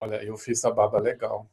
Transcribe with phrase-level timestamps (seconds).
[0.00, 1.50] Olha, eu fiz a barba legal.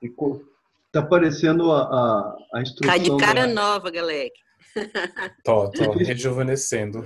[0.00, 0.42] Ficou.
[0.90, 2.92] Tá parecendo a, a, a instrução.
[2.92, 3.52] Tá de cara da...
[3.52, 4.30] nova, galera.
[5.44, 7.04] Tô, tô rejuvenescendo.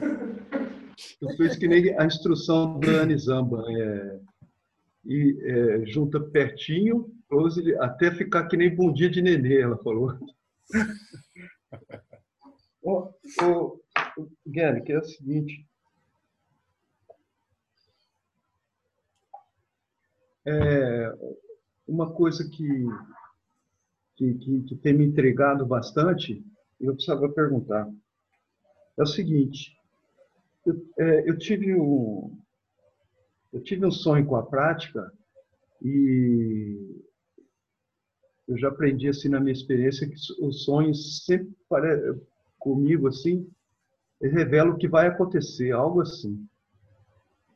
[1.20, 3.64] Eu fiz que nem a instrução da Anizamba.
[3.68, 4.20] É,
[5.04, 10.16] e é, junta pertinho, close, até ficar que nem bom dia de nenê, ela falou.
[12.82, 13.12] Ô,
[13.42, 13.80] ô,
[14.46, 15.64] Guilherme, que é o seguinte.
[20.44, 21.14] É,
[21.86, 22.86] uma coisa que,
[24.16, 26.44] que, que, que tem me intrigado bastante,
[26.80, 27.88] eu precisava perguntar.
[28.98, 29.76] É o seguinte,
[30.66, 32.36] eu, é, eu, tive um,
[33.52, 35.12] eu tive um sonho com a prática
[35.80, 37.02] e
[38.48, 41.54] eu já aprendi assim na minha experiência que os sonhos sempre
[42.58, 43.48] comigo assim
[44.20, 46.46] revelam o que vai acontecer, algo assim.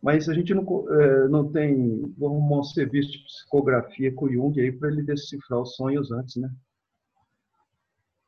[0.07, 4.33] Mas a gente não, é, não tem, vamos arrumar um serviço de psicografia com o
[4.33, 6.49] Jung aí para ele decifrar os sonhos antes, né?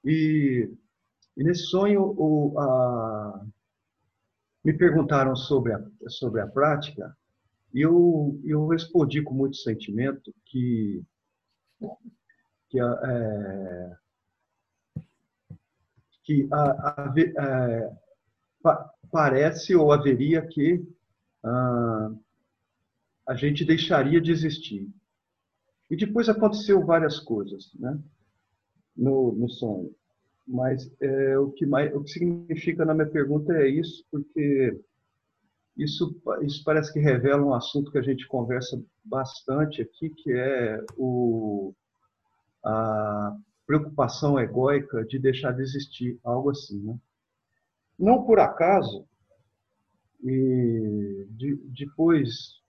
[0.04, 0.68] E,
[1.36, 3.46] e nesse sonho, o, a,
[4.64, 7.16] me perguntaram sobre a, sobre a prática
[7.72, 11.00] e eu, eu respondi com muito sentimento que,
[12.70, 13.96] que, é,
[16.24, 17.92] que a, a, é,
[19.12, 20.97] parece ou haveria que
[21.44, 22.10] ah,
[23.28, 24.88] a gente deixaria de existir.
[25.90, 27.98] E depois aconteceu várias coisas, né?
[28.96, 29.94] No, no sonho.
[30.46, 34.80] Mas é, o, que mais, o que significa na minha pergunta é isso, porque
[35.76, 40.84] isso, isso parece que revela um assunto que a gente conversa bastante aqui, que é
[40.96, 41.74] o,
[42.64, 46.82] a preocupação egóica de deixar de existir, algo assim.
[46.82, 46.98] Né?
[47.98, 49.06] Não por acaso,
[50.22, 52.60] e de, depois,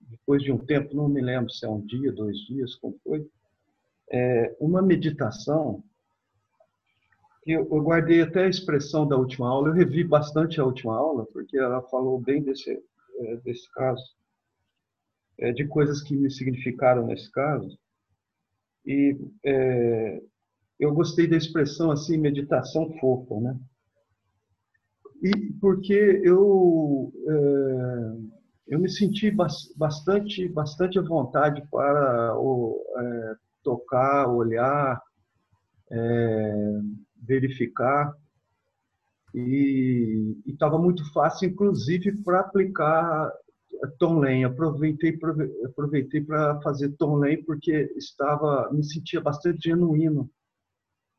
[0.00, 3.26] depois de um tempo, não me lembro se é um dia, dois dias, como foi,
[4.10, 5.82] é, uma meditação
[7.42, 10.96] que eu, eu guardei até a expressão da última aula, eu revi bastante a última
[10.96, 14.02] aula, porque ela falou bem desse, é, desse caso,
[15.38, 17.78] é, de coisas que me significaram nesse caso.
[18.84, 20.22] E é,
[20.78, 23.58] eu gostei da expressão assim, meditação fofa, né?
[25.22, 29.30] E porque eu é, eu me senti
[29.76, 35.02] bastante bastante à vontade para o, é, tocar, olhar,
[35.90, 36.80] é,
[37.22, 38.14] verificar
[39.34, 43.32] e estava muito fácil, inclusive, para aplicar
[43.98, 44.44] Tom Lane.
[44.44, 45.18] Aproveitei
[45.64, 50.30] aproveitei para fazer Tom Lane porque estava me sentia bastante genuíno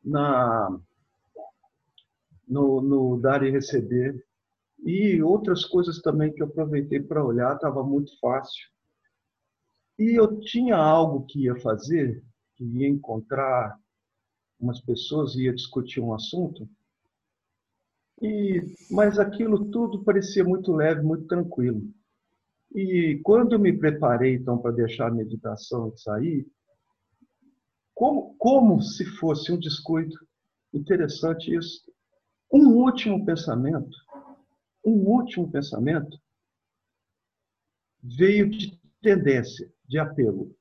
[0.03, 0.79] na
[2.51, 4.22] no, no dar e receber
[4.84, 8.69] e outras coisas também que eu aproveitei para olhar estava muito fácil
[9.97, 12.23] e eu tinha algo que ia fazer
[12.56, 13.79] que ia encontrar
[14.59, 16.69] umas pessoas ia discutir um assunto.
[18.22, 18.61] E
[18.91, 21.81] mas aquilo tudo parecia muito leve, muito tranquilo.
[22.73, 26.47] E quando eu me preparei então para deixar a meditação e sair,
[27.94, 30.16] como, como se fosse um descuido,
[30.73, 31.91] interessante isso,
[32.51, 33.97] um último pensamento,
[34.85, 36.19] um último pensamento
[38.03, 40.56] veio de tendência, de apelo.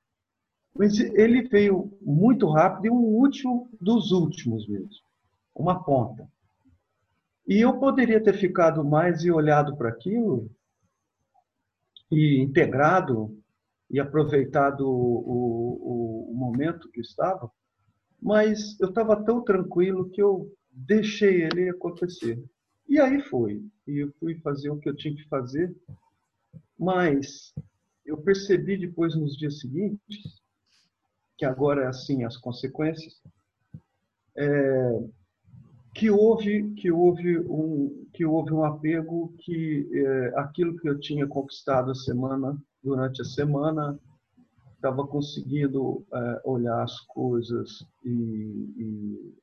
[0.74, 4.90] Mas ele veio muito rápido e o último dos últimos mesmo,
[5.54, 6.30] uma ponta.
[7.46, 10.48] E eu poderia ter ficado mais e olhado para aquilo
[12.10, 13.36] e integrado
[13.90, 17.50] e aproveitado o, o, o momento que estava,
[18.22, 22.42] mas eu estava tão tranquilo que eu deixei ele acontecer.
[22.88, 23.64] E aí foi.
[23.86, 25.74] E eu fui fazer o que eu tinha que fazer,
[26.78, 27.52] mas
[28.04, 30.40] eu percebi depois nos dias seguintes
[31.40, 33.14] que agora é assim as consequências,
[34.36, 35.08] é,
[35.94, 41.26] que houve que houve um que houve um apego que é, aquilo que eu tinha
[41.26, 43.98] conquistado a semana durante a semana
[44.74, 49.34] estava conseguindo é, olhar as coisas e, e,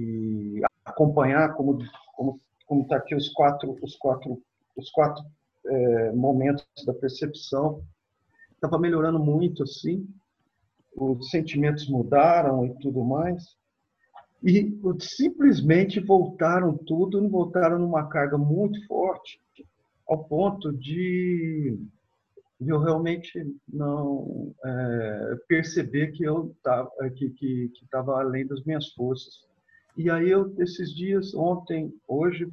[0.00, 1.78] e acompanhar como
[2.14, 4.42] como como está aqui os quatro os quatro
[4.76, 5.24] os quatro
[5.66, 7.82] é, momentos da percepção
[8.56, 10.06] estava melhorando muito assim
[10.96, 13.56] os sentimentos mudaram e tudo mais.
[14.42, 19.40] E simplesmente voltaram tudo, voltaram numa carga muito forte,
[20.08, 21.78] ao ponto de
[22.58, 23.32] eu realmente
[23.68, 29.46] não é, perceber que eu estava que, que, que tava além das minhas forças.
[29.96, 32.48] E aí eu, esses dias, ontem, hoje,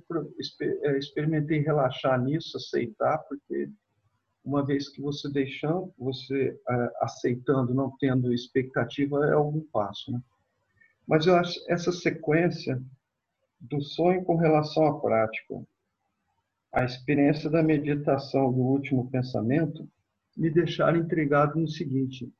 [0.62, 3.69] é, experimentei relaxar nisso, aceitar, porque
[4.44, 10.12] uma vez que você deixando, você é, aceitando, não tendo expectativa, é algum passo.
[10.12, 10.22] Né?
[11.07, 12.81] Mas eu acho essa sequência
[13.60, 15.62] do sonho com relação à prática,
[16.72, 19.88] a experiência da meditação do último pensamento,
[20.36, 22.31] me deixaram intrigado no seguinte: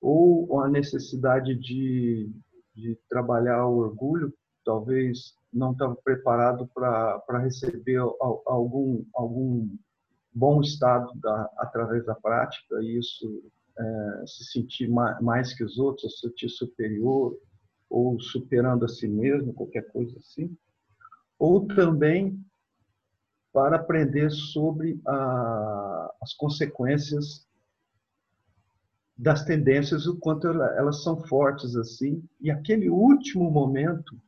[0.00, 2.30] ou a necessidade de,
[2.74, 4.32] de trabalhar o orgulho,
[4.64, 7.98] talvez não estava preparado para receber
[8.46, 9.68] algum, algum
[10.32, 13.42] bom estado da, através da prática, e isso
[13.78, 17.36] é, se sentir mais, mais que os outros, se sentir superior,
[17.88, 20.56] ou superando a si mesmo, qualquer coisa assim.
[21.38, 22.38] Ou também
[23.52, 27.46] para aprender sobre a, as consequências
[29.20, 32.24] das tendências, o quanto elas são fortes assim.
[32.40, 34.18] E aquele último momento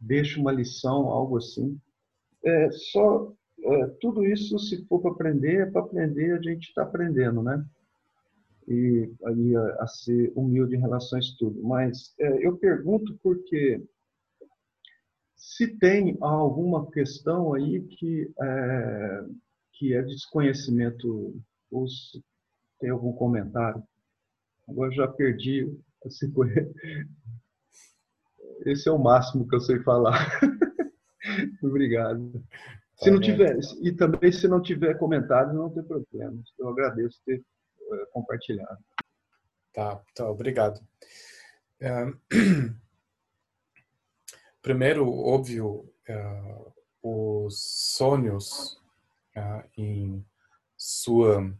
[0.00, 1.80] deixa uma lição, algo assim.
[2.44, 3.32] É, só
[3.62, 7.64] é, tudo isso, se for para aprender, é para aprender, a gente está aprendendo, né?
[8.66, 11.62] E aí a, a, ser humilde em relação a isso tudo.
[11.62, 13.80] Mas é, eu pergunto porque
[15.36, 19.24] se tem alguma questão aí que é,
[19.74, 22.20] que é desconhecimento ou se
[22.82, 23.80] tem algum comentário.
[24.68, 25.72] Agora já perdi
[26.04, 26.08] a
[28.66, 30.28] Esse é o máximo que eu sei falar.
[31.62, 32.44] Obrigado.
[32.96, 36.42] Se não tiver, e também se não tiver comentário, não tem problema.
[36.58, 38.84] Eu agradeço ter uh, compartilhado.
[39.72, 40.78] Tá, tá obrigado.
[41.80, 42.12] Uh,
[44.60, 48.78] primeiro, óbvio, uh, os sonhos
[49.76, 50.24] em
[50.76, 51.52] sua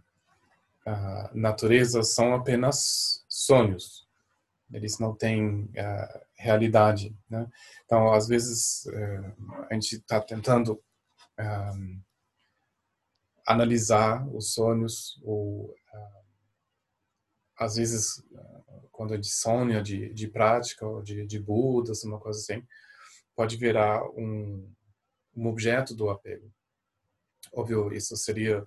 [1.35, 4.03] natureza são apenas sonhos
[4.73, 7.47] eles não têm uh, realidade, né?
[7.85, 10.83] Então, às vezes, uh, a gente está tentando
[11.39, 12.01] um,
[13.47, 15.75] analisar os sonhos ou
[17.57, 18.23] às vezes
[18.91, 22.67] quando a gente sonha de, de prática ou de, de Budas, uma coisa assim,
[23.35, 24.69] pode virar um,
[25.35, 26.53] um objeto do apego.
[27.53, 28.67] Óbvio, isso seria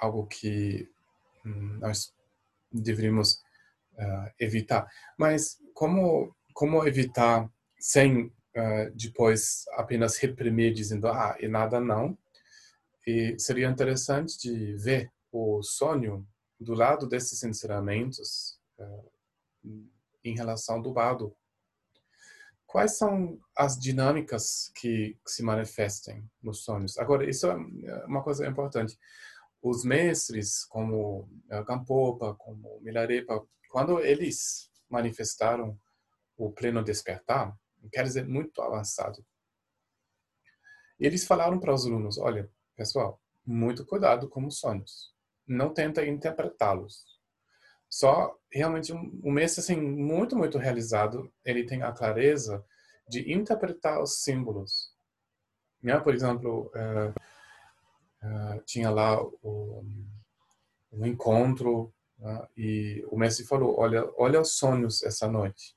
[0.00, 0.88] algo que
[1.80, 2.12] nós
[2.72, 3.34] deveríamos
[3.94, 4.88] uh, evitar.
[5.16, 7.48] Mas como como evitar
[7.78, 12.18] sem uh, depois apenas reprimir dizendo ah e nada não?
[13.06, 16.26] E seria interessante de ver o sonho
[16.60, 19.10] do lado desses ensinamentos uh,
[20.24, 21.34] em relação do Bado.
[22.66, 26.98] Quais são as dinâmicas que, se manifestem nos sonhos?
[26.98, 27.54] Agora, isso é
[28.04, 28.98] uma coisa importante
[29.62, 31.28] os mestres como
[31.66, 35.78] Gampopa, como Milarepa, quando eles manifestaram
[36.36, 37.56] o pleno despertar,
[37.92, 39.24] quer dizer, muito avançado,
[40.98, 45.14] eles falaram para os alunos, olha, pessoal, muito cuidado com os sonhos.
[45.46, 47.04] Não tenta interpretá-los.
[47.88, 52.64] Só realmente um, mestre assim muito muito realizado, ele tem a clareza
[53.08, 54.92] de interpretar os símbolos.
[55.82, 55.98] Né?
[56.00, 57.14] Por exemplo, uh,
[58.22, 59.84] uh, tinha lá o,
[60.92, 62.46] um encontro né?
[62.56, 65.76] E o mestre falou, olha, olha os sonhos essa noite.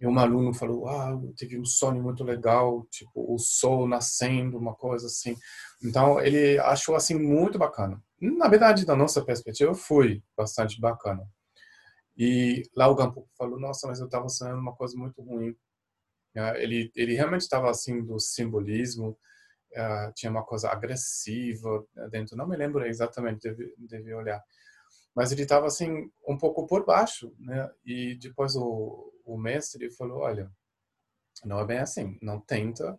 [0.00, 4.58] E um aluno falou, ah, eu tive um sonho muito legal, tipo o sol nascendo,
[4.58, 5.36] uma coisa assim.
[5.84, 8.02] Então ele achou assim muito bacana.
[8.20, 11.24] Na verdade, da nossa perspectiva, foi bastante bacana.
[12.16, 15.54] E lá o Gampo falou, nossa, mas eu estava sonhando uma coisa muito ruim.
[16.56, 19.16] Ele ele realmente estava assim do simbolismo,
[19.76, 22.36] uh, tinha uma coisa agressiva dentro.
[22.36, 24.42] Não me lembro exatamente, deve, deve olhar
[25.14, 27.70] mas ele estava assim um pouco por baixo, né?
[27.84, 30.50] E depois o, o mestre falou, olha,
[31.44, 32.98] não é bem assim, não tenta,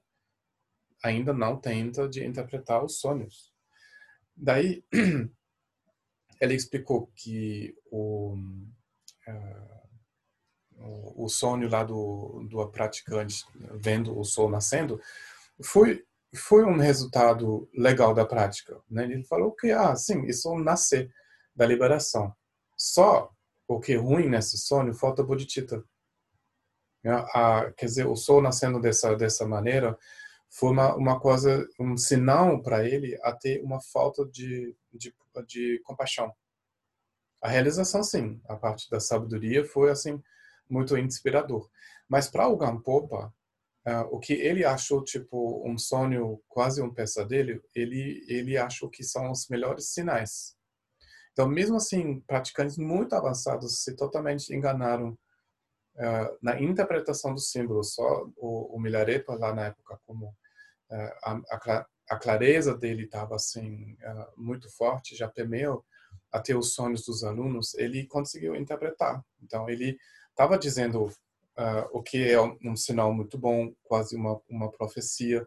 [1.03, 3.51] ainda não tenta de interpretar os sonhos.
[4.35, 4.83] Daí
[6.39, 8.35] ele explicou que o
[9.27, 9.83] uh,
[11.15, 13.45] o sonho lá do, do praticante
[13.79, 14.99] vendo o sol nascendo
[15.63, 19.03] foi foi um resultado legal da prática, né?
[19.03, 21.11] Ele falou que ah, sim, isso nascer
[21.55, 22.33] da liberação.
[22.77, 23.31] Só
[23.67, 25.83] o que é ruim nesse sonho, falta bodhicitta.
[27.05, 29.97] A, quer dizer, o sol nascendo dessa dessa maneira
[30.49, 35.13] foi uma, uma coisa, um sinal para ele a ter uma falta de, de,
[35.47, 36.31] de compaixão.
[37.41, 40.21] A realização, sim, a parte da sabedoria foi assim
[40.69, 41.69] muito inspirador.
[42.07, 43.33] Mas para o Gampopa,
[43.87, 49.03] uh, o que ele achou tipo um sonho, quase um pesadelo, ele ele achou que
[49.03, 50.55] são os melhores sinais
[51.33, 55.17] então, mesmo assim, praticantes muito avançados se totalmente enganaram
[55.95, 57.95] uh, na interpretação dos símbolos.
[57.95, 63.97] Só o, o Milarepa, lá na época, como uh, a, a, clareza dele estava assim
[64.37, 65.83] muito forte, já permeou
[66.31, 69.23] até os sonhos dos alunos, ele conseguiu interpretar.
[69.41, 69.97] Então ele
[70.29, 71.11] estava dizendo
[71.57, 75.45] uh, o que é um, sinal muito bom, quase uma uma profecia,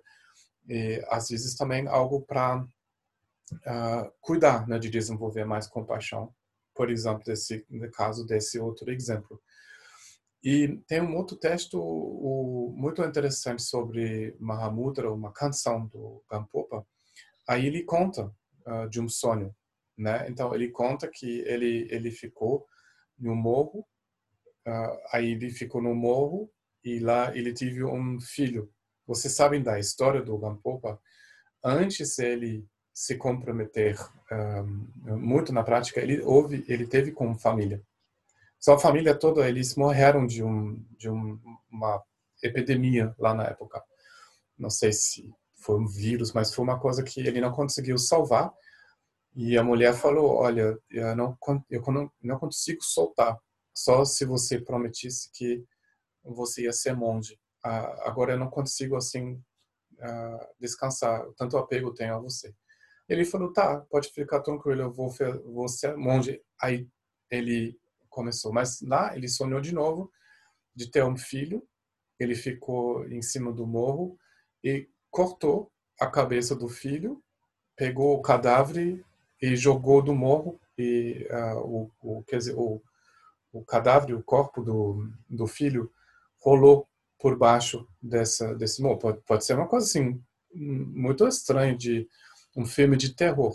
[0.68, 6.34] e às vezes também algo para uh, cuidar, né, de desenvolver mais compaixão.
[6.74, 9.40] Por exemplo, desse no caso desse outro exemplo.
[10.44, 16.86] E tem um outro texto o, muito interessante sobre Mahamudra, uma canção do Gampopa.
[17.48, 18.32] Aí ele conta
[18.66, 19.54] uh, de um sonho,
[19.96, 20.28] né?
[20.28, 22.66] Então ele conta que ele ele ficou
[23.18, 23.86] no morro,
[25.12, 26.50] aí ele ficou no morro
[26.84, 28.70] e lá ele teve um filho.
[29.06, 31.00] Vocês sabem da história do Gampopa?
[31.62, 33.98] Antes ele se comprometer
[34.32, 37.82] um, muito na prática, ele houve, ele teve com família.
[38.58, 41.38] Sua família toda, eles morreram de um de um,
[41.70, 42.02] uma
[42.42, 43.82] epidemia lá na época.
[44.58, 45.30] Não sei se
[45.60, 48.52] foi um vírus, mas foi uma coisa que ele não conseguiu salvar.
[49.34, 51.36] E a mulher falou: "Olha, eu não
[51.70, 53.38] eu não, não consigo soltar,
[53.76, 55.64] só se você prometisse que
[56.24, 57.38] você ia ser monge.
[57.62, 59.40] agora eu não consigo assim
[60.60, 62.54] descansar, tanto apego tenho a você."
[63.08, 65.14] Ele falou, tá, pode ficar tranquilo, eu vou,
[65.44, 66.42] vou ser monge.
[66.60, 66.88] Aí
[67.30, 67.78] ele
[68.08, 68.52] começou.
[68.52, 70.10] Mas lá ele sonhou de novo
[70.74, 71.62] de ter um filho.
[72.18, 74.18] Ele ficou em cima do morro
[74.64, 77.22] e cortou a cabeça do filho,
[77.76, 79.04] pegou o cadáver
[79.40, 82.82] e jogou do morro e uh, o, o, quer dizer, o,
[83.58, 85.90] o cadáver, o corpo do, do filho
[86.38, 88.98] rolou por baixo dessa, desse morro.
[88.98, 90.22] Pode, pode ser uma coisa assim
[90.54, 92.08] muito estranha de
[92.56, 93.54] um filme de terror,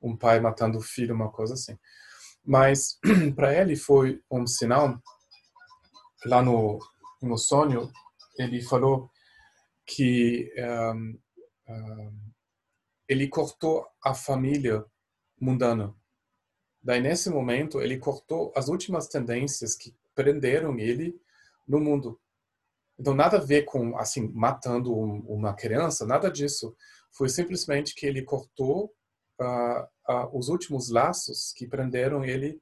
[0.00, 1.78] um pai matando o filho, uma coisa assim.
[2.44, 2.98] Mas
[3.36, 5.00] para ele foi um sinal.
[6.24, 6.78] Lá no,
[7.20, 7.90] no sonho,
[8.38, 9.10] ele falou
[9.84, 10.52] que
[10.94, 11.18] um,
[11.68, 12.32] um,
[13.08, 14.84] ele cortou a família
[15.40, 15.94] mundana.
[16.82, 21.20] Daí, nesse momento, ele cortou as últimas tendências que prenderam ele
[21.66, 22.20] no mundo.
[22.98, 26.76] Então, nada a ver com, assim, matando uma criança, nada disso.
[27.10, 28.94] Foi simplesmente que ele cortou
[29.40, 32.60] uh, uh, os últimos laços que prenderam ele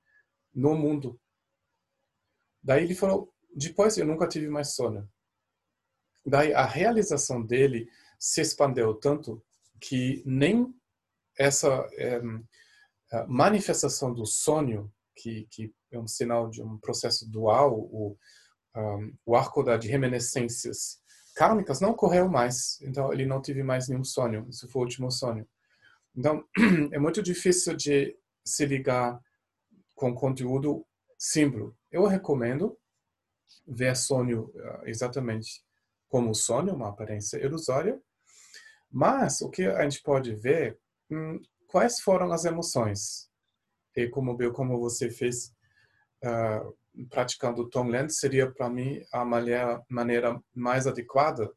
[0.55, 1.19] no mundo.
[2.63, 5.09] Daí ele falou: depois eu nunca tive mais sono.
[6.25, 9.43] Daí a realização dele se expandeu tanto
[9.81, 10.75] que nem
[11.39, 11.89] essa
[12.23, 12.45] um,
[13.27, 18.17] manifestação do sonho, que, que, é um sinal de um processo dual, o,
[18.77, 21.01] um, o arco da de reminiscências
[21.35, 22.81] kármicas não ocorreu mais.
[22.83, 24.47] Então ele não teve mais nenhum sonho.
[24.49, 25.47] Isso foi o último sonho.
[26.17, 26.45] Então,
[26.93, 29.21] é muito difícil de se ligar
[29.95, 30.87] com conteúdo
[31.19, 31.77] símbolo.
[31.91, 32.79] Eu recomendo
[33.67, 35.63] ver sonho ah, exatamente
[36.09, 38.01] como sonho, uma aparência ilusória,
[38.91, 40.79] mas o que a gente pode ver,
[41.11, 41.41] hum,
[41.71, 43.31] quais foram as emoções?
[43.97, 45.55] E como viu como você fez
[46.25, 51.51] uh, praticando Tonglen, seria para mim a maneira, maneira mais adequada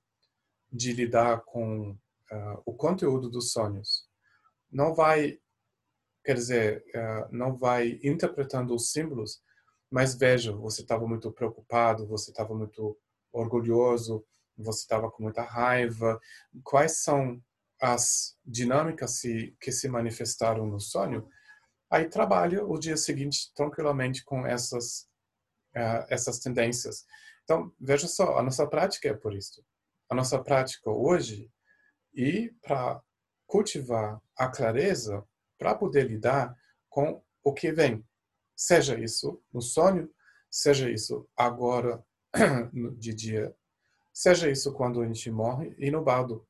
[0.71, 4.07] de lidar com uh, o conteúdo dos sonhos
[4.73, 5.37] não vai,
[6.25, 9.41] quer dizer, uh, não vai interpretando os símbolos,
[9.89, 12.97] mas veja, você estava muito preocupado, você estava muito
[13.31, 14.25] orgulhoso,
[14.57, 16.19] você estava com muita raiva.
[16.63, 17.39] Quais são
[17.83, 19.21] as dinâmicas
[19.59, 21.27] que se manifestaram no sonho?
[21.91, 25.01] Aí trabalha o dia seguinte tranquilamente com essas
[25.75, 27.05] uh, essas tendências.
[27.43, 29.61] Então veja só, a nossa prática é por isso.
[30.09, 31.51] A nossa prática hoje
[32.13, 33.01] e para
[33.45, 35.23] cultivar a clareza
[35.57, 36.55] para poder lidar
[36.89, 38.05] com o que vem.
[38.55, 40.09] Seja isso no sonho,
[40.49, 42.01] seja isso agora
[42.97, 43.55] de dia,
[44.13, 46.47] seja isso quando a gente morre e no bardo.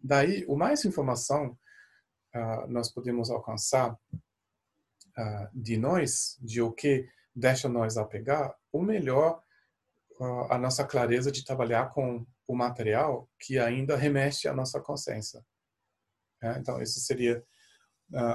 [0.00, 1.58] Daí, o mais informação
[2.34, 9.42] uh, nós podemos alcançar uh, de nós, de o que deixa nós apegar, o melhor
[10.20, 15.44] uh, a nossa clareza de trabalhar com o material que ainda remete à nossa consciência.
[16.42, 17.44] É, então, isso seria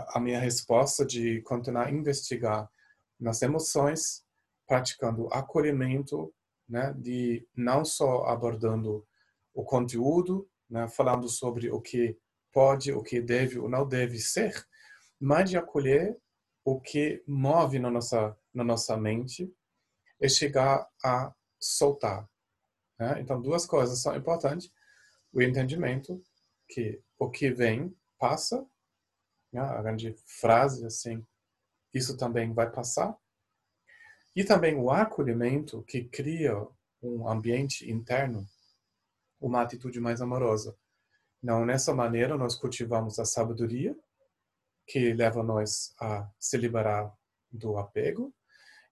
[0.09, 2.69] a minha resposta de continuar a investigar
[3.17, 4.21] nas emoções,
[4.67, 6.33] praticando acolhimento,
[6.67, 9.07] né, de não só abordando
[9.53, 12.17] o conteúdo, né, falando sobre o que
[12.51, 14.65] pode, o que deve ou não deve ser,
[15.19, 16.17] mas de acolher
[16.63, 19.53] o que move na nossa na nossa mente
[20.19, 22.29] e chegar a soltar.
[22.99, 23.19] Né?
[23.21, 24.71] Então, duas coisas são importantes:
[25.33, 26.21] o entendimento
[26.67, 28.65] que o que vem passa,
[29.51, 29.61] né?
[29.61, 31.25] a grande frase assim,
[31.93, 33.17] isso também vai passar.
[34.33, 36.55] E também o acolhimento que cria
[37.01, 38.47] um ambiente interno,
[39.41, 40.77] uma atitude mais amorosa.
[41.41, 43.97] Não, nessa maneira nós cultivamos a sabedoria,
[44.85, 47.11] que leva nós a se liberar
[47.51, 48.33] do apego,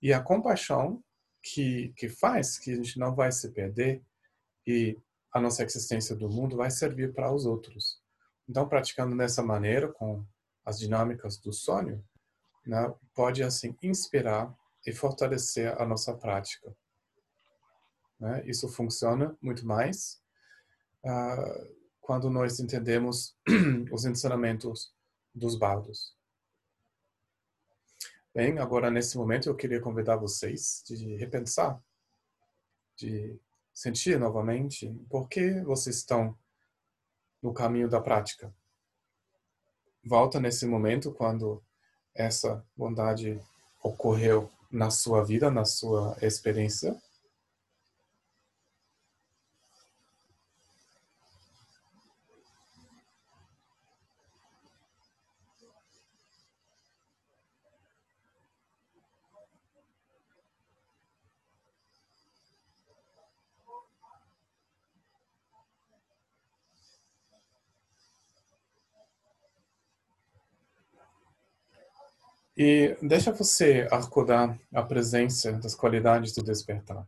[0.02, 1.04] e a compaixão,
[1.42, 4.02] que, que faz que a gente não vai se perder
[4.68, 4.98] e
[5.32, 8.02] a nossa existência do mundo vai servir para os outros.
[8.48, 10.26] Então, praticando dessa maneira, com
[10.66, 12.04] as dinâmicas do sonho,
[12.66, 14.54] né, pode assim inspirar
[14.86, 16.76] e fortalecer a nossa prática.
[18.20, 18.44] Né?
[18.46, 20.22] Isso funciona muito mais
[21.04, 23.36] uh, quando nós entendemos
[23.92, 24.94] os ensinamentos
[25.34, 26.16] dos bardos.
[28.34, 31.82] Bem, agora nesse momento eu queria convidar vocês de repensar,
[32.96, 33.40] de
[33.74, 36.38] sentir novamente por que vocês estão
[37.42, 38.54] no caminho da prática.
[40.04, 41.64] Volta nesse momento quando
[42.14, 43.42] essa bondade
[43.82, 46.96] ocorreu na sua vida, na sua experiência.
[72.62, 77.08] E deixa você acordar a presença das qualidades do despertar.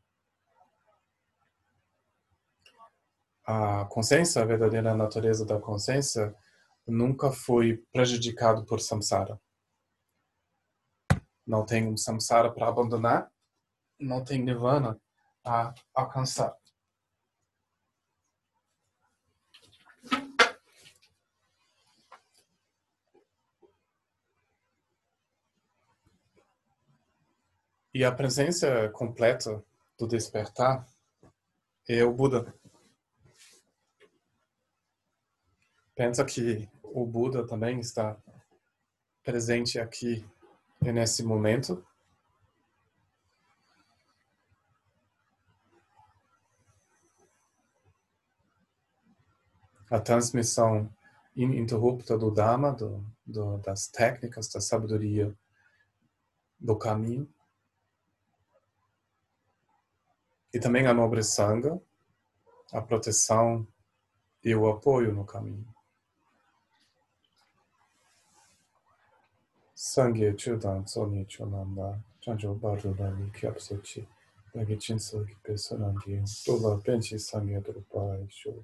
[3.46, 6.34] A consciência, a verdadeira natureza da consciência,
[6.88, 9.38] nunca foi prejudicado por samsara.
[11.46, 13.29] Não tem um samsara para abandonar,
[14.00, 14.98] não tem nirvana
[15.43, 16.55] a alcançar.
[27.93, 29.62] E a presença completa
[30.00, 30.88] do despertar
[31.89, 32.53] é o Buda.
[35.93, 38.17] Pensa que o Buda também está
[39.21, 40.25] presente aqui
[40.81, 41.86] nesse momento.
[49.89, 50.89] A transmissão
[51.36, 55.38] ininterrupta do Dharma, do, do, das técnicas, da sabedoria
[56.58, 57.30] do caminho.
[60.54, 61.80] E também a nobre sanga,
[62.74, 63.66] a proteção
[64.44, 65.68] e o apoio no caminho.
[69.74, 74.08] Sangye chudan tsoni chonanda, chanjo baru dali kyapsochi,
[74.54, 78.64] dagi chinso ki personangi, dola benchi sangye drupa isho.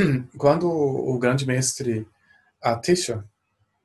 [0.36, 2.06] quando o grande mestre
[2.60, 3.24] Atisha,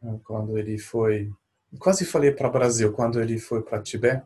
[0.01, 1.32] né, quando ele foi,
[1.80, 4.25] quase falei para o Brasil, quando ele foi para Tibete,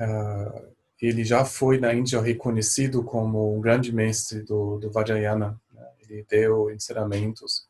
[0.00, 5.60] uh, ele já foi na Índia reconhecido como um grande mestre do, do Vajrayana.
[5.72, 5.88] Né?
[6.00, 7.66] Ele deu ensinamentos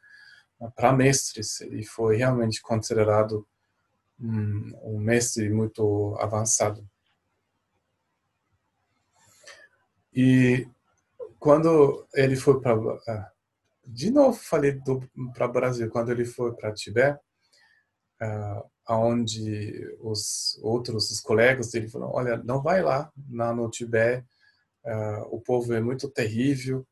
[0.76, 1.62] para mestres.
[1.62, 3.46] Ele foi realmente considerado
[4.20, 6.86] um, um mestre muito avançado.
[10.14, 10.68] E
[11.42, 12.74] quando ele foi para
[13.08, 13.32] ah,
[13.84, 14.80] de novo falei
[15.34, 17.18] para o Brasil quando ele foi para Tibete
[18.22, 24.24] uh, aonde os outros os colegas dele falaram olha não vai lá na no Tibete
[24.84, 26.86] uh, o povo é muito terrível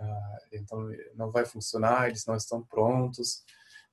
[0.00, 3.42] uh, então não vai funcionar eles não estão prontos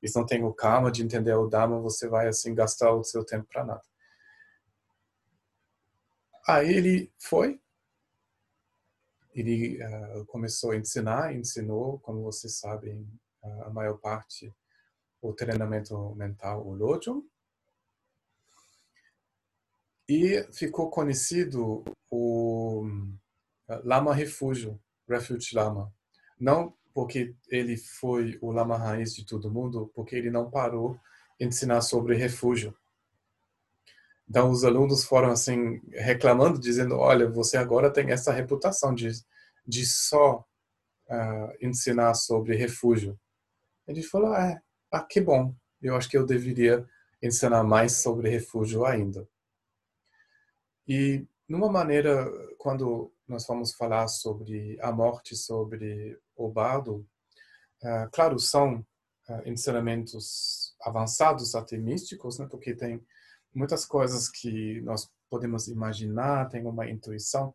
[0.03, 3.25] eles não têm o calma de entender o Dharma você vai assim gastar o seu
[3.25, 3.81] tempo para nada.
[6.47, 7.59] Aí ele foi
[9.35, 13.07] ele uh, começou a ensinar, ensinou, como vocês sabem,
[13.65, 14.51] a maior parte
[15.21, 17.23] o treinamento mental, o Lojong.
[20.07, 22.87] E ficou conhecido o
[23.67, 25.91] ah, Lama Refúgio, Refuge Lama.
[26.39, 30.97] Não porque ele foi o Lama raiz de todo mundo, porque ele não parou
[31.39, 32.75] ensinar sobre refúgio.
[34.27, 39.11] Então os alunos foram assim reclamando, dizendo: olha, você agora tem essa reputação de
[39.65, 40.45] de só
[41.09, 43.19] uh, ensinar sobre refúgio.
[43.87, 44.61] Ele falou: ah,
[44.91, 45.55] ah, que bom.
[45.81, 46.87] Eu acho que eu deveria
[47.21, 49.27] ensinar mais sobre refúgio ainda.
[50.87, 57.07] E numa maneira, quando nós vamos falar sobre a morte, sobre o bardo,
[57.83, 58.85] uh, claro, são
[59.29, 62.47] uh, ensinamentos avançados, até místicos, né?
[62.49, 63.03] porque tem
[63.55, 67.53] muitas coisas que nós podemos imaginar, tem uma intuição,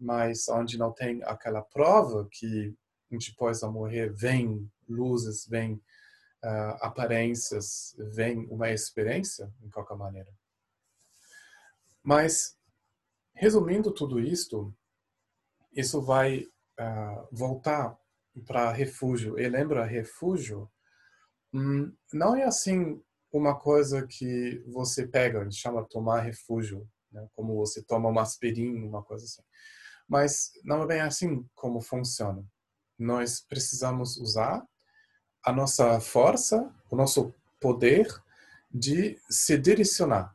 [0.00, 2.74] mas onde não tem aquela prova que
[3.10, 10.32] depois de morrer, vem luzes, vem uh, aparências, vem uma experiência, em qualquer maneira.
[12.02, 12.56] Mas,
[13.32, 14.74] resumindo tudo isto,
[15.72, 17.96] isso vai uh, voltar
[18.46, 19.38] para refúgio.
[19.38, 20.68] E lembra, refúgio
[21.52, 23.00] hum, não é assim
[23.38, 27.26] uma coisa que você pega, a gente chama tomar refúgio, né?
[27.34, 29.42] como você toma uma aspirina, uma coisa assim.
[30.08, 32.44] Mas não é bem assim como funciona.
[32.98, 34.64] Nós precisamos usar
[35.42, 38.06] a nossa força, o nosso poder
[38.70, 40.34] de se direcionar,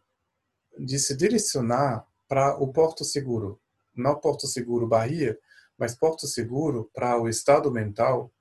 [0.78, 3.60] de se direcionar para o Porto Seguro,
[3.96, 5.40] não Porto Seguro Bahia,
[5.78, 8.32] mas Porto Seguro para o estado mental,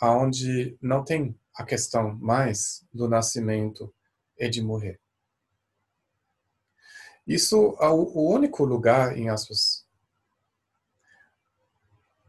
[0.00, 3.94] aonde não tem a questão mais do nascimento
[4.38, 5.00] e de morrer.
[7.26, 9.86] Isso é o único lugar, em aspas,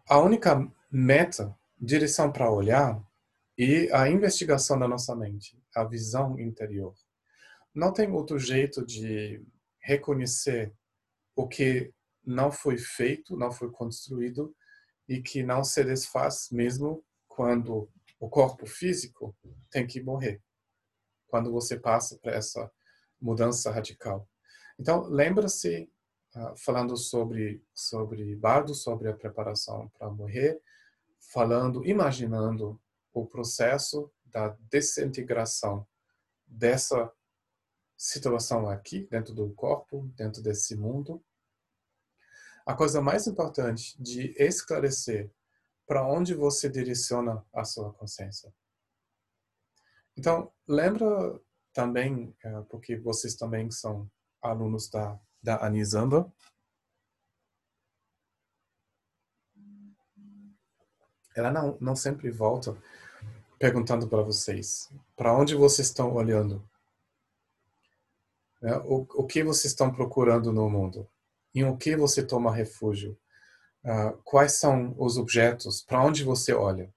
[0.07, 3.01] a única meta, direção para olhar
[3.57, 6.93] e a investigação da nossa mente, a visão interior.
[7.73, 9.43] Não tem outro jeito de
[9.79, 10.71] reconhecer
[11.35, 11.91] o que
[12.23, 14.55] não foi feito, não foi construído
[15.07, 17.89] e que não se desfaz mesmo quando
[18.23, 19.35] o corpo físico
[19.69, 20.41] tem que morrer.
[21.27, 22.71] Quando você passa para essa
[23.19, 24.29] mudança radical.
[24.79, 25.91] Então, lembra-se
[26.33, 30.61] uh, falando sobre sobre bardo, sobre a preparação para morrer,
[31.19, 32.79] falando, imaginando
[33.13, 35.85] o processo da desintegração
[36.47, 37.11] dessa
[37.97, 41.21] situação aqui dentro do corpo, dentro desse mundo.
[42.65, 45.29] A coisa mais importante de esclarecer
[45.85, 48.53] para onde você direciona a sua consciência.
[50.15, 51.39] Então, lembra
[51.73, 54.09] também, eh, porque vocês também são
[54.41, 56.31] alunos da da Anisamba.
[61.35, 62.81] Ela não, não sempre volta
[63.59, 66.67] perguntando para vocês: para onde vocês estão olhando?
[68.61, 71.09] É, o, o que vocês estão procurando no mundo?
[71.53, 73.19] Em o que você toma refúgio?
[73.83, 75.81] Uh, quais são os objetos?
[75.81, 76.93] Para onde você olha?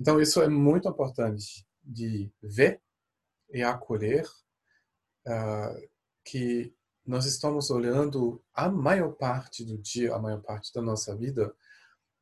[0.00, 2.80] Então, isso é muito importante de ver
[3.50, 4.26] e acolher
[5.26, 5.88] uh,
[6.24, 6.74] que
[7.04, 11.54] nós estamos olhando a maior parte do dia, a maior parte da nossa vida,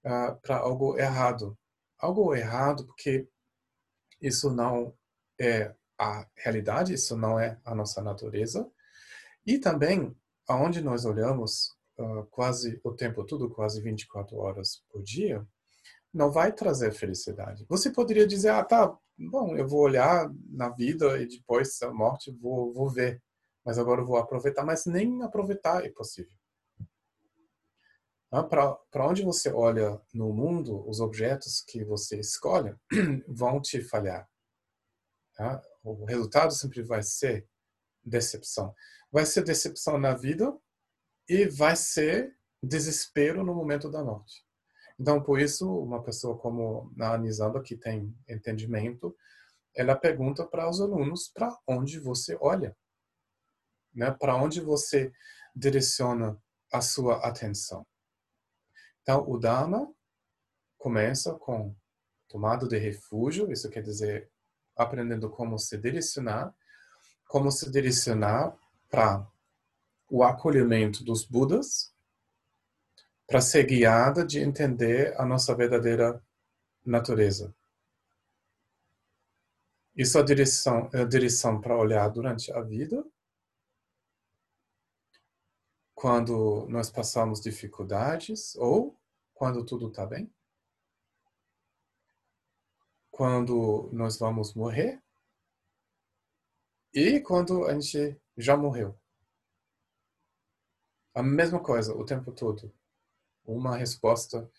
[0.05, 1.59] uh, para algo errado.
[1.99, 3.29] Algo errado porque
[4.21, 4.97] isso não
[5.39, 8.71] é a realidade, isso não é a nossa natureza.
[9.45, 10.17] E também,
[10.49, 15.47] aonde nós olhamos uh, quase o tempo todo, quase 24 horas por dia,
[16.13, 17.67] não vai trazer felicidade.
[17.69, 22.31] Você poderia dizer, ah, tá, bom, eu vou olhar na vida e depois da morte
[22.31, 23.23] vou, vou ver
[23.67, 26.33] mas agora eu vou aproveitar, mas nem aproveitar é possível.
[28.31, 32.77] Ah, Para onde você olha no mundo, os objetos que você escolhe
[33.27, 34.29] vão te falhar.
[35.37, 37.49] Ah, o resultado sempre vai ser
[38.05, 38.73] decepção.
[39.11, 40.57] Vai ser decepção na vida
[41.29, 44.45] e vai ser desespero no momento da morte.
[44.99, 49.15] Então, por isso, uma pessoa como a Anisamba, que tem entendimento,
[49.75, 52.75] ela pergunta para os alunos para onde você olha
[53.97, 54.11] né?
[54.11, 55.11] Para onde você
[55.55, 56.39] direciona
[56.71, 57.85] a sua atenção?
[59.01, 59.91] Então, o Dharma
[60.77, 61.75] começa com
[62.29, 64.31] tomado de refúgio, isso quer dizer
[64.77, 66.55] aprendendo como se direcionar,
[67.27, 68.55] como se direcionar
[68.91, 69.27] para
[70.09, 71.95] o acolhimento dos Budas,
[73.27, 76.23] para ser guiada de entender a nossa verdadeira
[76.85, 77.55] natureza.
[79.97, 83.05] Isso é a direção, é a direção para olhar durante a vida
[85.97, 88.95] quando nós passamos dificuldades ou
[89.33, 90.31] quando tudo está bem?
[93.11, 95.03] Quando nós vamos morrer?
[96.93, 98.95] E quando a gente já morreu?
[101.17, 102.71] A mesma coisa o tempo todo.
[103.43, 104.51] Uma resposta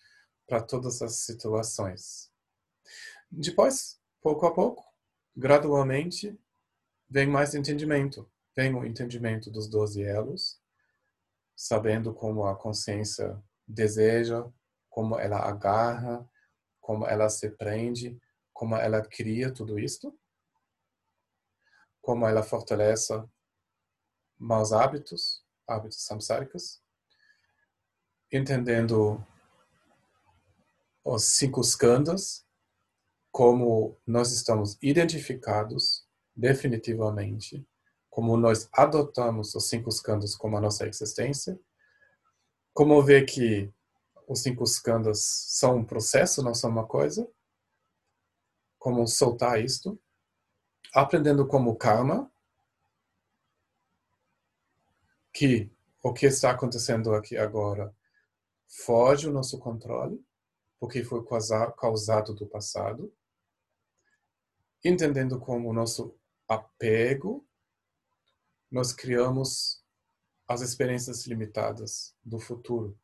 [0.48, 2.32] para todas as situações.
[3.30, 4.84] Depois, pouco a pouco,
[5.36, 6.36] gradualmente,
[7.08, 8.28] vem mais entendimento.
[8.56, 10.60] Vem o entendimento dos doze elos,
[11.56, 14.44] sabendo como a consciência deseja,
[14.90, 16.28] como ela agarra,
[16.82, 18.20] como ela se prende,
[18.52, 20.12] como ela cria tudo isto,
[22.02, 23.14] como ela fortalece
[24.40, 26.82] maus hábitos, hábitos samsáricos,
[28.32, 29.24] entendendo
[31.04, 32.46] os cinco skandhas,
[33.32, 37.68] como nós estamos identificados definitivamente
[38.18, 41.56] como nós adotamos os cinco escândalos como a nossa existência,
[42.74, 43.72] como ver que
[44.28, 47.30] os cinco skandhas são um processo, não são uma coisa.
[48.80, 50.02] Como soltar isto.
[50.96, 52.28] Aprendendo como karma,
[55.38, 55.70] que
[56.02, 57.96] o que está acontecendo aqui agora
[58.68, 60.20] foge o nosso controle,
[60.80, 61.24] porque foi
[61.78, 63.14] causado do passado.
[64.84, 67.48] Entendendo como o nosso apego,
[68.72, 69.84] nós criamos
[70.48, 72.98] as experiências limitadas do futuro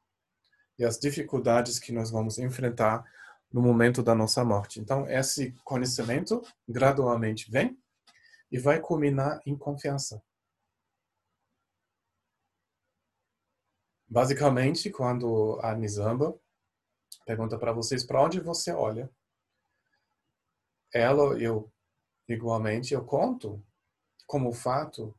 [0.80, 3.06] e as dificuldades que nós vamos enfrentar
[3.52, 4.80] no momento da nossa morte.
[4.80, 7.78] Então, esse conhecimento gradualmente vem
[8.52, 10.20] e vai culminar em confiança.
[14.08, 16.38] Basicamente, quando a Nizamba
[17.26, 19.10] pergunta para vocês para onde você olha,
[20.94, 21.72] ela, eu,
[22.28, 23.66] igualmente, eu conto
[24.28, 25.18] como fato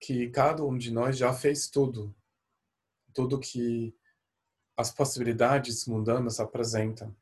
[0.00, 2.14] que cada um de nós já fez tudo.
[3.14, 3.96] Tudo que
[4.76, 7.16] as possibilidades mundanas apresentam.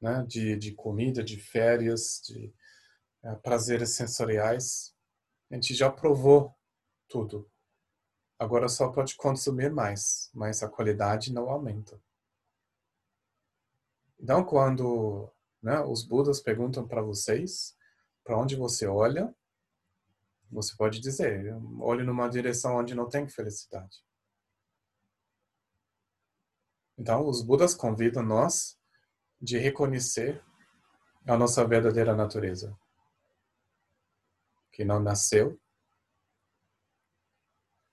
[0.00, 0.24] Né?
[0.26, 2.52] De, de comida, de férias, de
[3.22, 4.96] é, prazeres sensoriais.
[5.50, 6.56] A gente já provou
[7.08, 7.51] tudo.
[8.42, 11.96] Agora só pode consumir mais, mas a qualidade não aumenta.
[14.18, 17.76] Então, quando né, os Budas perguntam para vocês
[18.24, 19.32] para onde você olha,
[20.50, 24.04] você pode dizer, olhe numa direção onde não tem felicidade.
[26.98, 28.76] Então, os Budas convidam nós
[29.40, 30.44] de reconhecer
[31.28, 32.76] a nossa verdadeira natureza,
[34.72, 35.61] que não nasceu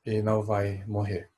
[0.06, 1.30] e não vai morrer.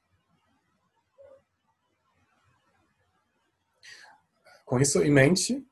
[4.66, 5.68] Com isso em mente,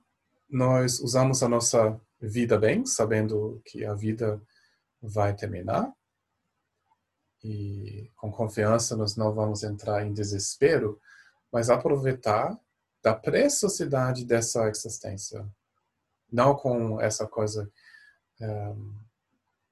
[0.50, 4.42] nós usamos a nossa vida bem, sabendo que a vida
[5.02, 5.94] vai terminar.
[7.42, 11.00] E com confiança nós não vamos entrar em desespero,
[11.52, 12.60] mas aproveitar
[13.02, 15.48] da preciosidade dessa existência.
[16.30, 17.72] Não com essa coisa,
[18.42, 18.96] um,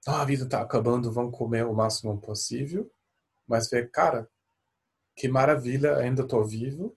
[0.07, 2.89] oh, a vida está acabando, vamos comer o máximo possível,
[3.47, 4.29] mas ver, cara,
[5.15, 6.95] que maravilha, ainda estou vivo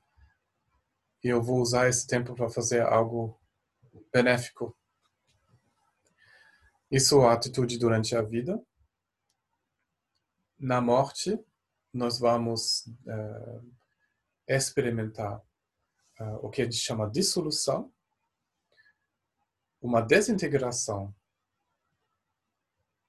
[1.22, 3.38] e eu vou usar esse tempo para fazer algo
[4.12, 4.76] benéfico
[6.90, 8.60] isso é a atitude durante a vida.
[10.58, 11.38] Na morte,
[11.92, 13.72] nós vamos uh,
[14.46, 15.38] experimentar
[16.18, 17.92] uh, o que a gente chama de dissolução,
[19.80, 21.14] uma desintegração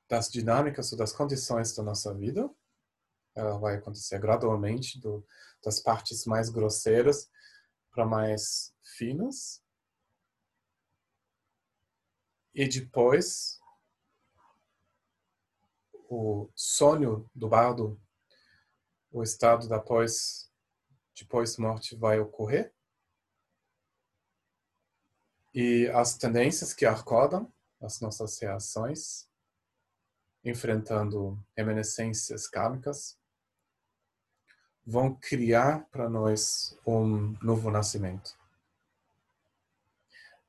[0.07, 2.49] das dinâmicas ou das condições da nossa vida.
[3.35, 5.25] Ela vai acontecer gradualmente do,
[5.63, 7.29] das partes mais grosseiras
[7.91, 9.63] para mais finas.
[12.53, 13.59] E depois
[16.09, 17.99] o sonho do bardo,
[19.09, 20.51] o estado da pós,
[21.13, 22.73] de pós-morte vai ocorrer.
[25.53, 29.29] E as tendências que acordam as nossas reações,
[30.43, 33.20] enfrentando reminiscências kármicas,
[34.91, 38.37] vão criar para nós um novo nascimento.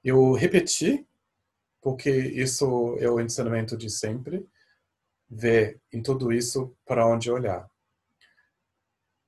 [0.02, 1.07] Eu repeti,
[1.81, 4.44] porque isso é o ensinamento de sempre,
[5.31, 7.70] ver em tudo isso para onde olhar.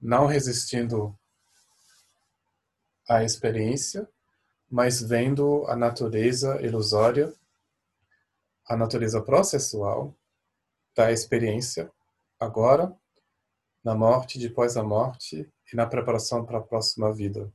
[0.00, 1.16] Não resistindo
[3.08, 4.08] à experiência,
[4.68, 7.32] mas vendo a natureza ilusória,
[8.66, 10.12] a natureza processual
[10.96, 11.88] da experiência
[12.40, 12.92] agora,
[13.84, 17.52] na morte, depois da morte e na preparação para a próxima vida.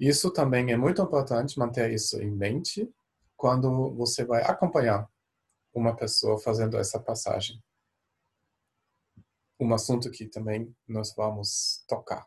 [0.00, 2.90] Isso também é muito importante manter isso em mente
[3.36, 5.08] quando você vai acompanhar
[5.74, 7.62] uma pessoa fazendo essa passagem.
[9.60, 12.26] Um assunto que também nós vamos tocar.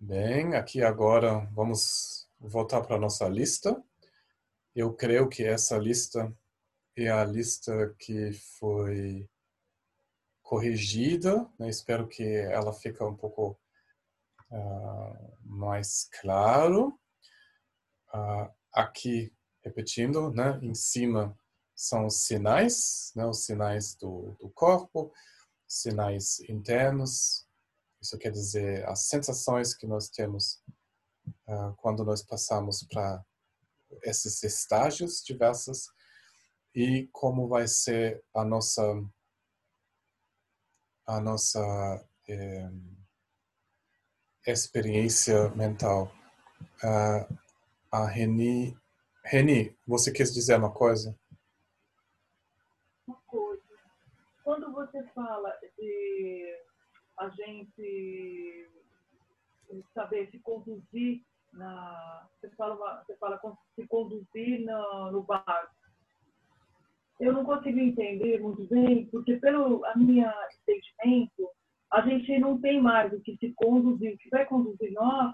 [0.00, 3.82] Bem, aqui agora vamos voltar para a nossa lista.
[4.74, 6.34] Eu creio que essa lista
[6.96, 9.28] é a lista que foi
[10.42, 11.48] corrigida.
[11.58, 11.68] Né?
[11.68, 13.58] Espero que ela fique um pouco
[14.50, 16.98] uh, mais claro.
[18.14, 19.32] Uh, aqui,
[19.64, 20.58] repetindo, né?
[20.62, 21.38] em cima
[21.74, 23.24] são os sinais, né?
[23.26, 25.12] os sinais do, do corpo,
[25.66, 27.46] sinais internos.
[28.00, 30.62] Isso quer dizer as sensações que nós temos
[31.76, 33.24] quando nós passamos para
[34.02, 35.86] esses estágios diversos
[36.74, 38.82] e como vai ser a nossa
[41.06, 41.60] a nossa
[42.28, 42.70] é,
[44.46, 46.12] experiência mental.
[46.82, 47.38] Uh,
[47.90, 48.76] a Reni
[49.24, 51.16] Reni, você quer dizer uma coisa?
[53.06, 53.62] Uma coisa.
[54.42, 56.58] Quando você fala de
[57.18, 58.68] a gente
[59.94, 62.28] saber se conduzir na.
[62.40, 63.40] Você fala, você fala
[63.74, 65.72] se conduzir no, no barco.
[67.20, 70.34] Eu não consigo entender muito bem, porque pelo a minha
[70.66, 71.48] entendimento,
[71.92, 74.14] a gente não tem mais o que se conduzir.
[74.14, 75.32] O que vai conduzir nós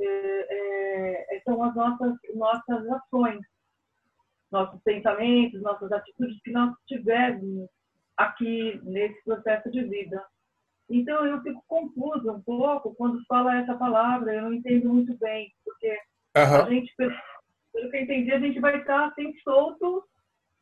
[0.00, 3.40] é, é, é, são as nossas, nossas ações,
[4.50, 7.68] nossos pensamentos, nossas atitudes que nós tivermos
[8.16, 10.24] aqui nesse processo de vida.
[10.90, 15.52] Então eu fico confusa um pouco quando fala essa palavra, eu não entendo muito bem,
[15.64, 15.90] porque
[16.36, 16.64] uhum.
[16.64, 17.14] a gente, pelo,
[17.72, 20.04] pelo que eu entendi, a gente vai estar assim solto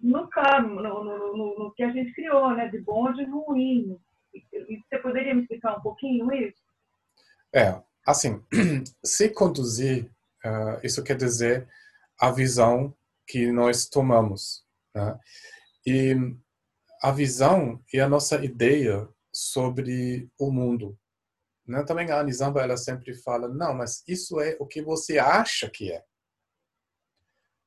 [0.00, 3.24] no carro, no, no, no, no, que a gente criou, né, de bom e de
[3.24, 3.98] ruim.
[4.34, 6.60] E você poderia me explicar um pouquinho isso?
[7.54, 8.42] É, assim,
[9.02, 10.10] se conduzir,
[10.44, 11.66] uh, isso quer dizer
[12.20, 12.94] a visão
[13.26, 14.64] que nós tomamos.
[14.94, 15.18] Né?
[15.86, 16.14] E
[17.02, 20.98] a visão e a nossa ideia sobre o mundo.
[21.66, 21.84] Né?
[21.84, 25.92] Também a Anisamba ela sempre fala, não, mas isso é o que você acha que
[25.92, 26.02] é.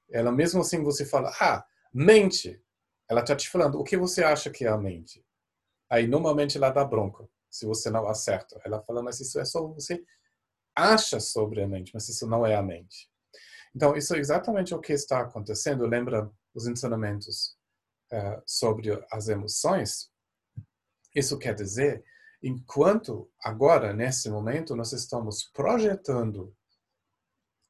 [0.10, 2.62] Ela mesmo assim você fala, ah, mente.
[3.08, 5.24] Ela está te falando o que você acha que é a mente.
[5.90, 8.60] Aí normalmente ela dá bronca se você não acerta.
[8.64, 10.04] Ela fala, mas isso é só você
[10.76, 13.10] acha sobre a mente, mas isso não é a mente.
[13.76, 15.86] Então isso é exatamente o que está acontecendo.
[15.86, 17.56] Lembra os ensinamentos
[18.12, 20.12] uh, sobre as emoções?
[21.16, 22.04] Isso quer dizer,
[22.42, 26.56] enquanto agora, nesse momento, nós estamos projetando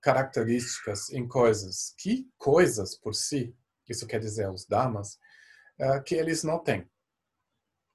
[0.01, 3.55] características em coisas que coisas por si,
[3.87, 5.19] isso quer dizer os damas,
[5.79, 6.89] uh, que eles não têm.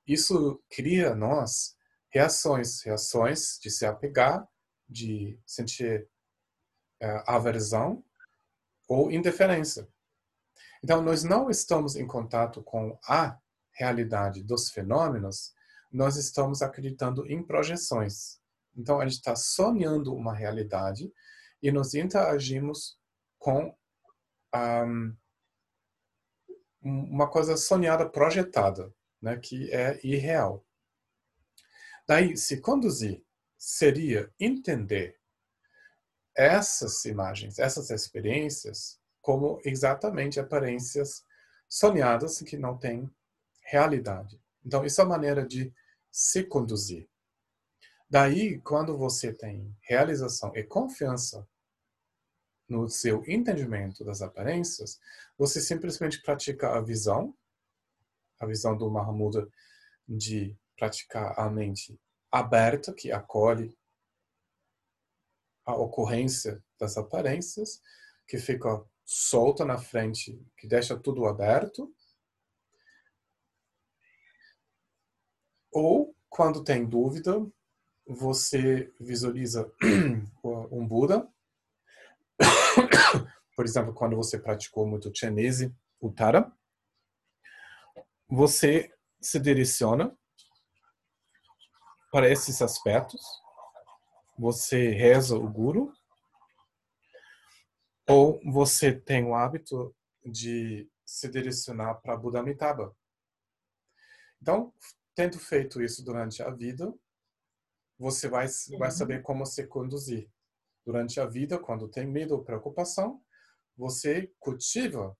[0.06, 1.76] Isso cria nós
[2.10, 4.46] reações, reações de se apegar,
[4.88, 6.08] de sentir
[7.02, 8.04] uh, aversão
[8.86, 9.88] ou indiferença.
[10.82, 13.40] Então, nós não estamos em contato com a
[13.74, 15.52] realidade dos fenômenos,
[15.92, 18.40] nós estamos acreditando em projeções.
[18.76, 21.12] Então, a gente está sonhando uma realidade
[21.62, 22.98] e nós interagimos
[23.38, 23.74] com
[24.54, 25.16] um,
[26.82, 30.64] uma coisa sonhada, projetada, né, que é irreal.
[32.06, 33.24] Daí, se conduzir
[33.56, 35.18] seria entender
[36.36, 41.24] essas imagens, essas experiências, como exatamente aparências
[41.68, 43.10] sonhadas que não têm
[43.64, 44.40] realidade.
[44.64, 45.72] Então, isso é a maneira de
[46.10, 47.08] se conduzir.
[48.08, 51.46] Daí, quando você tem realização e confiança
[52.68, 55.00] no seu entendimento das aparências,
[55.36, 57.34] você simplesmente pratica a visão,
[58.38, 59.48] a visão do Mahamuda
[60.08, 61.98] de praticar a mente
[62.30, 63.76] aberta, que acolhe
[65.64, 67.80] a ocorrência das aparências,
[68.26, 71.92] que fica solta na frente, que deixa tudo aberto,
[75.74, 77.44] Ou, quando tem dúvida,
[78.06, 79.68] você visualiza
[80.70, 81.28] um Buda.
[83.56, 86.52] Por exemplo, quando você praticou muito Chenese Uttara,
[88.28, 90.16] você se direciona
[92.12, 93.20] para esses aspectos.
[94.38, 95.92] Você reza o Guru.
[98.08, 99.92] Ou você tem o hábito
[100.24, 102.94] de se direcionar para Buda Amitabha.
[104.40, 104.72] Então,
[105.14, 106.92] tendo feito isso durante a vida,
[107.98, 108.46] você vai,
[108.78, 110.28] vai saber como se conduzir.
[110.84, 113.22] Durante a vida, quando tem medo ou preocupação,
[113.76, 115.16] você cultiva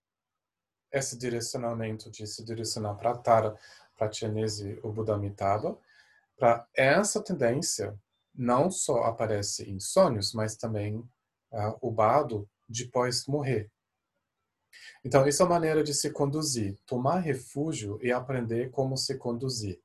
[0.92, 3.59] esse direcionamento de se direcionar para Tara,
[3.96, 5.76] para Chenese ou Buda Amitabha,
[6.37, 7.98] para essa tendência
[8.35, 13.70] não só aparece em sonhos, mas também uh, o bado depois morrer.
[15.04, 19.80] Então, isso é a maneira de se conduzir, tomar refúgio e aprender como se conduzir.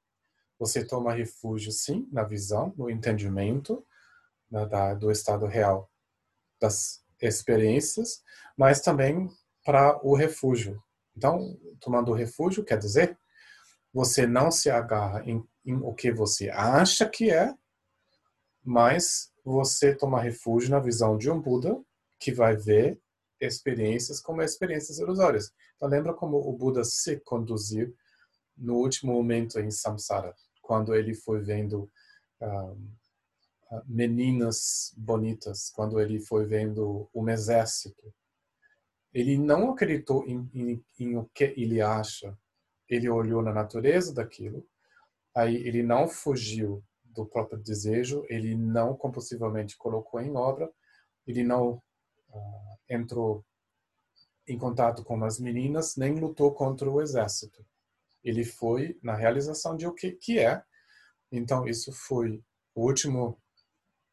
[0.59, 3.85] Você toma refúgio, sim, na visão, no entendimento
[4.51, 5.89] né, da, do estado real
[6.59, 8.21] das experiências,
[8.57, 9.29] mas também
[9.63, 10.83] para o refúgio.
[11.15, 13.17] Então, tomando refúgio quer dizer
[13.91, 17.53] você não se agarra em, em o que você acha que é,
[18.63, 21.81] mas você toma refúgio na visão de um Buda
[22.19, 23.01] que vai ver
[23.41, 25.51] experiências como experiências ilusórias.
[25.75, 27.95] Então, lembra como o Buda se conduziu
[28.55, 30.35] no último momento em samsara
[30.69, 31.89] quando ele foi vendo
[32.39, 32.91] um,
[33.87, 38.13] meninas bonitas, quando ele foi vendo um exército.
[39.11, 42.37] Ele não acreditou em, em, em o que ele acha.
[42.87, 44.63] Ele olhou na natureza daquilo,
[45.35, 50.71] aí ele não fugiu do próprio desejo, ele não compulsivamente colocou em obra,
[51.25, 51.81] ele não
[52.29, 53.43] uh, entrou
[54.47, 57.65] em contato com as meninas, nem lutou contra o exército.
[58.23, 60.61] Ele foi na realização de o que, que é.
[61.31, 62.43] Então, isso foi
[62.75, 63.41] o último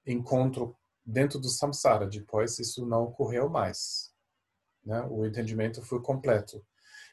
[0.07, 2.07] encontro dentro do samsara.
[2.07, 4.13] Depois, isso não ocorreu mais.
[4.85, 5.01] Né?
[5.11, 6.65] O entendimento foi completo.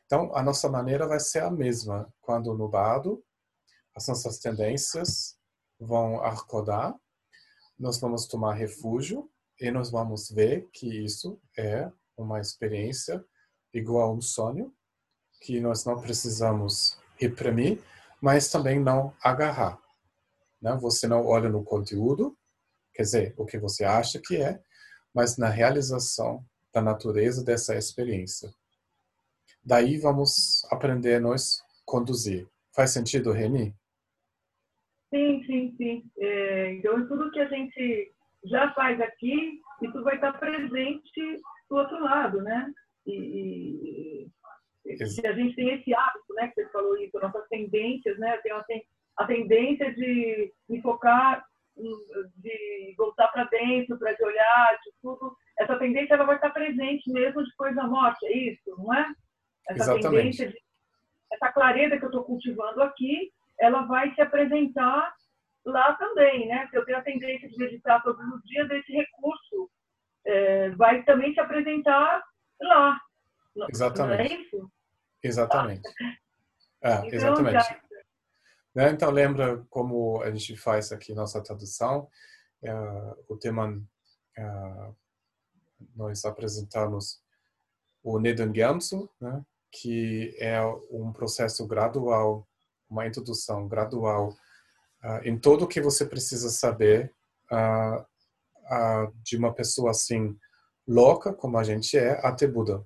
[0.06, 2.12] Então, a nossa maneira vai ser a mesma.
[2.22, 3.24] Quando no bado,
[3.96, 5.38] as nossas tendências
[5.80, 6.96] vão acordar,
[7.78, 9.30] nós vamos tomar refúgio
[9.60, 13.24] e nós vamos ver que isso é uma experiência
[13.74, 14.74] igual a um sonho,
[15.44, 17.82] que nós não precisamos reprimir,
[18.22, 19.78] mas também não agarrar.
[20.62, 20.76] Né?
[20.82, 22.38] Você não olha no conteúdo,
[22.94, 24.62] quer dizer, o que você acha que é,
[25.14, 28.50] mas na realização da natureza dessa experiência.
[29.64, 32.48] Daí vamos aprender a nós conduzir.
[32.74, 33.76] Faz sentido, Reni?
[35.14, 36.12] Sim, sim, sim.
[36.18, 38.12] É, então, tudo que a gente
[38.46, 42.74] já faz aqui, isso vai estar presente do outro lado, né?
[43.06, 44.23] E, e,
[44.98, 48.38] se a gente tem esse hábito, né, que você falou isso, nossas tendências, né?
[48.38, 48.52] Tem
[49.18, 55.36] a tendência de, de focar, de voltar para dentro, para de olhar, de tudo.
[55.58, 59.14] Essa tendência ela vai estar presente mesmo depois da morte, é isso, não é?
[59.70, 60.10] Essa Exatamente.
[60.10, 60.58] tendência, de,
[61.32, 65.14] essa clareza que eu estou cultivando aqui, ela vai se apresentar
[65.66, 66.68] lá também, né?
[66.70, 69.70] Se eu tenho a tendência de meditar todos os dias, esse recurso
[70.26, 72.24] é, vai também se apresentar
[72.62, 73.00] lá.
[73.70, 74.18] Exatamente.
[74.18, 74.72] Não é isso?
[75.24, 75.88] Exatamente.
[76.84, 77.84] Ah, então, exatamente.
[78.76, 78.90] Né?
[78.92, 82.10] Então, lembra como a gente faz aqui nossa tradução?
[82.62, 84.96] Uh, o tema, uh,
[85.96, 87.22] nós apresentamos
[88.04, 89.44] o Neden Gyamsu, né?
[89.72, 90.60] que é
[90.92, 92.48] um processo gradual,
[92.90, 94.30] uma introdução gradual
[95.04, 97.14] uh, em tudo o que você precisa saber
[99.22, 100.36] de uma pessoa assim
[100.88, 102.84] louca como a gente é até Buda.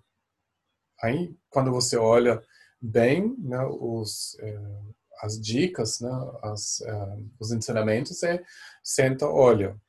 [1.01, 2.41] Aí, quando você olha
[2.81, 4.81] bem né, os, eh,
[5.21, 6.09] as dicas, né,
[6.43, 8.43] as, eh, os ensinamentos, é
[8.83, 9.79] senta, olha.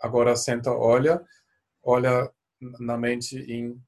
[0.00, 1.22] Agora, senta, olha,
[1.82, 2.30] olha
[2.78, 3.80] na mente em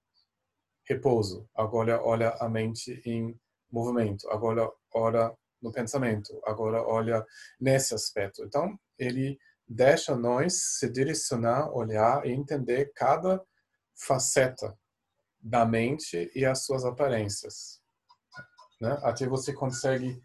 [0.86, 1.48] repouso.
[1.54, 3.38] Agora, olha a mente em
[3.70, 4.28] movimento.
[4.30, 6.40] Agora, olha no pensamento.
[6.44, 7.24] Agora, olha
[7.60, 8.44] nesse aspecto.
[8.44, 13.42] Então, ele deixa nós se direcionar, olhar e entender cada
[13.94, 14.76] faceta
[15.42, 17.82] da mente e as suas aparências.
[18.80, 18.96] Né?
[19.02, 20.22] Até você consegue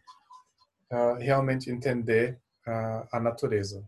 [0.92, 3.88] uh, realmente entender uh, a natureza.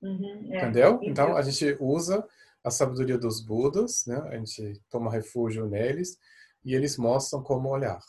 [0.00, 0.58] Uhum, é.
[0.58, 1.00] Entendeu?
[1.02, 2.26] Então, a gente usa
[2.62, 4.16] a sabedoria dos Budas, né?
[4.28, 6.18] a gente toma refúgio neles
[6.64, 8.00] e eles mostram como olhar.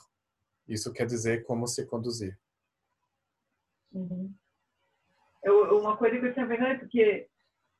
[0.67, 2.37] Isso quer dizer como se conduzir.
[3.91, 4.33] Uhum.
[5.43, 7.27] Eu, uma coisa que eu tinha vendo é porque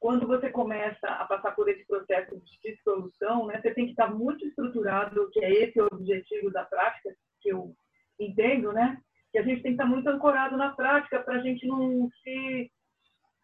[0.01, 4.11] quando você começa a passar por esse processo de dissolução, né, você tem que estar
[4.11, 7.75] muito estruturado, que é esse o objetivo da prática, que eu
[8.19, 8.99] entendo, né?
[9.31, 12.71] Que a gente tem que estar muito ancorado na prática para a gente não se,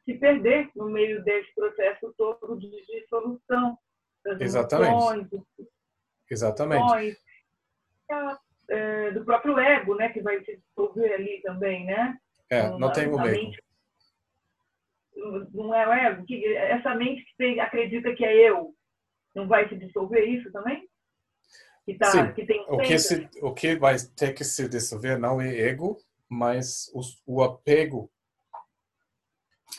[0.04, 3.78] se perder no meio desse processo todo de dissolução.
[4.40, 5.40] Exatamente.
[6.30, 6.82] Exatamente.
[6.82, 7.18] Emoções,
[8.70, 10.10] é, do próprio ego, né?
[10.10, 12.18] Que vai se dissolver ali também, né?
[12.50, 13.67] É, não tem o ego
[15.54, 16.24] não é?
[16.26, 18.74] Que, essa mente que acredita que é eu,
[19.36, 20.88] não vai se dissolver isso também?
[21.86, 22.34] Que tá, Sim.
[22.34, 25.98] Que tem o, que se, o que vai ter que se dissolver não é ego,
[26.30, 28.12] mas o, o apego.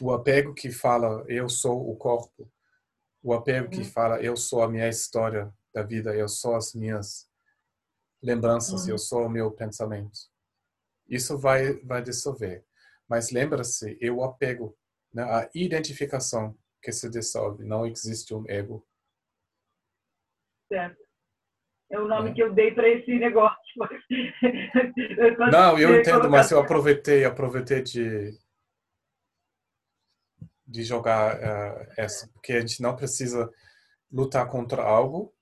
[0.00, 2.50] O apego que fala eu sou o corpo.
[3.22, 3.70] O apego uhum.
[3.70, 7.28] que fala eu sou a minha história da vida, eu sou as minhas
[8.22, 8.92] lembranças, uhum.
[8.92, 10.18] eu sou o meu pensamento.
[11.08, 12.64] Isso vai vai dissolver.
[13.08, 14.76] Mas lembra-se, eu apego
[15.12, 15.22] né?
[15.22, 17.64] a identificação que se dissolve.
[17.64, 18.86] Não existe um ego.
[20.72, 21.08] Certo.
[21.90, 22.34] É o nome é.
[22.34, 23.58] que eu dei para esse negócio.
[25.50, 28.38] Não, eu entendo, mas eu aproveitei, aproveitei de
[30.68, 33.50] de jogar uh, essa, porque a gente não precisa
[34.12, 35.34] lutar contra algo,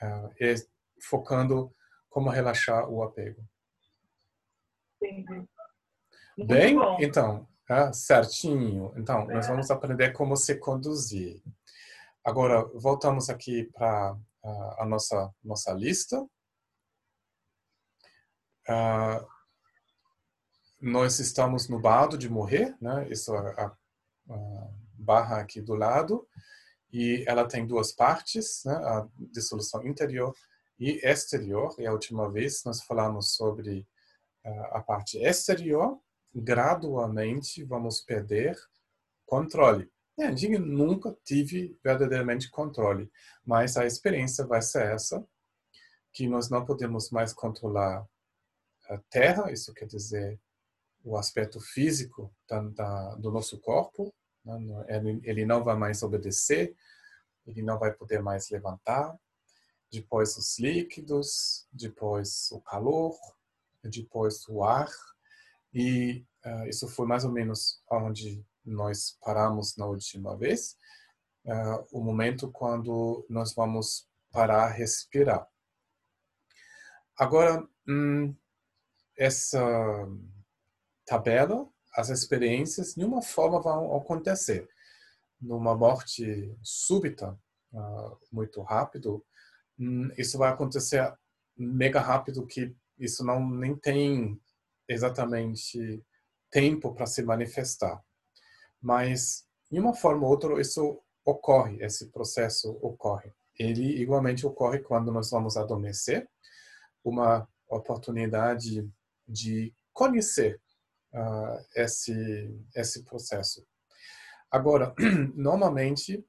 [0.00, 0.54] uh, e
[1.02, 1.74] focando
[2.08, 3.44] como relaxar o apego.
[5.02, 5.48] Entendi.
[6.46, 6.96] Bem, bom.
[7.00, 8.92] então, ah, certinho.
[8.96, 11.42] Então, nós vamos aprender como se conduzir.
[12.24, 16.18] Agora, voltamos aqui para uh, a nossa, nossa lista.
[18.68, 19.26] Uh,
[20.80, 23.06] nós estamos no bado de morrer, né?
[23.10, 23.76] Isso é a,
[24.30, 26.26] a, barra aqui do lado.
[26.90, 28.74] E ela tem duas partes, né?
[28.74, 30.34] A dissolução interior
[30.78, 31.74] e exterior.
[31.78, 33.86] E a última vez nós falamos sobre
[34.44, 36.00] uh, a parte exterior,
[36.40, 38.56] gradualmente vamos perder
[39.26, 39.90] controle.
[40.18, 43.10] É, eu nunca tive verdadeiramente controle,
[43.44, 45.24] mas a experiência vai ser essa,
[46.12, 48.04] que nós não podemos mais controlar
[48.88, 50.40] a Terra, isso quer dizer
[51.04, 54.12] o aspecto físico da, da, do nosso corpo,
[54.44, 54.58] né?
[55.22, 56.74] ele não vai mais obedecer,
[57.46, 59.16] ele não vai poder mais levantar,
[59.90, 63.16] depois os líquidos, depois o calor,
[63.84, 64.90] depois o ar,
[65.72, 70.76] e uh, isso foi mais ou menos onde nós paramos na última vez,
[71.44, 75.48] uh, o momento quando nós vamos parar respirar.
[77.18, 78.34] Agora, hum,
[79.16, 79.60] essa
[81.04, 84.68] tabela, as experiências, de uma forma vão acontecer.
[85.40, 87.38] Numa morte súbita,
[87.72, 89.24] uh, muito rápido,
[89.78, 91.12] hum, isso vai acontecer
[91.56, 94.40] mega rápido que isso não nem tem
[94.88, 96.04] exatamente
[96.50, 98.02] tempo para se manifestar.
[98.80, 103.32] Mas, de uma forma ou outra, isso ocorre, esse processo ocorre.
[103.58, 106.28] Ele igualmente ocorre quando nós vamos adormecer,
[107.04, 108.88] uma oportunidade
[109.26, 110.60] de conhecer
[111.12, 113.66] uh, esse, esse processo.
[114.50, 114.94] Agora,
[115.34, 116.24] normalmente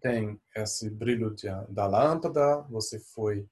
[0.00, 3.48] tem esse brilho de, da lâmpada, você foi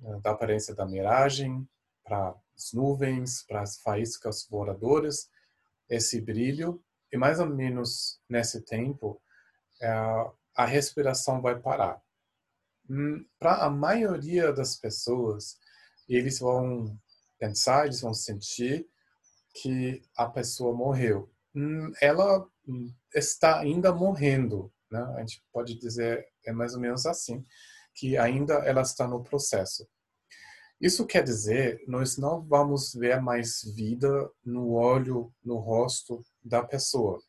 [0.00, 1.68] uh, da aparência da miragem
[2.04, 5.30] para as nuvens, para as faíscas voadoras,
[5.88, 9.20] esse brilho e mais ou menos nesse tempo,
[9.80, 9.88] é,
[10.54, 12.00] a respiração vai parar.
[12.88, 15.58] Hum, Para a maioria das pessoas,
[16.08, 16.98] eles vão
[17.38, 18.86] pensar, eles vão sentir
[19.54, 21.32] que a pessoa morreu.
[21.54, 25.00] Hum, ela hum, está ainda morrendo, né?
[25.16, 27.44] A gente pode dizer é mais ou menos assim,
[27.94, 29.88] que ainda ela está no processo.
[30.80, 37.20] Isso quer dizer, nós não vamos ver mais vida no olho, no rosto da pessoa.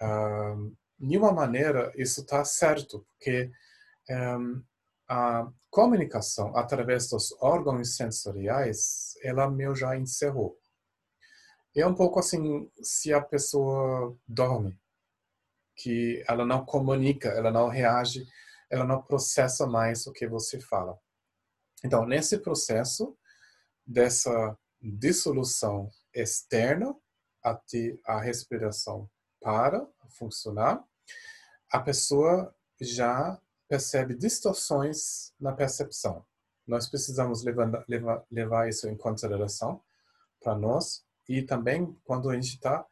[0.00, 3.50] Uh, de maneira, isso está certo, porque
[4.08, 4.62] um,
[5.08, 10.56] a comunicação através dos órgãos sensoriais, ela meio já encerrou.
[11.74, 14.78] É um pouco assim, se a pessoa dorme,
[15.76, 18.26] que ela não comunica, ela não reage,
[18.70, 20.98] ela não processa mais o que você fala.
[21.84, 23.16] Então, nesse processo
[23.86, 26.94] dessa dissolução externa
[27.42, 29.08] até a respiração
[29.40, 30.84] para funcionar,
[31.70, 36.24] a pessoa já percebe distorções na percepção.
[36.66, 39.82] Nós precisamos levar, levar, levar isso em consideração
[40.40, 42.86] para nós e também quando a gente está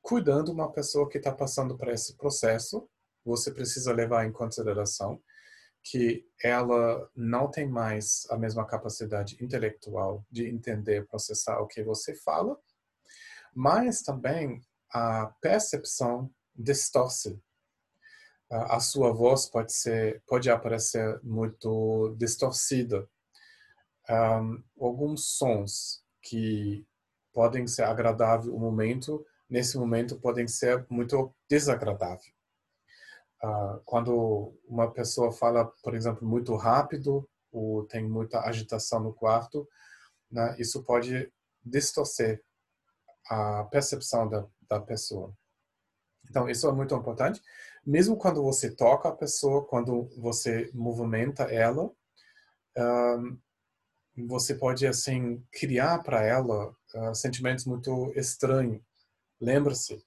[0.00, 2.88] cuidando uma pessoa que está passando por esse processo,
[3.24, 5.22] você precisa levar em consideração
[5.82, 12.14] que ela não tem mais a mesma capacidade intelectual de entender, processar o que você
[12.14, 12.58] fala,
[13.54, 14.60] mas também
[14.90, 17.40] a percepção distorce.
[18.50, 23.08] A sua voz pode ser, pode aparecer muito distorcida.
[24.08, 26.86] Um, alguns sons que
[27.32, 32.31] podem ser agradáveis no momento, nesse momento podem ser muito desagradáveis.
[33.44, 39.68] Uh, quando uma pessoa fala, por exemplo, muito rápido ou tem muita agitação no quarto,
[40.30, 41.30] né, isso pode
[41.64, 42.42] distorcer
[43.28, 45.36] a percepção da, da pessoa.
[46.28, 47.42] Então, isso é muito importante.
[47.84, 51.90] Mesmo quando você toca a pessoa, quando você movimenta ela,
[52.76, 53.38] um,
[54.26, 58.80] você pode, assim, criar para ela uh, sentimentos muito estranhos.
[59.40, 60.02] Lembre-se,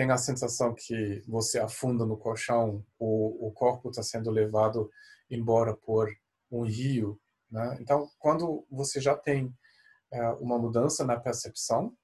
[0.00, 4.90] tem a sensação que você afunda no colchão, o, o corpo está sendo levado
[5.30, 6.10] embora por
[6.50, 7.20] um rio.
[7.50, 7.76] Né?
[7.82, 9.54] Então, quando você já tem
[10.10, 11.94] uh, uma mudança na percepção,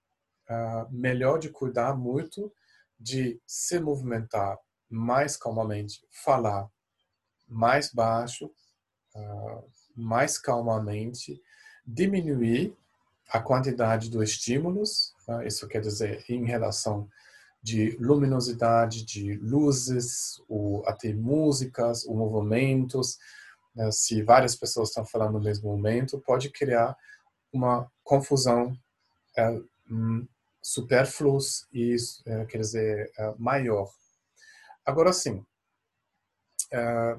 [0.50, 2.52] uh, melhor de cuidar muito
[3.00, 4.58] de se movimentar
[4.90, 6.68] mais calmamente, falar
[7.48, 8.50] mais baixo,
[9.14, 11.40] uh, mais calmamente,
[11.86, 12.76] diminuir
[13.30, 15.14] a quantidade dos estímulos,
[15.46, 17.08] isso quer dizer em relação
[17.66, 23.18] de luminosidade, de luzes, ou até músicas, ou movimentos.
[23.74, 23.90] Né?
[23.90, 26.96] Se várias pessoas estão falando no mesmo momento, pode criar
[27.52, 28.72] uma confusão
[29.36, 29.50] é,
[29.90, 30.24] hum,
[31.72, 31.96] e,
[32.26, 33.90] é, quer dizer, é, maior.
[34.84, 35.44] Agora sim,
[36.72, 37.18] é,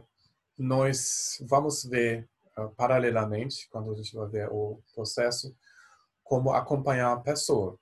[0.58, 2.26] nós vamos ver
[2.58, 5.54] é, paralelamente, quando a gente vai ver o processo,
[6.24, 7.78] como acompanhar a pessoa.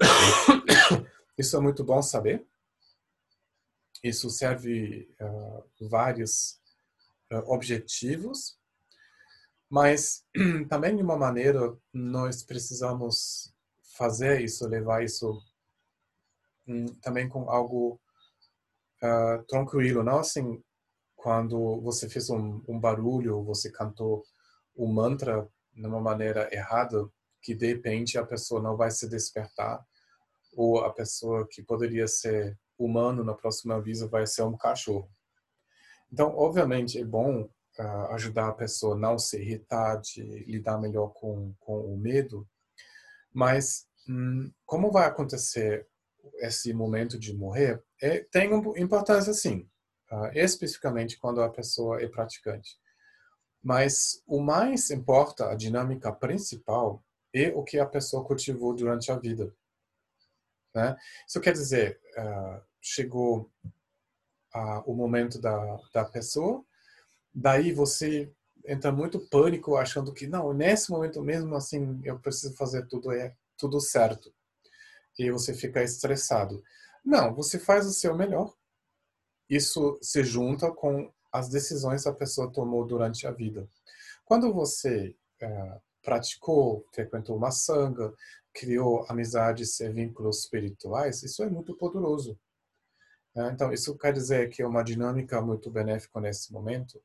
[1.42, 2.46] Isso é muito bom saber.
[4.00, 6.60] Isso serve uh, vários
[7.32, 8.56] uh, objetivos,
[9.68, 10.24] mas
[10.70, 13.52] também de uma maneira nós precisamos
[13.96, 15.42] fazer isso, levar isso
[16.68, 18.00] hum, também com algo
[19.02, 20.62] uh, tranquilo, não assim
[21.16, 24.22] quando você fez um, um barulho, você cantou
[24.76, 27.04] o um mantra de uma maneira errada,
[27.40, 29.84] que de repente a pessoa não vai se despertar,
[30.52, 35.10] ou a pessoa que poderia ser humano na próxima visa vai ser um cachorro.
[36.12, 37.48] Então, obviamente, é bom
[37.78, 42.46] uh, ajudar a pessoa a não se irritar, de lidar melhor com, com o medo,
[43.32, 45.86] mas hum, como vai acontecer
[46.40, 49.68] esse momento de morrer, é, tem importância sim,
[50.10, 52.76] uh, especificamente quando a pessoa é praticante.
[53.62, 57.02] Mas o mais importa, a dinâmica principal,
[57.34, 59.54] é o que a pessoa cultivou durante a vida.
[60.74, 60.96] Né?
[61.26, 63.50] Isso quer dizer, uh, chegou
[64.54, 66.64] uh, o momento da, da pessoa,
[67.34, 68.32] daí você
[68.64, 73.34] entra muito pânico achando que não, nesse momento mesmo assim eu preciso fazer tudo é
[73.56, 74.32] tudo certo.
[75.18, 76.62] E você fica estressado.
[77.04, 78.52] Não, você faz o seu melhor.
[79.48, 83.68] Isso se junta com as decisões que a pessoa tomou durante a vida.
[84.24, 88.14] Quando você é, praticou, frequentou uma sanga,
[88.54, 92.38] criou amizades e vínculos espirituais, isso é muito poderoso.
[93.34, 97.00] É, então, isso quer dizer que é uma dinâmica muito benéfica nesse momento.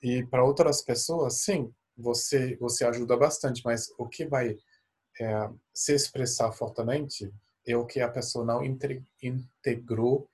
[0.00, 4.56] E para outras pessoas, sim, você você ajuda bastante, mas o que vai
[5.20, 7.32] é, se expressar fortemente
[7.66, 10.28] é o que a pessoa não integrou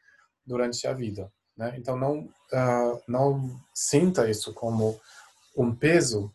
[0.44, 1.32] durante a vida.
[1.56, 1.74] Né?
[1.78, 5.00] Então, não, uh, não sinta isso como
[5.56, 6.26] um peso,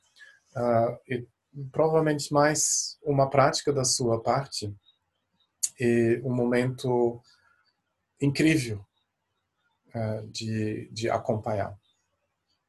[0.56, 1.28] uh, e
[1.72, 4.74] provavelmente mais uma prática da sua parte
[5.80, 7.22] e um momento
[8.22, 8.86] incrível
[9.96, 11.78] uh, de, de acompanhar.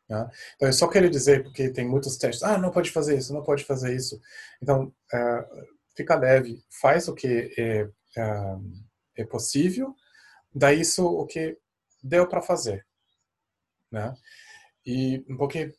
[0.09, 0.30] Né?
[0.57, 3.43] Então, eu só quero dizer, porque tem muitos testes, ah, não pode fazer isso, não
[3.43, 4.20] pode fazer isso.
[4.62, 5.66] Então, uh,
[5.97, 8.72] fica leve, faz o que é, uh,
[9.16, 9.95] é possível,
[10.55, 11.59] dá isso o que
[12.03, 12.86] deu para fazer.
[13.91, 14.14] Né?
[14.84, 15.74] E porque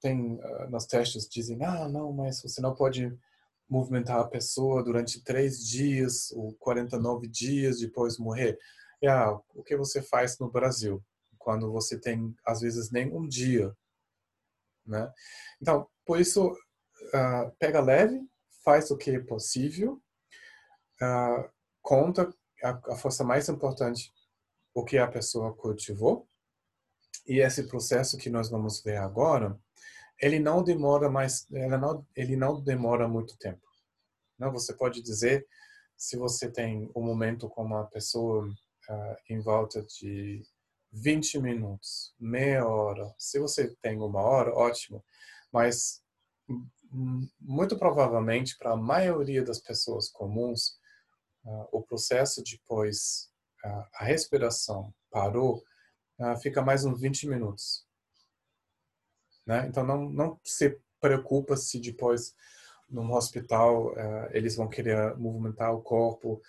[0.00, 3.16] tem uh, nos testes dizem, ah, não, mas você não pode
[3.68, 8.58] movimentar a pessoa durante três dias ou 49 dias depois morrer.
[9.02, 11.02] É, ah, o que você faz no Brasil?
[11.46, 13.72] quando você tem às vezes nem um dia,
[14.84, 15.12] né?
[15.62, 18.20] Então, por isso uh, pega leve,
[18.64, 20.02] faz o que é possível,
[21.00, 21.48] uh,
[21.80, 24.12] conta a, a, força mais importante,
[24.74, 26.28] o que a pessoa cultivou,
[27.26, 29.58] e esse processo que nós vamos ver agora,
[30.20, 33.60] ele não demora mais, não, ele não demora muito tempo.
[34.38, 35.46] Não, você pode dizer
[35.96, 40.42] se você tem um momento com uma pessoa uh, em volta de
[40.92, 43.14] 20 minutos, meia hora.
[43.18, 45.04] Se você tem uma hora, ótimo.
[45.52, 46.02] Mas
[47.40, 50.78] muito provavelmente para a maioria das pessoas comuns,
[51.44, 53.30] uh, o processo depois
[53.64, 55.62] uh, a respiração parou,
[56.40, 57.86] fica mais uns 20 minutos.
[59.46, 59.66] Né?
[59.68, 62.34] Então não, não se preocupa se depois
[62.88, 63.92] num hospital
[64.30, 66.40] eles vão querer movimentar o corpo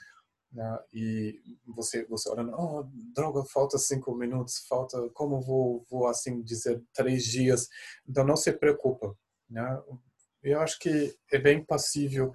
[0.51, 0.79] né?
[0.93, 6.81] e você você olha, oh, droga, falta cinco minutos, falta, como vou, vou assim dizer,
[6.93, 7.67] três dias,
[8.07, 9.15] então não se preocupa,
[9.49, 9.81] né?
[10.43, 12.31] Eu acho que é bem passível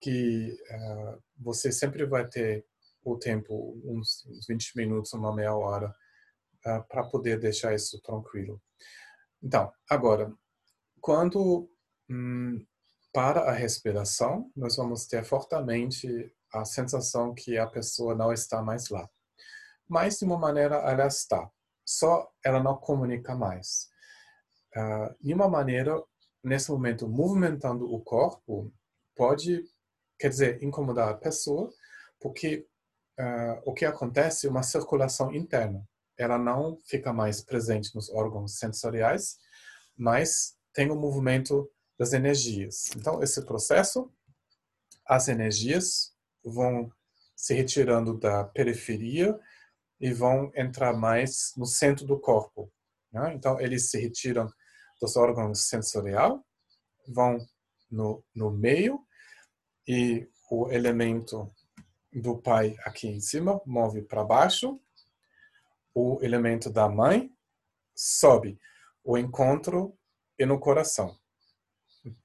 [0.00, 2.64] que uh, você sempre vai ter
[3.04, 5.94] o tempo, uns 20 minutos, uma meia hora,
[6.64, 8.60] eh, para poder deixar isso tranquilo.
[9.42, 10.32] Então, agora,
[11.00, 11.68] quando
[12.08, 12.64] hum,
[13.12, 18.88] para a respiração, nós vamos ter fortemente a sensação que a pessoa não está mais
[18.88, 19.08] lá.
[19.88, 21.50] Mas, de uma maneira, ela está.
[21.84, 23.88] Só ela não comunica mais.
[24.74, 26.02] Uh, de uma maneira,
[26.42, 28.72] nesse momento, movimentando o corpo
[29.14, 29.62] pode,
[30.18, 31.70] quer dizer, incomodar a pessoa,
[32.20, 32.66] porque
[33.20, 35.86] uh, o que acontece é uma circulação interna.
[36.18, 39.38] Ela não fica mais presente nos órgãos sensoriais,
[39.96, 42.90] mas tem o movimento das energias.
[42.96, 44.10] Então, esse processo,
[45.06, 46.12] as energias
[46.44, 46.90] vão
[47.36, 49.38] se retirando da periferia
[50.00, 52.72] e vão entrar mais no centro do corpo.
[53.12, 53.34] Né?
[53.34, 54.50] Então, eles se retiram
[55.00, 56.44] dos órgãos sensorial,
[57.08, 57.38] vão
[57.90, 59.00] no, no meio
[59.86, 61.50] e o elemento
[62.12, 64.80] do pai aqui em cima move para baixo,
[65.94, 67.30] o elemento da mãe
[67.94, 68.58] sobe,
[69.04, 69.96] o encontro
[70.38, 71.16] e no coração.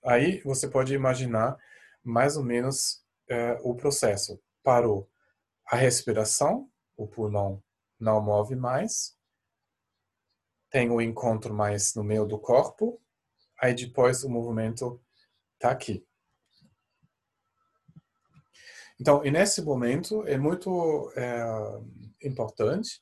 [0.04, 1.58] Aí você pode imaginar
[2.04, 4.42] mais ou menos é, o processo.
[4.64, 5.10] Parou
[5.66, 7.64] a respiração, o pulmão
[8.00, 9.18] não move mais,
[10.70, 13.02] tem o encontro mais no meio do corpo,
[13.60, 15.02] aí depois o movimento
[15.56, 16.06] está aqui.
[19.00, 23.00] Então, nesse momento, é muito é, importante,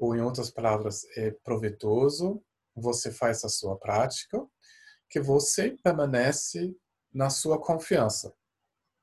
[0.00, 2.42] ou em outras palavras, é proveitoso,
[2.74, 4.42] você faz a sua prática,
[5.10, 6.74] que você permanece
[7.12, 8.34] na sua confiança.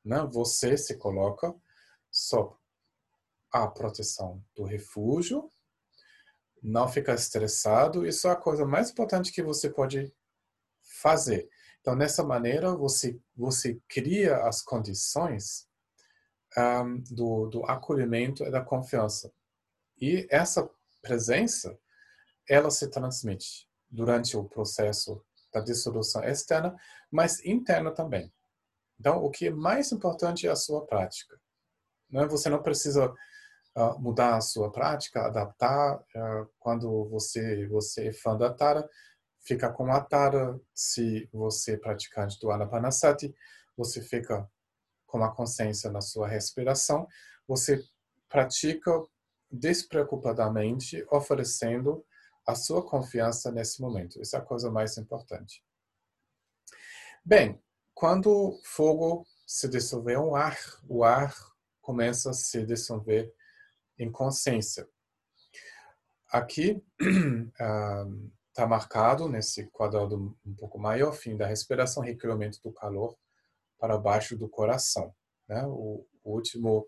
[0.03, 0.27] Né?
[0.33, 1.53] Você se coloca
[2.11, 2.55] sob
[3.51, 5.47] a proteção do refúgio,
[6.63, 10.11] não fica estressado, isso é a coisa mais importante que você pode
[10.81, 11.47] fazer.
[11.79, 15.67] Então, nessa maneira, você, você cria as condições
[16.57, 19.31] um, do, do acolhimento e da confiança.
[20.01, 20.67] E essa
[21.07, 21.77] presença,
[22.49, 26.75] ela se transmite durante o processo da dissolução externa,
[27.09, 28.31] mas interna também.
[28.99, 31.39] Então, o que é mais importante é a sua prática.
[32.09, 32.27] Não é?
[32.27, 33.13] Você não precisa
[33.75, 35.97] uh, mudar a sua prática, adaptar.
[35.97, 38.87] Uh, quando você você é fã da Tara,
[39.45, 40.59] fica com a Tara.
[40.73, 43.33] Se você é praticante do Anapanasati,
[43.77, 44.49] você fica
[45.05, 47.07] com a consciência na sua respiração.
[47.47, 47.81] Você
[48.27, 48.91] pratica
[49.49, 52.05] despreocupadamente, oferecendo
[52.45, 54.21] a sua confiança nesse momento.
[54.21, 55.63] Isso é a coisa mais importante.
[57.23, 57.61] Bem,
[57.93, 61.35] quando fogo se dissolver um ar, o ar
[61.81, 63.33] começa a se dissolver
[63.97, 64.87] em consciência.
[66.29, 66.83] Aqui
[68.51, 73.17] está marcado nesse quadrado um pouco maior, fim da respiração, recolhimento do calor
[73.79, 75.13] para baixo do coração.
[75.47, 75.65] Né?
[75.65, 76.87] O, o último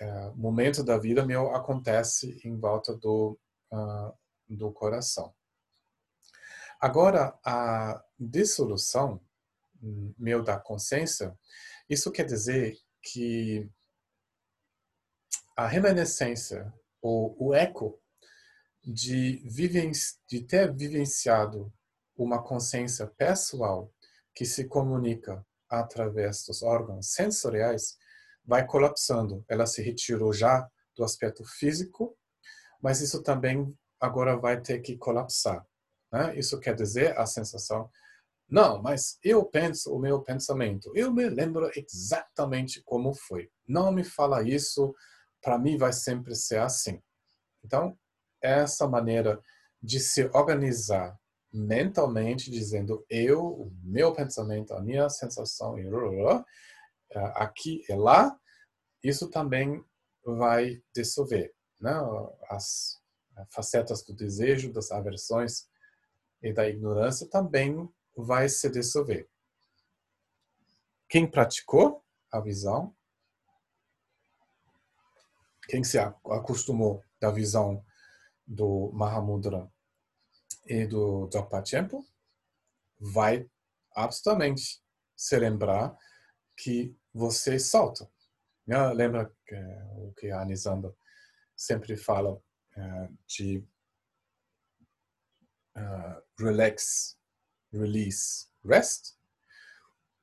[0.00, 3.38] é, momento da vida meu acontece em volta do,
[3.72, 4.12] uh,
[4.48, 5.34] do coração.
[6.80, 9.20] Agora, a dissolução
[10.18, 11.36] meu da consciência,
[11.88, 13.68] isso quer dizer que
[15.56, 18.00] a reminiscência ou o eco
[18.82, 19.42] de,
[20.28, 21.72] de ter vivenciado
[22.16, 23.92] uma consciência pessoal
[24.34, 27.96] que se comunica através dos órgãos sensoriais
[28.44, 29.44] vai colapsando.
[29.48, 32.16] Ela se retirou já do aspecto físico,
[32.82, 35.66] mas isso também agora vai ter que colapsar.
[36.12, 36.36] Né?
[36.38, 37.90] Isso quer dizer a sensação
[38.48, 40.92] não, mas eu penso o meu pensamento.
[40.94, 43.50] Eu me lembro exatamente como foi.
[43.66, 44.94] Não me fala isso,
[45.42, 47.02] para mim vai sempre ser assim.
[47.64, 47.98] Então,
[48.40, 49.40] essa maneira
[49.82, 51.18] de se organizar
[51.52, 56.44] mentalmente, dizendo eu, o meu pensamento, a minha sensação, eh,
[57.14, 58.38] aqui e lá,
[59.02, 59.84] isso também
[60.24, 61.54] vai dissolver.
[61.80, 61.92] Né?
[62.48, 63.00] As
[63.50, 65.68] facetas do desejo, das aversões
[66.42, 69.28] e da ignorância também vai se dissolver.
[71.08, 72.94] Quem praticou a visão,
[75.68, 77.84] quem se acostumou da visão
[78.46, 79.70] do Mahamudra
[80.66, 81.62] e do Dzogpa
[82.98, 83.48] vai
[83.94, 84.82] absolutamente
[85.16, 85.96] se lembrar
[86.56, 88.10] que você solta.
[88.66, 88.76] Né?
[88.92, 89.54] Lembra que,
[89.98, 90.94] o que a Anisanda
[91.56, 93.64] sempre fala uh, de
[95.76, 97.16] uh, relax
[97.72, 99.14] release, rest,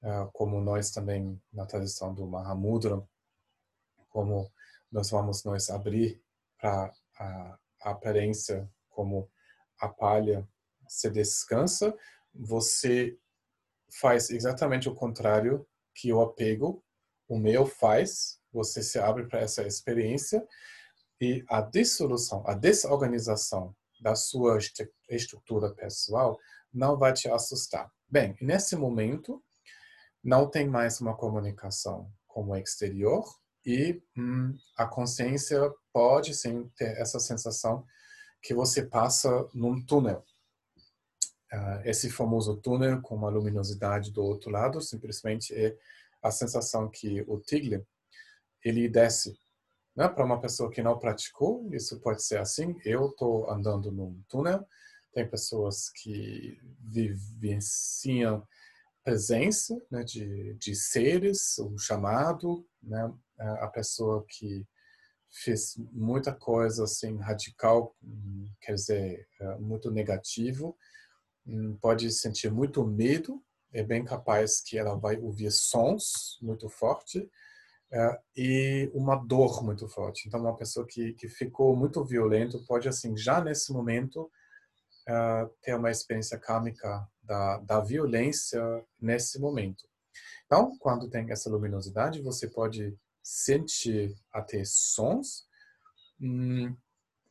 [0.03, 3.07] ah, como nós também na tradição do Mahamudra,
[4.09, 4.51] como
[4.91, 6.21] nós vamos nos abrir
[6.59, 9.29] para a, aparência como
[9.79, 10.47] a palha
[10.87, 11.95] se descansa,
[12.33, 13.17] você
[13.91, 15.67] faz exatamente o contrário
[16.01, 16.83] que o apego,
[17.27, 20.43] o meu faz, você se abre para essa experiência
[21.21, 24.57] e a dissolução, a desorganização da sua
[25.07, 26.39] estrutura pessoal
[26.73, 27.87] não vai te assustar.
[28.09, 29.43] Bem, nesse momento,
[30.23, 33.23] não tem mais uma comunicação com o exterior
[33.63, 37.85] e hum, a consciência pode sim ter essa sensação
[38.41, 40.25] que você passa num túnel.
[41.53, 45.75] Uh, esse famoso túnel com uma luminosidade do outro lado simplesmente é
[46.23, 47.83] a sensação que o tigre
[48.63, 49.37] ele desce.
[49.95, 50.07] Né?
[50.07, 52.75] Para uma pessoa que não praticou, isso pode ser assim.
[52.85, 54.65] Eu estou andando num túnel
[55.13, 58.47] tem pessoas que vivenciam
[59.03, 64.65] presença né, de, de seres, o chamado, né, a pessoa que
[65.43, 67.95] fez muita coisa assim radical,
[68.61, 70.75] quer dizer, é, muito negativo, hum,
[71.81, 77.23] pode sentir muito medo, é bem capaz que ela vai ouvir sons muito fortes
[77.91, 80.27] é, e uma dor muito forte.
[80.27, 84.31] Então, uma pessoa que, que ficou muito violento pode, assim, já nesse momento,
[85.09, 88.61] uh, ter uma experiência kármica da, da violência
[88.99, 89.87] nesse momento.
[90.45, 95.45] Então, quando tem essa luminosidade, você pode sentir até sons
[96.19, 96.75] hum,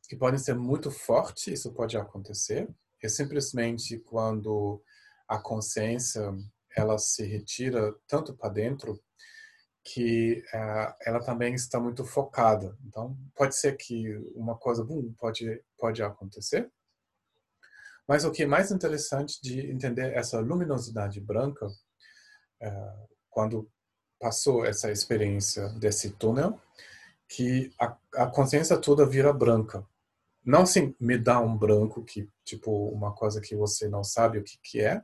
[0.09, 2.69] que podem ser muito fortes, isso pode acontecer.
[3.03, 4.83] É simplesmente quando
[5.29, 6.33] a consciência
[6.77, 9.03] ela se retira tanto para dentro
[9.83, 12.77] que uh, ela também está muito focada.
[12.85, 16.71] Então, pode ser que uma coisa boa pode, pode acontecer.
[18.07, 23.71] Mas o que é mais interessante de entender essa luminosidade branca, uh, quando
[24.19, 26.61] passou essa experiência desse túnel,
[27.29, 29.87] que a, a consciência toda vira branca.
[30.45, 34.45] Não assim, me dá um branco, que tipo uma coisa que você não sabe o
[34.45, 35.03] que, que é,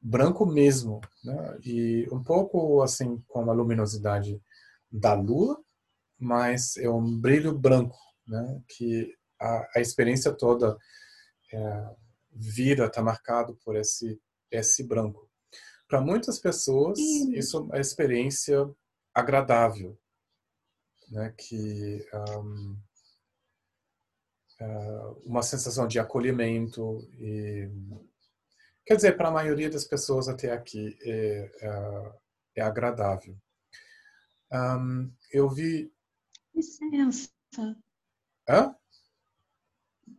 [0.00, 1.58] branco mesmo, né?
[1.64, 4.42] E um pouco assim com a luminosidade
[4.90, 5.62] da lua,
[6.18, 8.60] mas é um brilho branco, né?
[8.68, 10.76] Que a, a experiência toda
[11.52, 11.90] é,
[12.32, 15.30] vira, está marcado por esse esse branco.
[15.88, 18.68] Para muitas pessoas, isso é uma experiência
[19.14, 19.98] agradável,
[21.08, 21.34] né?
[21.38, 22.06] Que
[22.38, 22.76] um,
[25.24, 27.68] uma sensação de acolhimento e
[28.84, 32.12] Quer dizer, para a maioria das pessoas até aqui é, é,
[32.56, 33.36] é agradável.
[34.52, 35.92] Um, eu vi.
[36.54, 37.30] Licença.
[38.48, 38.74] Hã?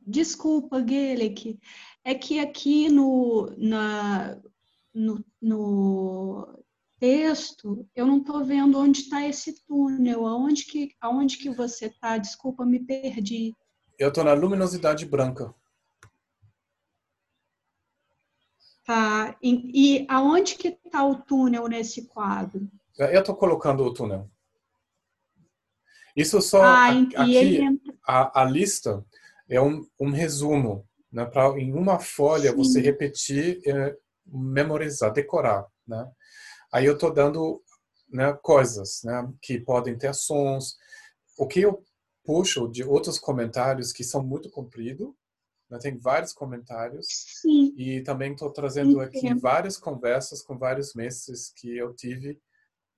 [0.08, 1.60] Desculpa, Gelec.
[2.04, 4.42] É que aqui no, na,
[4.94, 6.64] no, no
[7.00, 10.26] texto eu não estou vendo onde está esse túnel.
[10.26, 12.18] Aonde que, aonde que você está?
[12.18, 13.54] Desculpa, me perdi.
[13.98, 15.54] Eu estou na luminosidade branca.
[18.86, 19.38] Tá.
[19.42, 22.68] E, e aonde que está o túnel nesse quadro?
[22.98, 24.30] Eu estou colocando o túnel.
[26.16, 27.82] Isso só ah, aqui ele...
[28.06, 29.04] a, a, lista
[29.50, 31.26] é um, um resumo, né?
[31.26, 32.58] Para em uma folha Sim.
[32.58, 36.08] você repetir, é, memorizar, decorar, né?
[36.72, 37.64] Aí eu estou dando
[38.10, 39.28] né, coisas, né?
[39.42, 40.78] Que podem ter sons.
[41.38, 41.84] O que eu
[42.24, 45.14] puxo de outros comentários que são muito compridos
[45.74, 45.80] né?
[45.80, 47.08] Tem vários comentários.
[47.10, 47.74] Sim.
[47.76, 52.40] E também estou trazendo aqui várias conversas com vários mestres que eu tive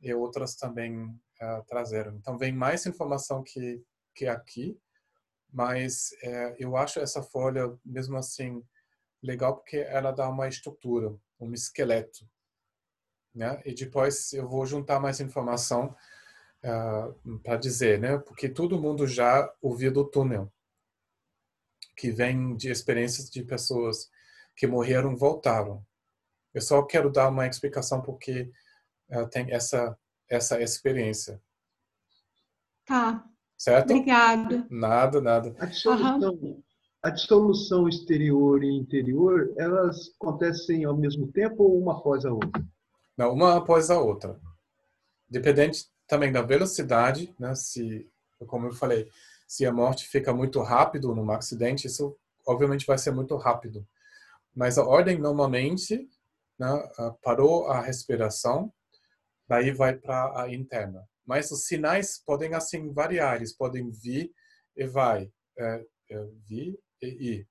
[0.01, 2.15] e outras também uh, trazeram.
[2.17, 3.81] Então, vem mais informação que,
[4.13, 4.77] que aqui,
[5.51, 8.61] mas uh, eu acho essa folha, mesmo assim,
[9.23, 12.27] legal porque ela dá uma estrutura, um esqueleto.
[13.33, 13.61] Né?
[13.65, 15.95] E depois eu vou juntar mais informação
[16.65, 18.17] uh, para dizer, né?
[18.17, 20.51] Porque todo mundo já ouviu do túnel
[21.95, 24.09] que vem de experiências de pessoas
[24.55, 25.85] que morreram voltaram.
[26.53, 28.51] Eu só quero dar uma explicação porque
[29.09, 29.97] uh, tem essa
[30.27, 31.39] essa experiência.
[32.83, 33.23] Tá.
[33.55, 33.91] Certo?
[33.91, 34.65] Obrigada.
[34.69, 35.55] Nada, nada.
[35.59, 36.63] A dissolução, uhum.
[37.03, 42.65] a dissolução exterior e interior, elas acontecem ao mesmo tempo ou uma após a outra?
[43.15, 44.39] Não, uma após a outra.
[45.29, 47.53] Dependente também da velocidade, né?
[47.55, 48.09] Se,
[48.47, 49.09] como eu falei,
[49.47, 53.87] se a morte fica muito rápido num acidente, isso obviamente vai ser muito rápido.
[54.55, 56.09] Mas a ordem normalmente
[56.57, 56.89] né,
[57.21, 58.71] parou a respiração,
[59.47, 61.07] daí vai para a interna.
[61.25, 64.31] Mas os sinais podem assim variar, eles podem vir
[64.75, 67.47] e vai, é, é, vir e ir.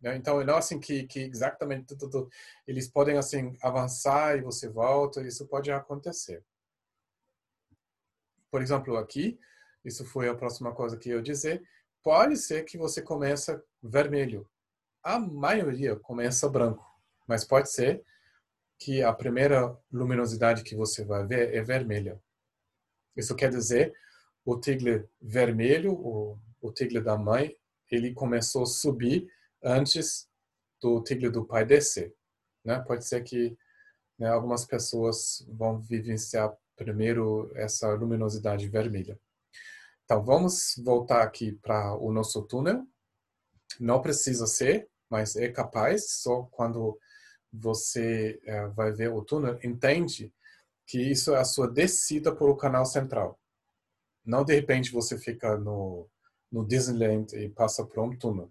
[0.00, 0.16] Né?
[0.16, 2.30] Então, não assim que, que exatamente tudo, tudo,
[2.66, 6.44] eles podem assim avançar e você volta, isso pode acontecer.
[8.50, 9.38] Por exemplo, aqui
[9.84, 11.62] isso foi a próxima coisa que eu dizer.
[12.02, 14.48] Pode ser que você começa vermelho.
[15.02, 16.84] A maioria começa branco,
[17.26, 18.02] mas pode ser
[18.78, 22.20] que a primeira luminosidade que você vai ver é vermelha.
[23.16, 23.94] Isso quer dizer
[24.44, 27.56] o tigre vermelho, o, o tigre da mãe,
[27.90, 29.26] ele começou a subir
[29.62, 30.28] antes
[30.80, 32.14] do tigre do pai descer.
[32.64, 32.78] Né?
[32.86, 33.56] Pode ser que
[34.18, 39.20] né, algumas pessoas vão vivenciar primeiro essa luminosidade vermelha.
[40.04, 42.86] Então, vamos voltar aqui para o nosso túnel.
[43.78, 46.98] Não precisa ser, mas é capaz, só quando
[47.52, 50.32] você é, vai ver o túnel, entende
[50.86, 53.38] que isso é a sua descida para o canal central.
[54.24, 56.08] Não, de repente, você fica no,
[56.50, 58.50] no Disneyland e passa por um túnel.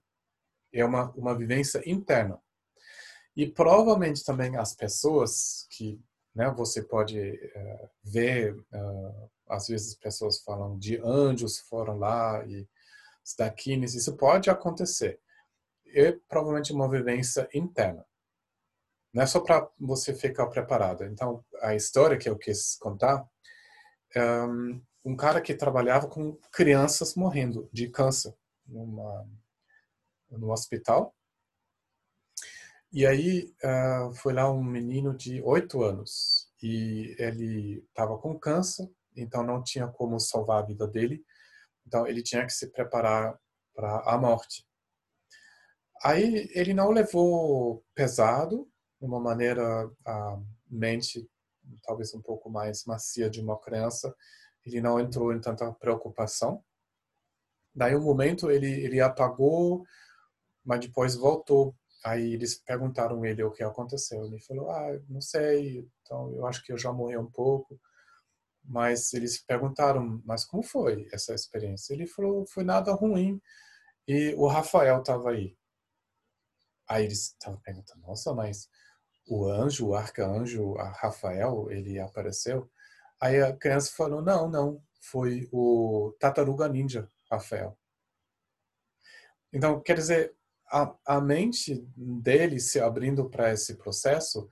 [0.71, 2.39] É uma, uma vivência interna.
[3.35, 5.99] E provavelmente também as pessoas que
[6.35, 12.67] né, você pode uh, ver uh, às vezes pessoas falam de anjos foram lá e
[13.37, 15.19] daquines, isso pode acontecer.
[15.87, 18.05] É provavelmente uma vivência interna.
[19.13, 21.03] Não é só para você ficar preparado.
[21.03, 23.27] Então, a história que eu quis contar,
[24.15, 28.35] um, um cara que trabalhava com crianças morrendo de câncer
[28.67, 29.27] numa,
[30.29, 31.15] no hospital.
[32.91, 38.89] E aí uh, foi lá um menino de oito anos e ele estava com câncer
[39.21, 41.23] então não tinha como salvar a vida dele.
[41.85, 43.39] Então ele tinha que se preparar
[43.73, 44.65] para a morte.
[46.03, 48.69] Aí ele não levou pesado,
[48.99, 51.29] de uma maneira a mente
[51.83, 54.15] talvez um pouco mais macia de uma criança,
[54.65, 56.63] ele não entrou em tanta preocupação.
[57.75, 59.83] Daí um momento ele ele apagou,
[60.63, 61.75] mas depois voltou.
[62.03, 64.25] Aí eles perguntaram ele o que aconteceu.
[64.25, 65.87] Ele falou: "Ah, não sei.
[66.01, 67.79] Então eu acho que eu já morri um pouco."
[68.63, 73.41] Mas eles perguntaram: "Mas como foi essa experiência?" Ele falou: "Foi nada ruim."
[74.07, 75.57] E o Rafael estava aí.
[76.87, 78.69] Aí eles estavam perguntando: "Nossa, mas
[79.27, 82.69] o anjo, o arcanjo, a Rafael, ele apareceu?"
[83.21, 87.77] Aí a criança falou: "Não, não, foi o Tartaruga Ninja, Rafael."
[89.53, 90.35] Então, quer dizer,
[90.71, 94.49] a, a mente dele se abrindo para esse processo,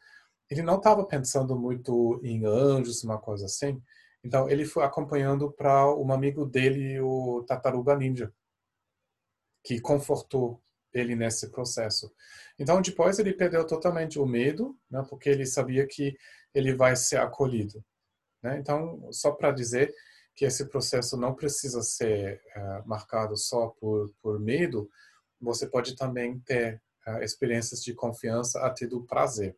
[0.49, 3.81] ele não estava pensando muito em anjos, uma coisa assim.
[4.23, 8.33] Então, ele foi acompanhando para um amigo dele, o Tartaruga Ninja,
[9.63, 10.61] que confortou
[10.93, 12.11] ele nesse processo.
[12.57, 16.17] Então, depois ele perdeu totalmente o medo, né, porque ele sabia que
[16.53, 17.83] ele vai ser acolhido.
[18.41, 18.57] Né?
[18.57, 19.93] Então, só para dizer
[20.35, 24.89] que esse processo não precisa ser uh, marcado só por, por medo,
[25.39, 29.57] você pode também ter uh, experiências de confiança até do prazer.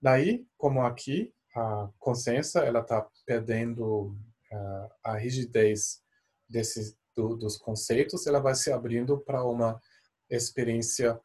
[0.00, 4.08] Daí, como aqui, a consciência ela está perdendo
[4.52, 6.02] uh, a rigidez
[6.48, 9.80] desses do, dos conceitos, ela vai se abrindo para uma
[10.28, 11.18] experiência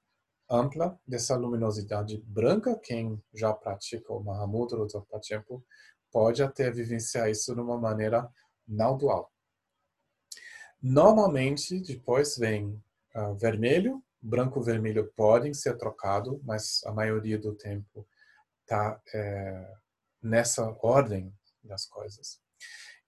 [0.50, 2.80] ampla dessa luminosidade branca.
[2.80, 5.64] Quem já pratica o Mahamudra ou o tempo
[6.12, 8.30] pode até vivenciar isso de uma maneira
[8.68, 9.32] não dual.
[10.82, 12.82] Normalmente, depois vem
[13.16, 18.08] uh, vermelho, branco e vermelho podem ser trocados, mas a maioria do tempo
[18.62, 19.74] está é,
[20.22, 21.34] nessa ordem
[21.64, 22.40] das coisas.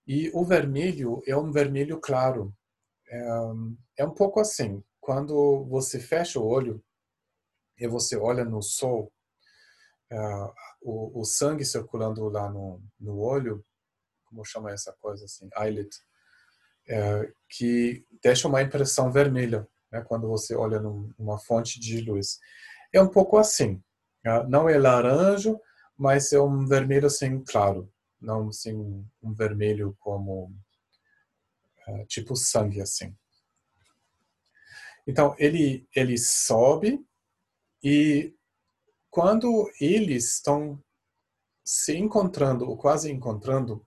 [0.06, 2.54] E o vermelho é um vermelho claro.
[3.08, 3.26] É,
[3.98, 6.82] é um pouco assim, quando você fecha o olho
[7.78, 9.12] e você olha no sol,
[10.12, 10.52] uh,
[10.82, 13.64] o, o, sangue circulando lá no, no olho,
[14.26, 15.90] como chama essa coisa assim, eyelid,
[16.88, 22.40] uh, que deixa uma impressão vermelha né, quando você olha numa fonte de luz.
[22.92, 23.80] É um pouco assim.
[24.26, 25.56] Uh, não é laranja,
[25.96, 28.74] mas é um vermelho assim claro, não assim
[29.22, 30.50] um vermelho como
[31.86, 33.14] uh, tipo sangue assim.
[35.06, 37.04] Então ele ele sobe
[37.82, 38.34] e
[39.10, 40.82] quando eles estão
[41.64, 43.86] se encontrando ou quase encontrando,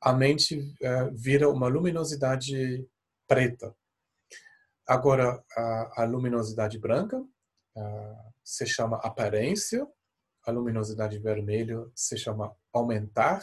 [0.00, 2.84] a mente uh, vira uma luminosidade
[3.28, 3.74] preta.
[4.86, 9.86] Agora, a, a luminosidade branca uh, se chama aparência,
[10.44, 13.42] a luminosidade vermelha se chama aumentar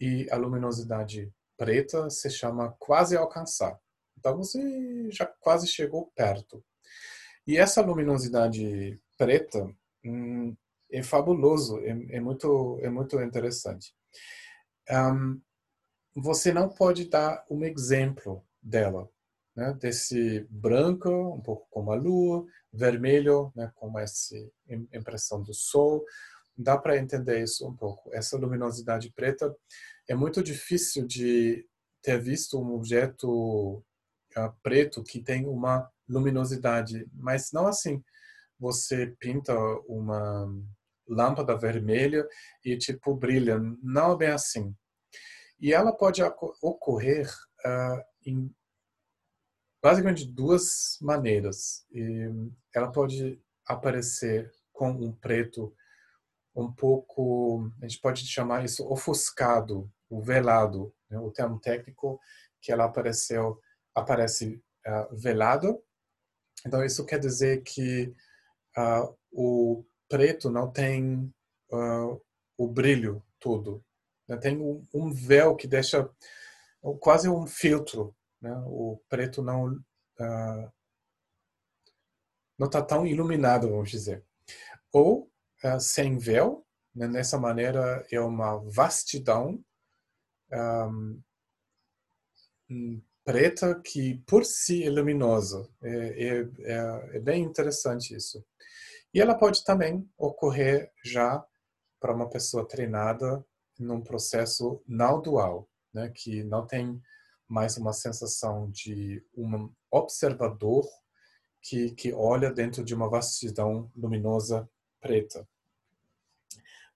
[0.00, 3.78] e a luminosidade preta se chama quase alcançar.
[4.18, 6.64] Então você já quase chegou perto.
[7.46, 9.72] E essa luminosidade preta
[10.04, 10.56] hum,
[10.90, 13.94] é fabuloso, é, é, muito é muito interessante.
[14.90, 15.40] Um,
[16.16, 19.08] você não pode dar um exemplo dela,
[19.58, 19.72] né?
[19.72, 23.72] desse branco, um pouco como a lua, vermelho, né?
[23.74, 24.36] como essa
[24.92, 26.04] impressão do sol.
[26.56, 28.08] Dá para entender isso um pouco.
[28.14, 29.52] Essa luminosidade preta
[30.08, 31.66] é muito difícil de
[32.00, 33.78] ter visto um objeto
[34.36, 38.00] uh, preto que tem uma luminosidade, mas não assim.
[38.60, 39.54] Você pinta
[39.88, 40.48] uma
[41.08, 42.24] lâmpada vermelha
[42.64, 44.72] e tipo brilha, não é bem assim.
[45.60, 46.22] E ela pode
[46.62, 47.28] ocorrer
[47.66, 48.52] uh, em
[49.82, 51.86] basicamente duas maneiras.
[51.92, 52.30] E
[52.74, 55.74] ela pode aparecer com um preto
[56.54, 61.18] um pouco, a gente pode chamar isso ofuscado, o velado, né?
[61.18, 62.20] o termo técnico
[62.60, 63.60] que ela apareceu
[63.94, 65.80] aparece uh, velado.
[66.66, 68.12] Então isso quer dizer que
[68.76, 71.32] uh, o preto não tem
[71.70, 72.20] uh,
[72.56, 73.84] o brilho todo
[74.28, 74.36] né?
[74.36, 76.08] Tem um, um, véu que deixa
[77.00, 78.14] quase um filtro.
[78.40, 78.52] Né?
[78.66, 80.72] O preto não uh,
[82.58, 84.24] não está tão iluminado, vamos dizer.
[84.92, 85.30] Ou
[85.64, 87.06] uh, sem véu, né?
[87.06, 89.62] nessa maneira é uma vastidão
[92.70, 95.68] um, preta que por si é luminosa.
[95.82, 98.42] É, é, é, é, bem interessante isso.
[99.12, 101.44] E ela pode também ocorrer já
[102.00, 103.44] para uma pessoa treinada
[103.78, 107.00] num processo não dual, né, que não tem
[107.48, 110.86] mais uma sensação de um observador
[111.62, 114.68] que, que olha dentro de uma vastidão luminosa
[115.00, 115.48] preta.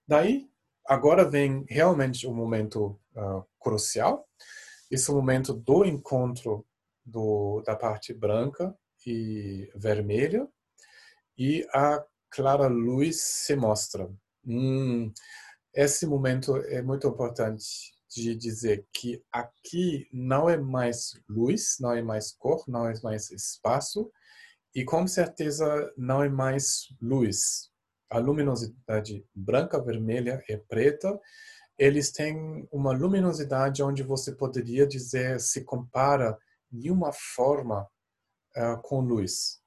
[0.07, 0.49] Daí,
[0.85, 4.27] agora vem realmente o momento uh, crucial,
[4.91, 6.65] esse é momento do encontro
[7.03, 10.47] do, da parte branca e vermelha,
[11.37, 14.09] e a clara luz se mostra.
[14.45, 15.11] Hum,
[15.73, 22.01] esse momento é muito importante de dizer que aqui não é mais luz, não é
[22.01, 24.11] mais cor, não é mais espaço
[24.75, 27.69] e com certeza não é mais luz.
[28.09, 31.19] A luminosidade branca, vermelha e preta,
[31.77, 36.37] eles têm uma luminosidade onde você poderia dizer se compara
[36.71, 37.87] de uma forma
[38.55, 39.61] uh, com luz.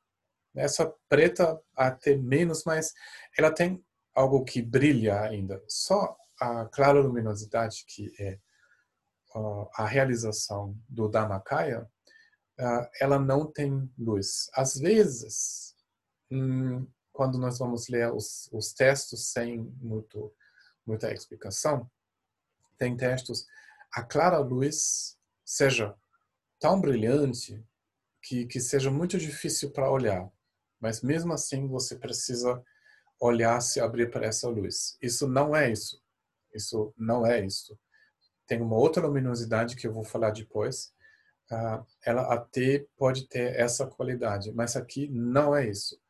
[0.54, 2.92] Essa preta até menos, mas
[3.36, 3.84] ela tem
[4.14, 5.62] algo que brilha ainda.
[5.68, 8.38] Só a clara luminosidade, que é
[9.74, 11.82] a realização do Dhammakaya,
[12.58, 14.48] uh, ela não tem luz.
[14.54, 15.74] Às vezes,
[16.30, 20.34] hum, quando nós vamos ler os, os textos sem muito,
[20.86, 21.90] muita explicação,
[22.78, 23.46] tem textos,
[23.92, 25.94] a clara luz seja
[26.58, 27.64] tão brilhante
[28.22, 30.30] que, que seja muito difícil para olhar.
[30.80, 32.62] Mas mesmo assim você precisa
[33.20, 34.98] olhar se abrir para essa luz.
[35.00, 36.02] Isso não é isso.
[36.56, 37.78] Isso não é isso.
[38.46, 40.92] Tem uma outra luminosidade que eu vou falar depois.
[41.50, 46.00] Uh, ela até pode ter essa qualidade, mas aqui não é isso.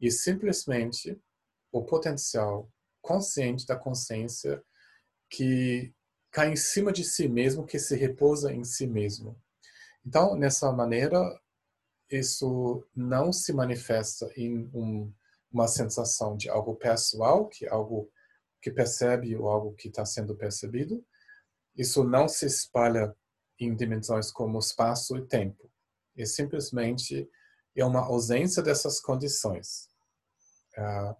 [0.00, 1.20] E simplesmente
[1.72, 2.70] o potencial
[3.02, 4.62] consciente da consciência
[5.28, 5.92] que
[6.30, 9.40] cai em cima de si mesmo, que se repousa em si mesmo.
[10.04, 11.18] Então, nessa maneira,
[12.10, 15.12] isso não se manifesta em um,
[15.52, 18.10] uma sensação de algo pessoal, que é algo
[18.60, 21.04] que percebe ou algo que está sendo percebido.
[21.76, 23.14] Isso não se espalha
[23.58, 25.70] em dimensões como espaço e tempo.
[26.16, 27.28] É simplesmente
[27.76, 29.88] é uma ausência dessas condições.
[30.76, 31.14] Uh,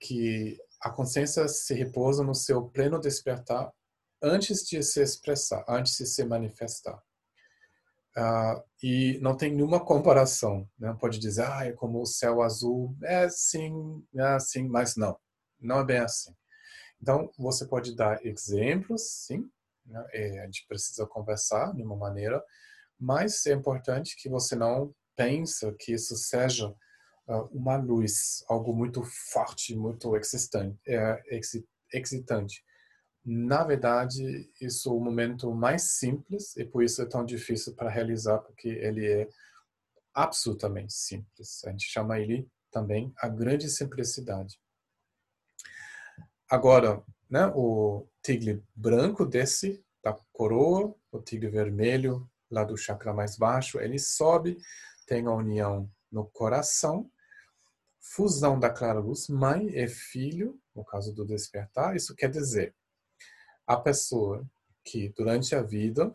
[0.00, 3.72] que a consciência se repousa no seu pleno despertar
[4.22, 7.02] antes de se expressar, antes de se manifestar.
[8.16, 10.68] Uh, e não tem nenhuma comparação.
[10.78, 10.96] Né?
[11.00, 12.96] Pode dizer, ah, é como o céu azul.
[13.02, 15.16] É sim, é assim, mas não.
[15.60, 16.34] Não é bem assim.
[17.00, 19.48] Então, você pode dar exemplos, sim.
[19.86, 20.06] Né?
[20.12, 22.42] É, a gente precisa conversar de uma maneira,
[22.98, 26.68] mas é importante que você não pense que isso seja
[27.28, 30.14] uh, uma luz, algo muito forte, muito.
[30.16, 31.22] É,
[31.92, 32.62] excitante
[33.30, 37.90] na verdade, isso é o momento mais simples e por isso é tão difícil para
[37.90, 39.28] realizar, porque ele é
[40.14, 41.62] absolutamente simples.
[41.66, 44.58] A gente chama ele também a grande simplicidade.
[46.50, 53.36] Agora, né, o tigre branco desce da coroa, o tigre vermelho lá do chakra mais
[53.36, 54.56] baixo, ele sobe,
[55.06, 57.10] tem a união no coração,
[58.00, 62.74] fusão da clara luz, mãe e filho, no caso do despertar, isso quer dizer
[63.66, 64.48] a pessoa
[64.82, 66.10] que durante a vida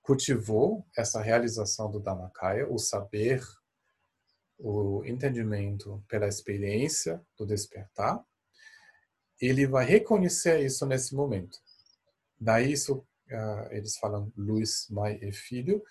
[0.00, 3.46] cultivou essa realização do Dhammakaya, o saber,
[4.58, 8.24] o entendimento pela experiência do despertar,
[9.40, 11.58] ele vai reconhecer isso nesse momento.
[12.38, 12.98] Daí isso,
[13.30, 15.82] uh, eles falam luz, mãe e filho,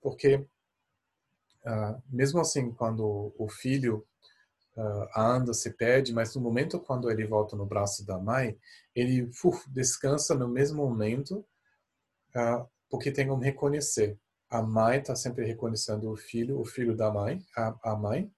[0.00, 4.06] porque uh, mesmo assim, quando o filho
[4.76, 8.58] uh, anda, se perde, mas no momento quando ele volta no braço da mãe,
[8.94, 11.44] ele uf, descansa no mesmo momento,
[12.90, 14.18] porque tem como reconhecer.
[14.50, 18.32] A mãe está sempre reconhecendo o filho, o filho da mãe, a, a mãe,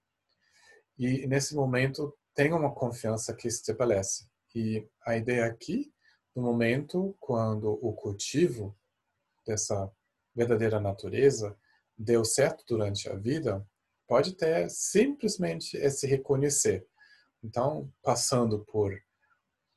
[0.97, 4.27] e nesse momento tem uma confiança que se estabelece.
[4.59, 5.93] E a ideia aqui,
[6.35, 8.75] no momento quando o cultivo
[9.45, 9.87] dessa
[10.33, 11.55] verdadeira natureza
[11.95, 13.63] deu certo durante a vida,
[14.07, 16.87] pode ter simplesmente esse reconhecer.
[17.43, 18.99] Então, passando por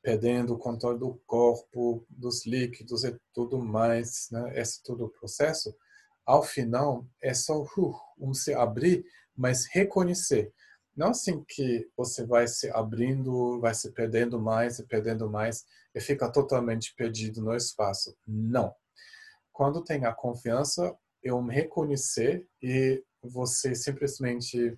[0.01, 4.59] perdendo o controle do corpo, dos líquidos e tudo mais, né?
[4.59, 5.77] esse todo o processo,
[6.25, 9.05] ao final é só uh, um se abrir,
[9.37, 10.51] mas reconhecer.
[10.95, 15.65] Não assim que você vai se abrindo, vai se perdendo mais e perdendo mais
[15.95, 18.15] e fica totalmente perdido no espaço.
[18.27, 18.73] Não.
[19.51, 24.77] Quando tem a confiança, eu me reconhecer e você simplesmente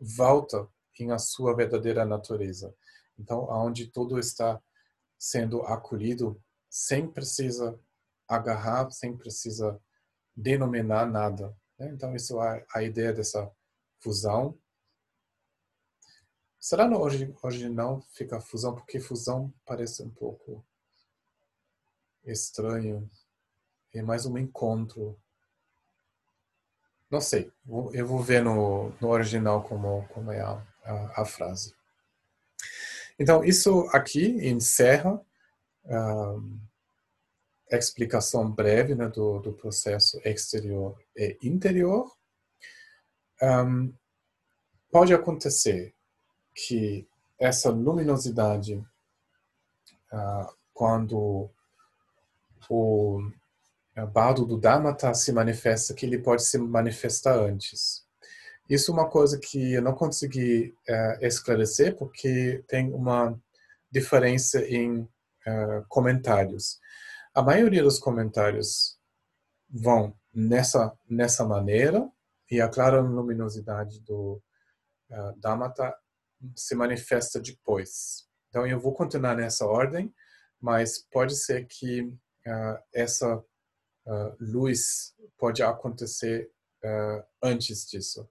[0.00, 0.68] volta
[1.00, 2.74] em a sua verdadeira natureza.
[3.18, 4.60] Então, aonde tudo está
[5.18, 6.40] sendo acolhido,
[6.70, 7.78] sem precisa
[8.28, 9.80] agarrar, sem precisa
[10.36, 11.56] denominar nada.
[11.78, 11.90] Né?
[11.92, 13.50] Então, isso é a ideia dessa
[14.00, 14.58] fusão.
[16.60, 18.74] Será no original fica fusão?
[18.74, 20.64] Porque fusão parece um pouco
[22.24, 23.08] estranho.
[23.94, 25.18] É mais um encontro
[27.10, 27.50] não sei.
[27.92, 31.74] Eu vou ver no, no original como, como é a, a, a frase.
[33.18, 35.20] Então, isso aqui encerra
[35.84, 36.58] um,
[37.72, 42.14] a explicação breve né, do, do processo exterior e interior.
[43.42, 43.92] Um,
[44.90, 45.94] pode acontecer
[46.66, 47.06] que
[47.38, 48.74] essa luminosidade
[50.12, 51.50] uh, quando
[52.68, 53.22] o
[54.12, 58.04] bardo do Dhamata se manifesta, que ele pode se manifestar antes.
[58.68, 63.38] Isso é uma coisa que eu não consegui uh, esclarecer, porque tem uma
[63.90, 66.78] diferença em uh, comentários.
[67.34, 68.98] A maioria dos comentários
[69.70, 72.08] vão nessa, nessa maneira,
[72.50, 74.42] e a clara luminosidade do
[75.10, 75.94] uh, Dhamata
[76.54, 78.26] se manifesta depois.
[78.48, 80.12] Então, eu vou continuar nessa ordem,
[80.60, 86.50] mas pode ser que uh, essa uh, luz pode acontecer
[86.84, 88.28] uh, antes disso.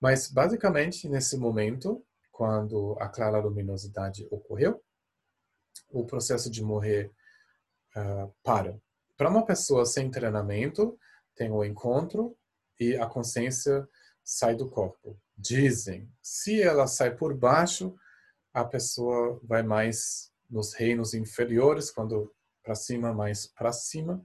[0.00, 4.82] Mas, basicamente, nesse momento, quando a clara luminosidade ocorreu,
[5.90, 7.12] o processo de morrer
[8.44, 8.80] para.
[9.16, 10.96] Para uma pessoa sem treinamento,
[11.34, 12.38] tem o encontro
[12.78, 13.86] e a consciência
[14.22, 15.20] sai do corpo.
[15.42, 17.96] Dizem, se ela sai por baixo,
[18.52, 22.30] a pessoa vai mais nos reinos inferiores, quando
[22.62, 24.22] para cima, mais para cima.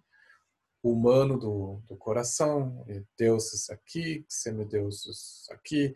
[0.84, 2.86] Humano do, do coração,
[3.18, 5.96] deuses aqui, semideuses aqui,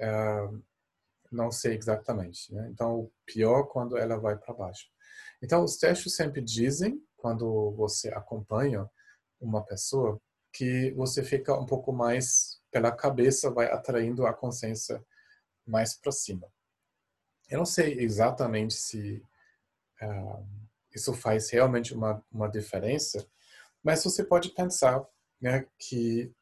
[0.00, 0.64] uh,
[1.30, 2.52] não sei exatamente.
[2.52, 2.68] Né?
[2.72, 4.86] Então, o pior quando ela vai para baixo.
[5.42, 8.88] Então, os textos sempre dizem, quando você acompanha
[9.38, 10.18] uma pessoa,
[10.52, 15.00] que você fica um pouco mais pela cabeça, vai atraindo a consciência
[15.64, 16.52] mais para cima.
[17.48, 19.22] Eu não sei exatamente se
[20.02, 20.44] uh,
[20.92, 23.24] isso faz realmente uma, uma diferença,
[23.80, 25.06] mas você pode pensar
[25.40, 26.34] né, que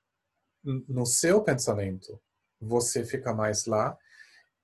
[0.64, 2.18] no seu pensamento
[2.58, 3.94] você fica mais lá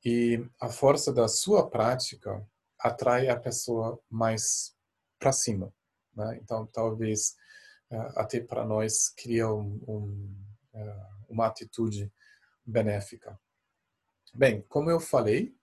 [0.02, 2.42] e a força da sua prática
[2.80, 4.74] atrai a pessoa mais
[5.18, 5.70] para cima.
[6.16, 6.38] Né?
[6.42, 7.36] Então, talvez
[7.90, 10.34] uh, até para nós cria um, um,
[10.72, 12.12] uh, uma atitude
[12.64, 13.38] benéfica.
[14.34, 15.54] Bem, como eu falei,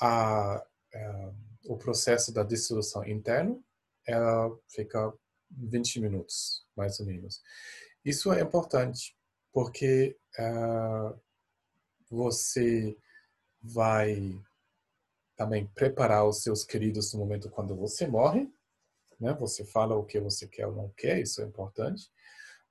[0.00, 1.32] a, a, é,
[1.66, 3.58] o processo da dissolução interna
[4.06, 5.12] ela fica
[5.50, 7.42] 20 minutos, mais ou menos.
[8.04, 9.16] Isso é importante,
[9.52, 11.18] porque uh,
[12.10, 12.96] você
[13.60, 14.40] vai
[15.36, 18.50] também preparar os seus queridos no momento quando você morre,
[19.20, 19.32] né?
[19.34, 22.10] Você fala o que você quer ou não quer, isso é importante.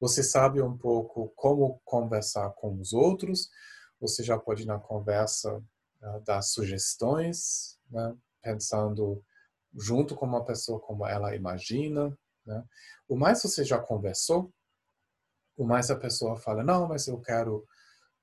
[0.02, 3.52] Você sabe um pouco como conversar com os outros.
[4.00, 5.64] Você já pode na conversa
[6.02, 9.24] né, dar sugestões, né, pensando
[9.78, 12.18] junto com uma pessoa como ela imagina.
[12.44, 12.66] Né.
[13.08, 14.52] O mais você já conversou,
[15.56, 17.64] o mais a pessoa fala, não, mas eu quero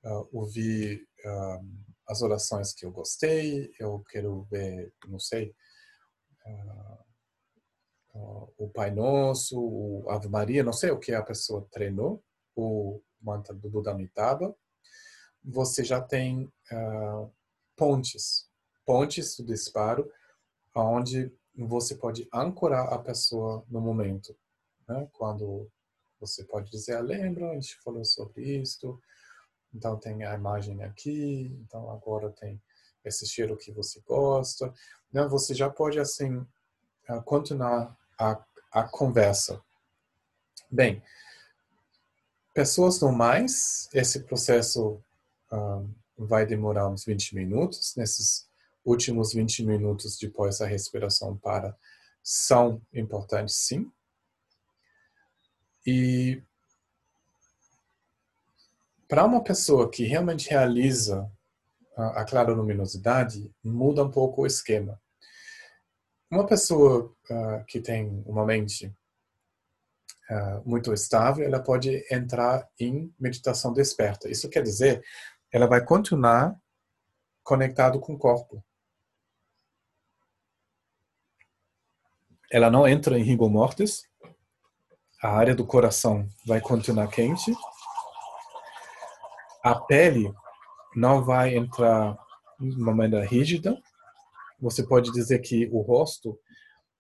[0.03, 1.65] uh, ouvir uh,
[2.09, 5.55] as orações que eu gostei, eu quero ver, não sei,
[6.45, 7.08] uh,
[8.15, 12.23] o Pai Nosso, o Ave Maria, não sei o que a pessoa treinou,
[12.57, 14.55] o mantra do Buda Amitabha,
[15.45, 17.33] você já tem uh,
[17.77, 18.49] pontes,
[18.85, 20.11] pontes do disparo,
[20.75, 24.37] onde você pode ancorar a pessoa no momento.
[24.89, 25.09] Né?
[25.13, 25.71] Quando
[26.21, 29.01] você pode dizer, ah, lembra, a gente falou sobre isto,
[29.73, 32.61] então tem a imagem aqui, então agora tem
[33.05, 34.73] esse cheiro que você gosta.
[35.13, 35.27] Né?
[35.29, 36.45] Você já pode, assim,
[37.25, 38.39] continuar a,
[38.71, 39.61] a conversa.
[40.71, 41.03] Bem,
[42.53, 45.03] pessoas normais, esse processo
[45.51, 45.83] ah,
[46.17, 47.95] vai demorar uns 20 minutos.
[47.97, 48.47] Nesses
[48.85, 51.77] últimos 20 minutos depois a respiração para
[52.23, 53.91] são importantes, sim.
[55.87, 56.43] E
[59.09, 61.31] para uma pessoa que realmente realiza
[61.97, 65.01] a, a clara luminosidade, muda um pouco o esquema.
[66.31, 68.95] Uma pessoa uh, que tem uma mente
[70.31, 74.29] uh, muito estável, ela pode entrar em meditação desperta.
[74.29, 75.03] Isso quer dizer,
[75.51, 76.55] ela vai continuar
[77.43, 78.63] conectado com o corpo.
[82.53, 84.03] Ela não entra em rigor mortis.
[85.23, 87.55] A área do coração vai continuar quente.
[89.65, 90.31] A pele
[90.95, 92.19] não vai entrar
[92.61, 93.83] de uma maneira rígida,
[94.59, 96.39] você pode dizer que o rosto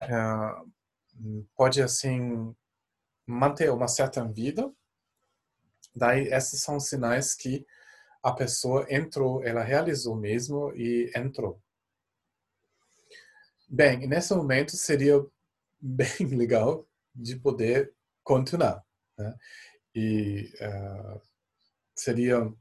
[0.04, 0.72] uh,
[1.56, 2.54] pode assim
[3.26, 4.72] manter uma certa vida.
[5.94, 7.66] Daí esses são sinais que
[8.22, 11.60] a pessoa entrou, ela realizou mesmo e entrou.
[13.68, 15.24] Bem, nesse momento seria
[15.80, 18.84] bem legal de poder continuar.
[19.16, 19.34] Né?
[19.94, 21.20] E uh,
[21.94, 22.52] seria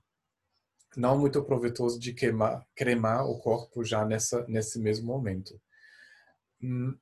[0.97, 5.61] não muito proveitoso de queimar, cremar o corpo já nessa, nesse mesmo momento.
[6.59, 6.97] Hum,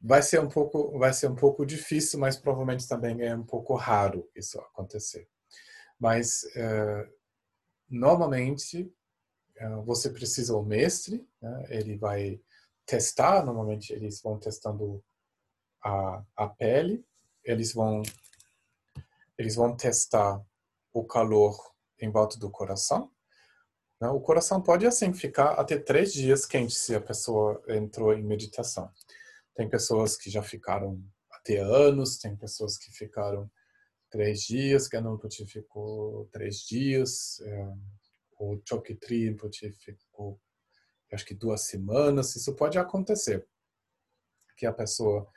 [0.00, 3.74] vai ser um pouco, vai ser um pouco difícil, mas provavelmente também é um pouco
[3.74, 5.28] raro isso acontecer.
[5.98, 7.12] Mas uh,
[7.90, 8.90] normalmente
[9.60, 11.66] uh, você precisa o mestre, né?
[11.68, 12.40] ele vai
[12.86, 15.04] testar, normalmente eles vão testando
[15.84, 17.04] a, a pele,
[17.44, 18.00] eles vão
[19.36, 20.42] eles vão testar
[20.92, 21.56] o calor
[22.00, 23.10] em volta do coração.
[24.00, 24.08] Né?
[24.08, 28.90] O coração pode assim ficar até três dias quente se a pessoa entrou em meditação.
[29.54, 31.02] Tem pessoas que já ficaram
[31.32, 33.50] até anos, tem pessoas que ficaram
[34.10, 37.74] três dias, Ganapati ficou três dias, é,
[38.38, 39.36] o Chokitri
[39.84, 40.40] ficou
[41.12, 42.36] acho que duas semanas.
[42.36, 43.46] Isso pode acontecer,
[44.56, 45.28] que a pessoa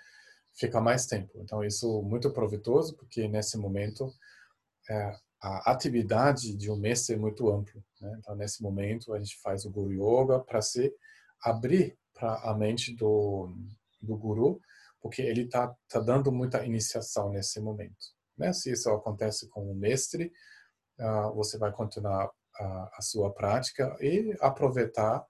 [0.54, 1.32] fica mais tempo.
[1.42, 4.14] Então, isso é muito proveitoso, porque nesse momento
[4.90, 7.82] é, a atividade de um mestre é muito ampla.
[8.00, 8.16] Né?
[8.20, 10.94] Então, nesse momento, a gente faz o Guru Yoga para se
[11.44, 13.52] abrir para a mente do,
[14.00, 14.62] do Guru,
[15.02, 17.98] porque ele está tá dando muita iniciação nesse momento.
[18.38, 18.54] Né?
[18.54, 20.32] Se isso acontece com o mestre,
[21.00, 25.26] uh, você vai continuar a, a sua prática e aproveitar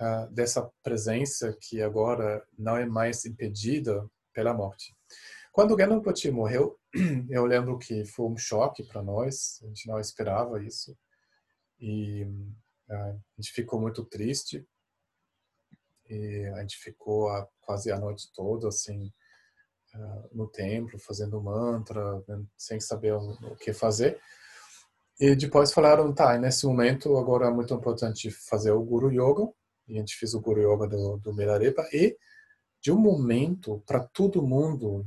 [0.00, 4.94] uh, dessa presença que agora não é mais impedida pela morte.
[5.50, 6.78] Quando Ganapati morreu,
[7.30, 10.96] eu lembro que foi um choque para nós, a gente não esperava isso.
[11.80, 12.24] E
[12.88, 14.66] uh, a gente ficou muito triste.
[16.08, 19.10] E a gente ficou a, quase a noite toda assim
[19.94, 24.20] uh, no templo, fazendo mantra, né, sem saber o, que fazer.
[25.18, 29.50] E depois falaram, tá, nesse momento agora é muito importante fazer o Guru Yoga.
[29.88, 31.88] E a gente fez o Guru Yoga do, do Milarepa.
[31.92, 32.16] E
[32.82, 35.06] de um momento para todo mundo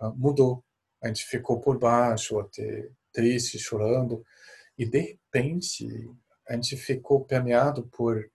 [0.00, 0.65] uh, mudou.
[1.02, 4.24] A gente ficou por baixo, até triste, chorando.
[4.78, 5.88] E de repente
[6.48, 8.30] a gente ficou permeado por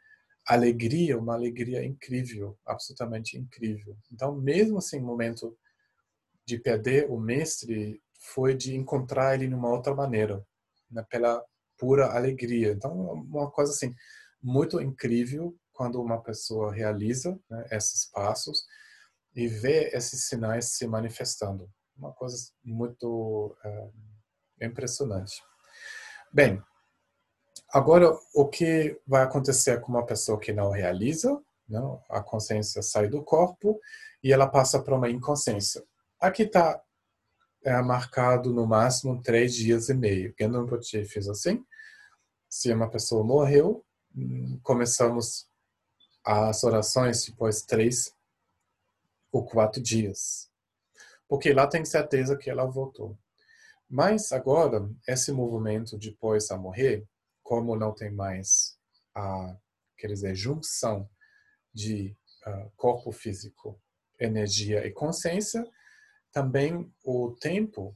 [0.46, 3.96] alegria, uma alegria incrível, absolutamente incrível.
[4.12, 5.58] Então, mesmo assim, momento
[6.46, 10.46] de perder o mestre foi de encontrar ele numa outra maneira,
[10.90, 11.44] né, pela
[11.78, 12.72] pura alegria.
[12.72, 13.96] Então, uma coisa assim
[14.42, 18.66] muito incrível quando uma pessoa realiza né, esses passos
[19.36, 21.70] e vê esses sinais se manifestando.
[22.02, 25.42] Uma coisa muito é, impressionante.
[26.34, 26.62] Bem,
[27.74, 31.42] Agora, o que vai acontecer com uma pessoa que não realiza?
[31.70, 31.94] Não?
[31.94, 32.02] Né?
[32.10, 33.80] A consciência sai do corpo
[34.22, 35.82] e ela passa para uma inconsciência.
[36.20, 36.82] Aqui está
[37.64, 40.36] é, marcado no máximo três dias e meio.
[40.38, 41.64] Gendompochi fez assim.
[42.50, 45.48] Se uma pessoa morreu, hum, começamos
[46.26, 48.14] as orações depois três
[49.32, 50.51] ou quatro dias.
[51.32, 53.18] Porque lá tem certeza que ela voltou.
[53.90, 57.08] Mas agora, esse movimento depois a morrer,
[57.42, 58.78] como não tem mais
[59.16, 59.56] a,
[59.98, 61.10] quer dizer, junção
[61.74, 62.14] de
[62.46, 63.82] uh, corpo físico,
[64.20, 65.66] energia e consciência,
[66.34, 67.96] também o tempo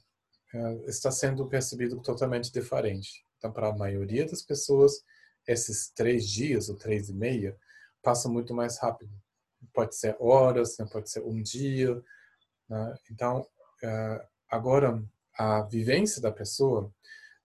[0.54, 3.26] uh, está sendo percebido totalmente diferente.
[3.38, 5.04] Então, para a maioria das pessoas,
[5.46, 7.54] esses três dias ou três e meia
[8.02, 9.12] passam muito mais rápido.
[9.74, 10.88] Pode ser horas, né?
[10.90, 12.02] pode ser um dia.
[12.70, 12.96] Né?
[13.12, 15.04] Então, uh, agora
[15.38, 16.94] a vivência da pessoa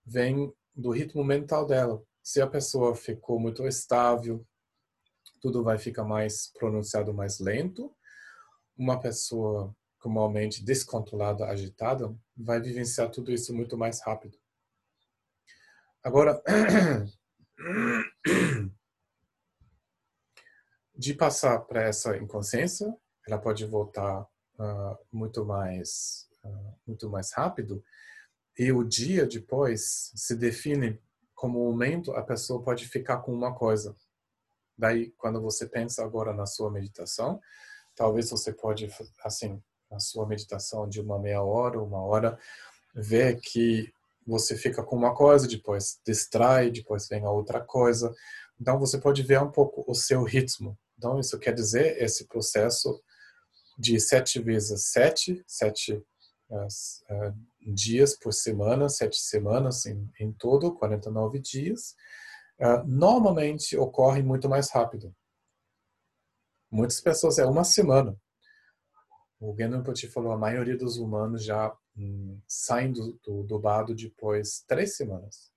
[0.05, 2.03] vem do ritmo mental dela.
[2.23, 4.47] Se a pessoa ficou muito estável,
[5.41, 7.95] tudo vai ficar mais pronunciado, mais lento.
[8.77, 14.39] Uma pessoa com uma mente descontrolada, agitada, vai vivenciar tudo isso muito mais rápido.
[16.03, 16.43] Agora,
[20.97, 24.27] de passar para essa inconsciência, ela pode voltar
[24.61, 27.83] uh, muito mais uh, muito mais rápido
[28.59, 31.01] e o dia depois se define
[31.35, 33.97] como momento a pessoa pode ficar com uma coisa.
[34.77, 37.41] Daí, quando você pensa agora na sua meditação,
[37.95, 38.91] talvez você pode,
[39.25, 42.39] assim, na sua meditação de uma meia hora, uma hora,
[42.95, 43.91] ver que
[44.27, 48.15] você fica com uma coisa, depois distrai, depois vem a outra coisa.
[48.61, 50.79] Então, você pode ver um pouco o seu ritmo.
[50.99, 53.03] Então, isso quer dizer esse processo
[53.81, 55.95] de sete vezes sete, sete
[56.51, 61.95] uh, dias por semana, sete semanas em, em todo, 49 dias,
[62.61, 65.15] uh, normalmente ocorre muito mais rápido.
[66.71, 68.15] Muitas pessoas é uma semana.
[69.41, 74.63] O Genopati falou a maioria dos humanos já hum, saem do, do, do bado depois
[74.69, 75.51] três semanas.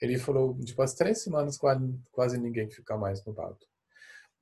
[0.00, 3.58] Ele falou depois de três semanas quase, quase ninguém fica mais no bado.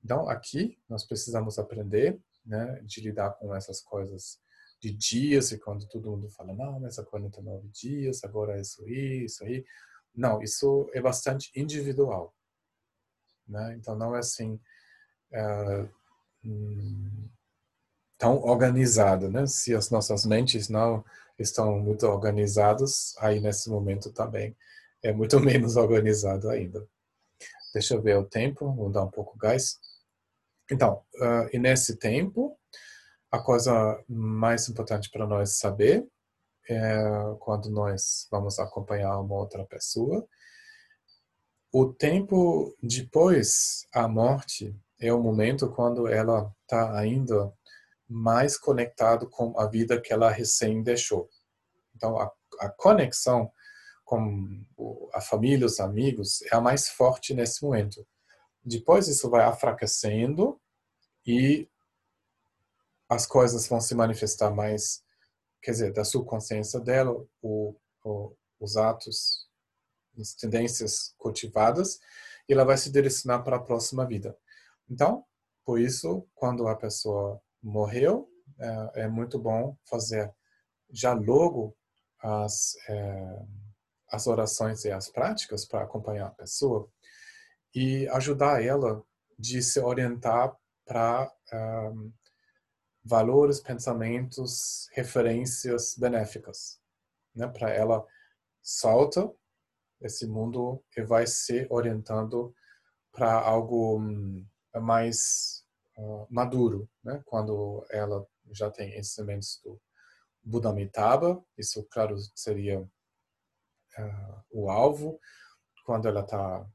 [0.01, 4.39] Então aqui nós precisamos aprender né, de lidar com essas coisas
[4.81, 8.83] de dias, e quando todo mundo fala, não, mas é 49 dias, agora é isso
[8.83, 9.65] aí, isso aí.
[10.13, 12.33] Não, isso é bastante individual.
[13.47, 13.75] Né?
[13.75, 14.59] Então, não é assim
[15.31, 15.89] é,
[18.17, 19.29] tão organizado.
[19.29, 19.45] Né?
[19.47, 21.03] Se as nossas mentes não
[21.37, 24.55] estão muito organizadas, aí nesse momento também
[25.03, 26.87] é muito menos organizado ainda.
[27.73, 29.77] Deixa eu ver o tempo, vou dar um pouco gás.
[30.71, 32.57] Então, uh, e nesse tempo,
[33.31, 36.07] a coisa mais importante para nós saber
[36.67, 37.03] é
[37.39, 40.27] quando nós vamos acompanhar uma outra pessoa.
[41.71, 47.53] O tempo depois a morte é o momento quando ela está ainda
[48.07, 51.29] mais conectado com a vida que ela recém deixou.
[51.95, 53.51] Então, a, a conexão
[54.03, 54.63] com
[55.13, 58.05] a família, os amigos, é a mais forte nesse momento.
[58.65, 60.59] Depois isso vai afraquecendo
[61.25, 61.69] e
[63.07, 65.03] as coisas vão se manifestar mais,
[65.61, 69.47] quer dizer, da sua consciência dela, o, o, os atos,
[70.19, 71.99] as tendências cultivadas,
[72.49, 74.35] e ela vai se direcionar para a próxima vida.
[74.89, 75.23] Então,
[75.63, 78.27] por isso, quando a pessoa morreu,
[78.59, 80.33] é, é muito bom fazer
[80.91, 81.75] já logo
[82.19, 83.45] as, é,
[84.09, 86.89] as orações e as práticas para acompanhar a pessoa
[87.75, 89.03] e ajudar ela
[89.37, 91.29] de se orientar para
[91.91, 92.11] um,
[93.03, 96.79] valores, pensamentos, referências benéficas,
[97.35, 97.47] né?
[97.49, 98.05] Para ela
[98.61, 99.29] solta
[100.01, 102.55] esse mundo e vai se orientando
[103.11, 105.65] para algo um, mais
[105.97, 107.21] uh, maduro, né?
[107.25, 109.81] Quando ela já tem ensinamentos do
[110.41, 115.19] Buda Amitabha, isso claro seria uh, o alvo.
[115.85, 116.65] Quando ela está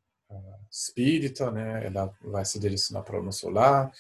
[0.71, 1.87] espírita, né?
[1.87, 3.93] Ela vai se direcionar para o solar.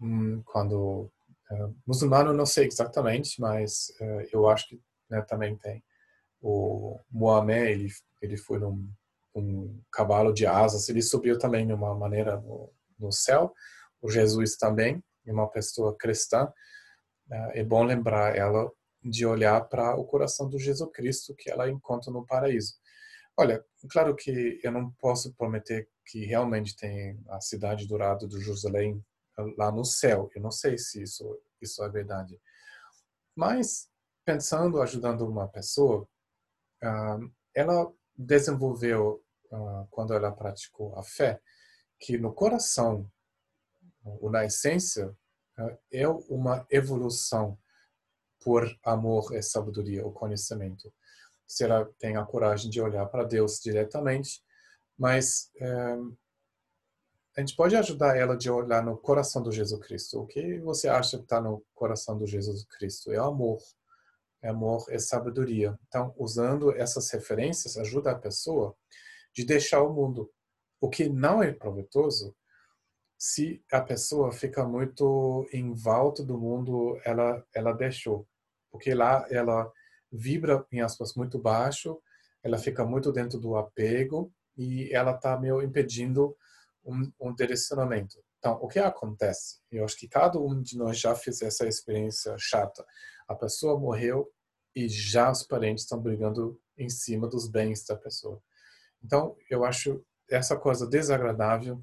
[0.00, 1.10] Hum, quando
[1.50, 4.80] uh, muçulmano não sei exatamente, mas uh, eu acho que
[5.10, 5.82] né, também tem
[6.40, 7.88] o Mohamed, ele
[8.20, 8.88] ele foi num
[9.34, 13.54] um cavalo de asas, ele subiu também de uma maneira no, no céu.
[14.00, 16.52] O Jesus também, é uma pessoa cristã.
[17.52, 18.70] É bom lembrar ela
[19.02, 22.74] de olhar para o coração do Jesus Cristo que ela encontra no paraíso.
[23.40, 29.00] Olha, claro que eu não posso prometer que realmente tem a cidade dourada do Jerusalém
[29.56, 30.28] lá no céu.
[30.34, 32.40] Eu não sei se isso isso é verdade.
[33.36, 33.88] Mas
[34.24, 36.08] pensando, ajudando uma pessoa,
[36.82, 37.18] ah,
[37.54, 41.40] ela desenvolveu ah, quando ela praticou a fé
[42.00, 43.08] que no coração,
[44.04, 45.16] ou na essência,
[45.56, 47.56] ah, é uma evolução
[48.40, 50.92] por amor e sabedoria, o conhecimento
[51.48, 54.42] se ela tem a coragem de olhar para Deus diretamente,
[54.98, 55.96] mas é,
[57.36, 60.20] a gente pode ajudar ela de olhar no coração do Jesus Cristo.
[60.20, 63.12] O que você acha que está no coração do Jesus Cristo?
[63.12, 63.58] É amor.
[64.42, 65.76] É amor, é sabedoria.
[65.88, 68.76] Então, usando essas referências, ajuda a pessoa
[69.34, 70.30] de deixar o mundo.
[70.80, 72.36] O que não é proveitoso
[73.18, 78.28] se a pessoa fica muito em volta do mundo, ela ela deixou,
[78.70, 79.70] porque lá ela
[80.10, 82.00] vibra, em aspas, muito baixo,
[82.42, 86.36] ela fica muito dentro do apego e ela está meio impedindo
[86.84, 88.22] um, um, direcionamento.
[88.38, 89.60] Então, o que acontece?
[89.70, 92.84] Eu acho que cada um de nós já fez essa experiência chata.
[93.26, 94.30] A pessoa morreu
[94.74, 98.40] e já os parentes estão brigando em cima dos bens da pessoa.
[99.02, 101.82] Então, eu acho essa coisa desagradável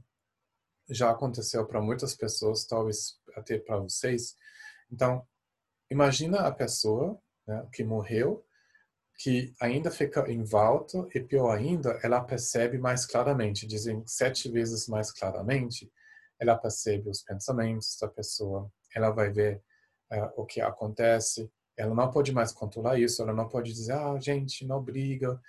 [0.89, 4.35] já aconteceu para muitas pessoas, talvez até para vocês.
[4.91, 5.25] Então,
[5.89, 8.43] imagina a pessoa né, que morreu,
[9.17, 14.87] que ainda fica em volta e pior ainda, ela percebe mais claramente, dizem sete vezes
[14.87, 15.91] mais claramente,
[16.39, 19.61] ela percebe os pensamentos da pessoa, ela vai ver
[20.11, 24.17] uh, o que acontece, ela não pode mais controlar isso, ela não pode dizer, ah,
[24.19, 25.39] gente, não briga,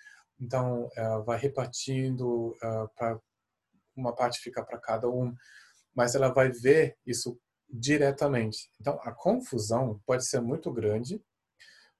[0.40, 3.18] então uh, vai repartindo uh, para
[3.96, 5.34] uma parte fica para cada um,
[5.94, 8.70] mas ela vai ver isso diretamente.
[8.80, 11.20] Então a confusão pode ser muito grande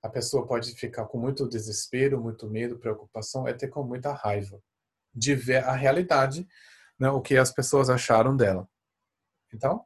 [0.07, 4.63] a pessoa pode ficar com muito desespero, muito medo, preocupação, até com muita raiva
[5.13, 6.47] de ver a realidade,
[6.99, 8.69] né, o que as pessoas acharam dela.
[9.53, 9.85] Então,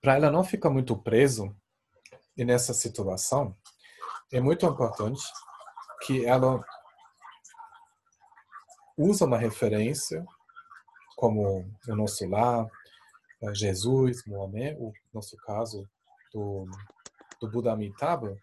[0.00, 1.54] para ela não ficar muito preso
[2.36, 3.56] nessa situação,
[4.32, 5.22] é muito importante
[6.06, 6.64] que ela
[8.96, 10.24] use uma referência
[11.16, 12.68] como o nosso lar,
[13.52, 15.88] Jesus, Mohamed, o nosso caso
[16.32, 16.66] do
[17.42, 18.36] do Buda Amitabha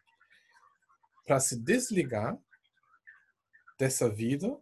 [1.25, 2.37] para se desligar
[3.77, 4.59] dessa vida,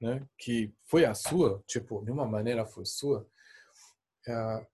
[0.00, 3.28] né, que foi a sua, tipo, de uma maneira foi sua,
[4.28, 4.66] uh,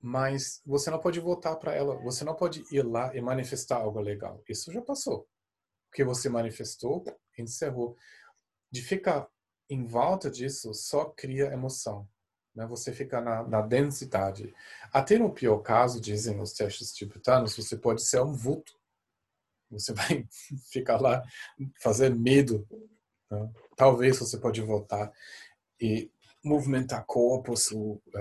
[0.00, 4.00] mas você não pode voltar para ela, você não pode ir lá e manifestar algo
[4.00, 4.42] legal.
[4.48, 5.26] Isso já passou.
[5.88, 7.02] O que você manifestou,
[7.38, 7.96] encerrou.
[8.70, 9.28] De ficar
[9.68, 12.08] em volta disso só cria emoção.
[12.54, 12.66] Né?
[12.66, 14.54] Você fica na, na, densidade.
[14.92, 18.72] Até no pior caso, dizem os testes tibetanos, você pode ser um vulto.
[19.70, 20.26] Você vai
[20.70, 21.22] ficar lá,
[21.82, 22.66] fazer medo.
[23.30, 23.50] Né?
[23.76, 25.12] Talvez você pode voltar.
[25.80, 26.10] E
[26.44, 27.70] movimentar corpos,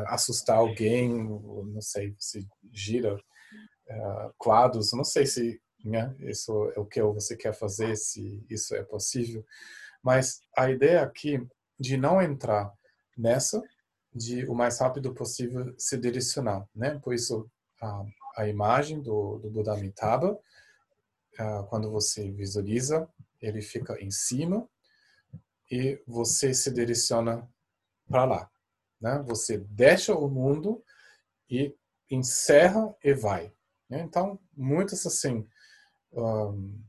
[0.07, 6.85] assustar alguém, não sei, se gira uh, quadros, não sei se né, isso é o
[6.85, 9.45] que você quer fazer, se isso é possível,
[10.01, 11.45] mas a ideia aqui
[11.77, 12.73] de não entrar
[13.17, 13.61] nessa,
[14.15, 16.99] de o mais rápido possível se direcionar, né?
[16.99, 17.49] Por isso
[17.81, 18.05] a,
[18.37, 20.37] a imagem do, do Buda Amitabha,
[21.69, 23.09] quando você visualiza,
[23.41, 24.67] ele fica em cima
[25.69, 27.49] e você se direciona
[28.07, 28.51] para lá.
[29.01, 29.23] Né?
[29.27, 30.83] Você deixa o mundo
[31.49, 31.75] e
[32.09, 33.51] encerra e vai.
[33.89, 34.01] Né?
[34.01, 35.47] Então, muitos assim
[36.11, 36.79] um,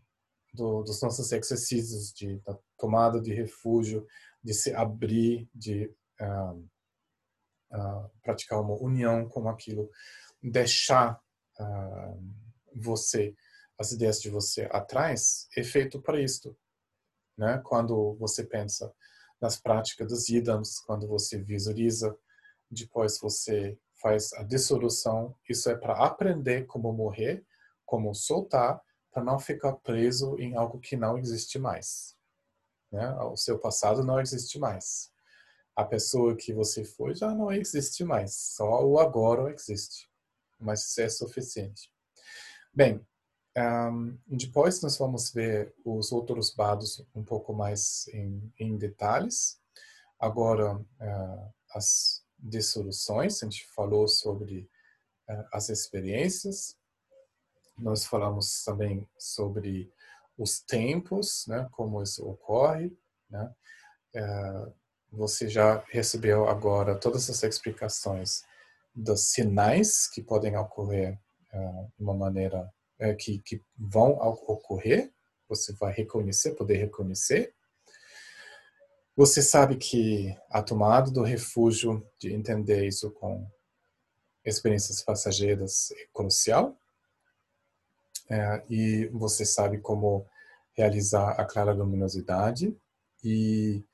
[0.53, 4.07] do, dos nossos exercícios de da tomada de refúgio,
[4.43, 5.91] de se abrir, de
[6.21, 6.69] um,
[8.23, 9.91] praticar uma união com aquilo,
[10.43, 11.21] deixar
[11.61, 12.23] uh,
[12.75, 13.35] você
[13.79, 16.57] as ideias de você atrás é feito para isto
[17.37, 17.61] né?
[17.65, 18.93] Quando você pensa
[19.41, 22.17] nas práticas dos idams, quando você visualiza,
[22.71, 27.45] depois você faz a dissolução, isso é para aprender como morrer,
[27.85, 28.81] como soltar,
[29.11, 32.17] para não ficar preso em algo que não existe mais.
[32.91, 33.13] Né?
[33.23, 35.13] O seu passado não existe mais.
[35.77, 38.35] A pessoa que você foi já não existe mais.
[38.35, 40.09] Só o agora existe.
[40.59, 41.91] Mas isso é suficiente.
[42.73, 43.05] Bem,
[43.57, 49.61] um, depois nós vamos ver os outros dados um pouco mais em, em detalhes.
[50.19, 54.69] Agora, uh, as dissoluções, a gente falou sobre
[55.29, 56.77] uh, as experiências,
[57.79, 59.93] nós falamos também sobre
[60.37, 62.97] os tempos, né, como isso ocorre.
[63.31, 63.55] Né?
[64.17, 64.75] Uh,
[65.17, 68.43] você já recebeu agora todas as explicações
[68.95, 71.19] dos sinais que podem ocorrer
[71.97, 72.69] de uma maneira
[72.99, 75.13] é, que, que vão ocorrer,
[75.49, 77.55] você vai reconhecer, poder reconhecer.
[79.17, 83.49] Você sabe que a tomada do refúgio, de entender isso com
[84.45, 86.77] experiências passageiras é crucial.
[88.29, 90.27] É, e você sabe como
[90.73, 92.77] realizar a clara luminosidade.
[93.23, 93.85] E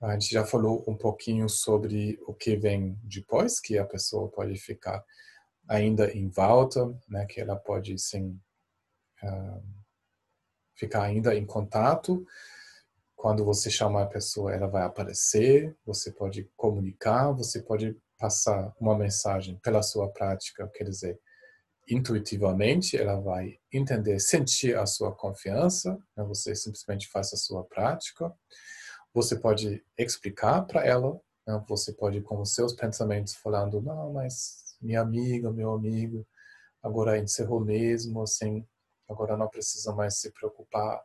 [0.00, 4.56] a gente já falou um pouquinho sobre o que vem depois, que a pessoa pode
[4.56, 5.04] ficar
[5.68, 8.40] ainda em volta, né, que ela pode sim
[9.22, 9.62] uh,
[10.76, 12.24] ficar ainda em contato.
[13.16, 15.76] Quando você chama a pessoa, ela vai aparecer.
[15.84, 21.20] Você pode comunicar, você pode passar uma mensagem pela sua prática, quer dizer,
[21.88, 25.98] intuitivamente, ela vai entender, sentir a sua confiança.
[26.16, 26.24] Né?
[26.24, 28.32] Você simplesmente faz a sua prática.
[29.14, 31.20] Você pode explicar para ela.
[31.46, 31.62] Né?
[31.68, 36.26] Você pode, com os seus pensamentos, falando: não, mas minha amiga, meu amigo,
[36.82, 38.66] agora encerrou mesmo, assim,
[39.08, 41.02] agora não precisa mais se preocupar,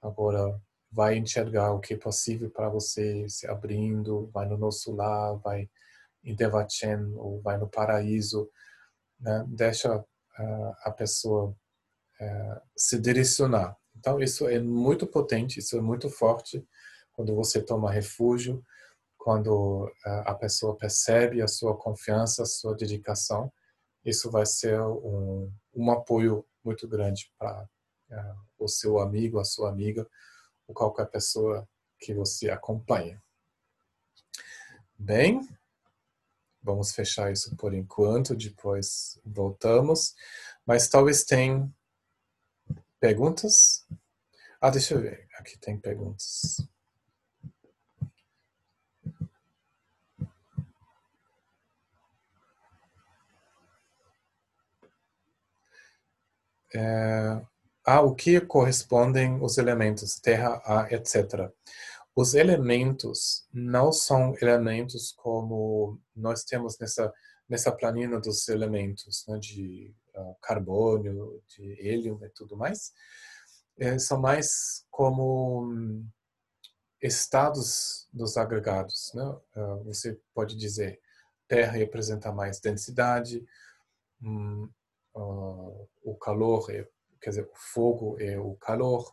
[0.00, 0.60] agora
[0.90, 5.68] vai enxergar o que é possível para você se abrindo, vai no nosso lar, vai
[6.24, 6.36] em
[7.16, 8.50] ou vai no paraíso,
[9.18, 9.44] né?
[9.48, 11.50] deixa uh, a pessoa
[12.20, 13.76] uh, se direcionar.
[13.96, 16.66] Então isso é muito potente, isso é muito forte
[17.20, 18.64] quando você toma refúgio,
[19.18, 23.52] quando uh, a pessoa percebe a sua confiança, a sua dedicação,
[24.02, 27.68] isso vai ser um, um apoio muito grande para
[28.10, 30.08] uh, o seu amigo, a sua amiga,
[30.66, 31.68] ou qualquer pessoa
[31.98, 33.22] que você acompanha.
[34.98, 35.46] Bem,
[36.62, 40.14] vamos fechar isso por enquanto, depois voltamos.
[40.64, 41.70] Mas talvez tenha
[42.98, 43.86] perguntas.
[44.58, 45.28] Ah, deixa eu ver.
[45.38, 46.66] Aqui tem perguntas.
[56.74, 57.40] É,
[57.84, 61.50] ao que correspondem os elementos terra, ar, etc.
[62.14, 67.12] Os elementos não são elementos como nós temos nessa
[67.50, 72.92] nessa planilha dos elementos, né, de uh, carbono, de hélio e tudo mais.
[73.76, 76.08] É, são mais como um,
[77.02, 79.10] estados dos agregados.
[79.14, 79.24] Né?
[79.56, 81.00] Uh, você pode dizer
[81.48, 83.44] terra representa mais densidade,
[84.22, 84.70] um,
[85.14, 86.86] uh, o calor, é,
[87.20, 89.12] quer dizer, o fogo é o calor,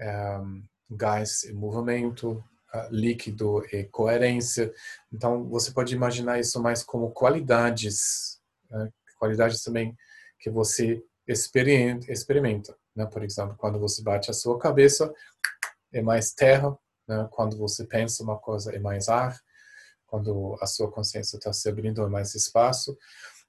[0.00, 2.32] um, gás é movimento,
[2.74, 4.72] uh, líquido é coerência.
[5.12, 8.40] Então, você pode imaginar isso mais como qualidades,
[8.70, 8.90] né?
[9.18, 9.96] qualidades também
[10.38, 13.06] que você experimenta né?
[13.06, 15.12] Por exemplo, quando você bate a sua cabeça,
[15.92, 16.76] é mais terra,
[17.08, 17.28] né?
[17.30, 19.38] quando você pensa uma coisa, é mais ar,
[20.06, 22.96] quando a sua consciência está se abrindo, é mais espaço.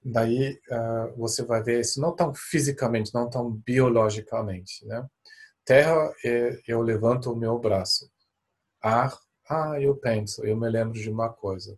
[0.04, 5.06] Daí uh, você vai ver isso não tão fisicamente, não tão biologicamente, né?
[5.66, 8.12] Terra, é, eu levanto o meu braço.
[8.82, 9.18] Ar,
[9.50, 11.74] ah, eu penso, eu me lembro de uma coisa.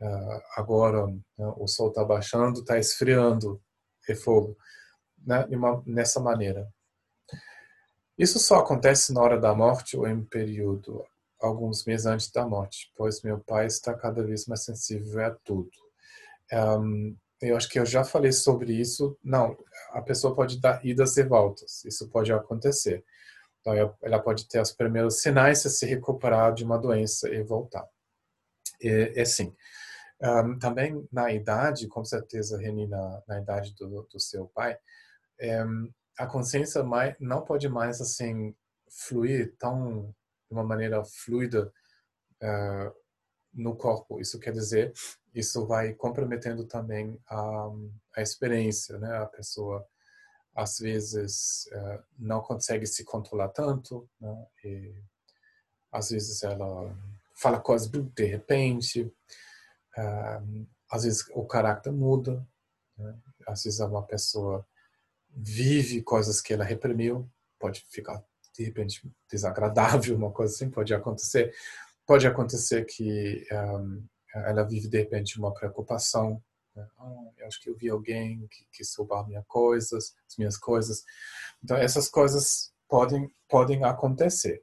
[0.00, 3.60] uh, agora né, o sol está baixando, está esfriando,
[4.08, 4.56] é fogo,
[5.26, 5.46] né?
[5.50, 6.68] Uma, nessa maneira.
[8.18, 11.04] Isso só acontece na hora da morte ou em período
[11.40, 15.70] alguns meses antes da morte, pois meu pai está cada vez mais sensível a tudo.
[16.52, 17.16] Um,
[17.48, 19.18] eu acho que eu já falei sobre isso.
[19.22, 19.56] Não,
[19.90, 21.84] a pessoa pode dar idas e voltas.
[21.84, 23.04] Isso pode acontecer.
[23.60, 27.88] Então, ela pode ter os primeiros sinais de se recuperar de uma doença e voltar.
[28.80, 29.54] E, assim,
[30.20, 34.78] um, também na idade, com certeza, Reni, na, na idade do, do seu pai,
[35.66, 38.54] um, a consciência mais, não pode mais assim
[38.88, 40.14] fluir tão
[40.48, 41.72] de uma maneira fluida
[42.42, 42.94] uh,
[43.52, 44.20] no corpo.
[44.20, 44.92] Isso quer dizer,
[45.34, 47.68] isso vai comprometendo também a,
[48.16, 49.16] a experiência, né?
[49.18, 49.86] A pessoa
[50.54, 54.46] às vezes uh, não consegue se controlar tanto, né?
[54.64, 54.94] E
[55.90, 56.96] às vezes ela
[57.34, 59.02] fala coisas de repente,
[59.98, 62.46] uh, às vezes o caráter muda,
[62.96, 63.18] né?
[63.46, 64.64] às vezes uma pessoa
[65.30, 67.28] vive coisas que ela reprimiu,
[67.58, 68.24] pode ficar
[68.56, 71.52] de repente desagradável, uma coisa assim pode acontecer.
[72.06, 76.42] Pode acontecer que um, ela vive de repente uma preocupação.
[76.74, 76.86] Né?
[76.98, 81.04] Oh, eu acho que eu vi alguém que quis roubar minhas coisas, as minhas coisas.
[81.62, 84.62] Então essas coisas podem podem acontecer.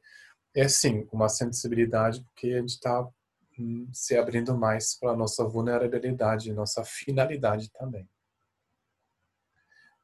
[0.53, 3.07] É sim uma sensibilidade porque a gente está
[3.57, 8.07] hum, se abrindo mais para a nossa vulnerabilidade, nossa finalidade também.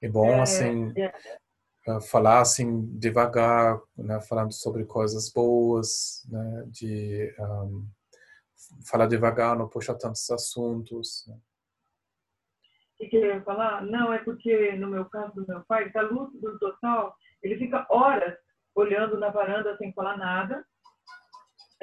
[0.02, 7.35] É bom, é, assim, é, falar assim devagar, né, falando sobre coisas boas, né, de
[7.39, 7.88] um,
[8.85, 11.26] falar devagar, não puxar tantos assuntos.
[11.27, 11.38] Né.
[12.99, 13.85] O que eu ia falar?
[13.85, 18.35] Não, é porque no meu caso do meu pai, está lúcido total, ele fica horas
[18.76, 20.65] olhando na varanda sem falar nada.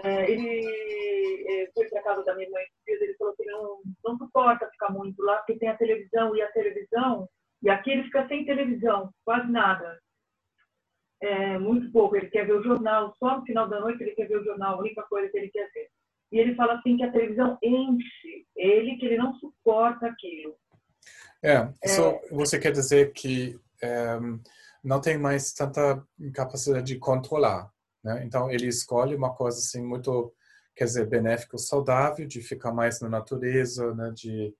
[0.02, 4.68] É, ele é, foi para casa da minha mãe, ele falou que não, não suporta
[4.70, 7.28] ficar muito lá, porque tem a televisão, e a televisão
[7.64, 9.98] e aqui ele fica sem televisão, quase nada.
[11.22, 12.14] É, muito pouco.
[12.14, 14.74] Ele quer ver o jornal, só no final da noite ele quer ver o jornal,
[14.74, 15.88] a única coisa que ele quer ver.
[16.32, 20.56] E ele fala assim que a televisão enche ele, que ele não suporta aquilo.
[21.42, 24.18] É, é, você quer dizer que é,
[24.82, 26.02] não tem mais tanta
[26.32, 27.70] capacidade de controlar,
[28.02, 28.24] né?
[28.24, 30.32] Então ele escolhe uma coisa assim muito,
[30.74, 34.10] quer dizer, benéfico, saudável, de ficar mais na natureza, né?
[34.14, 34.54] De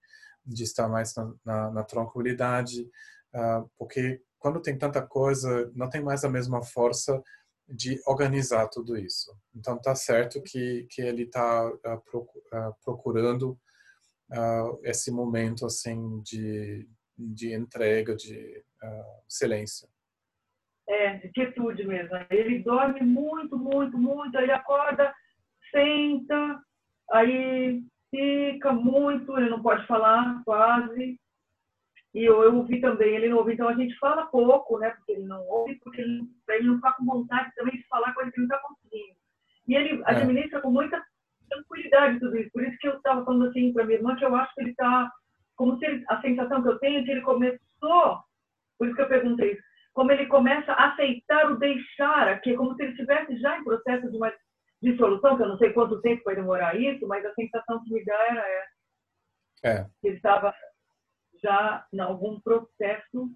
[0.45, 2.87] de estar mais na, na, na tranquilidade,
[3.33, 7.21] uh, porque quando tem tanta coisa, não tem mais a mesma força
[7.67, 9.35] de organizar tudo isso.
[9.55, 12.01] Então tá certo que que ele está uh, ah,
[12.53, 13.57] ah, procurando
[14.31, 16.87] uh, esse momento assim de
[17.17, 18.61] de entrega, de
[19.27, 19.87] silêncio.
[20.87, 22.11] É, de quietude mesmo.
[22.29, 25.13] Ele dorme muito, muito, muito, aí acorda,
[25.71, 26.61] senta,
[27.11, 27.81] aí
[28.11, 31.19] fica muito, ele não pode falar quase.
[32.15, 33.53] E eu, eu ouvi também, ele não ouve.
[33.53, 34.89] Então a gente fala pouco, né?
[34.91, 38.31] Porque ele não ouve, porque ele, ele não está com vontade também de falar coisa
[38.31, 39.17] que ele não está conseguindo.
[39.67, 40.03] E ele é.
[40.05, 41.03] administra com muita
[41.49, 42.49] tranquilidade tudo isso.
[42.53, 44.69] Por isso que eu estava falando assim para minha irmã que eu acho que ele
[44.69, 45.11] está,
[45.57, 48.23] como se ele, a sensação que eu tenho é que ele começou,
[48.77, 49.59] por isso que eu perguntei,
[49.93, 53.63] como ele começa a aceitar o deixar aqui, é como se ele estivesse já em
[53.65, 54.31] processo de uma
[54.81, 57.93] de solução, que eu não sei quanto tempo vai demorar isso, mas a sensação que
[57.93, 58.75] me dá era essa.
[59.63, 59.83] É.
[59.99, 60.53] Que ele estava
[61.45, 63.29] já em algum processo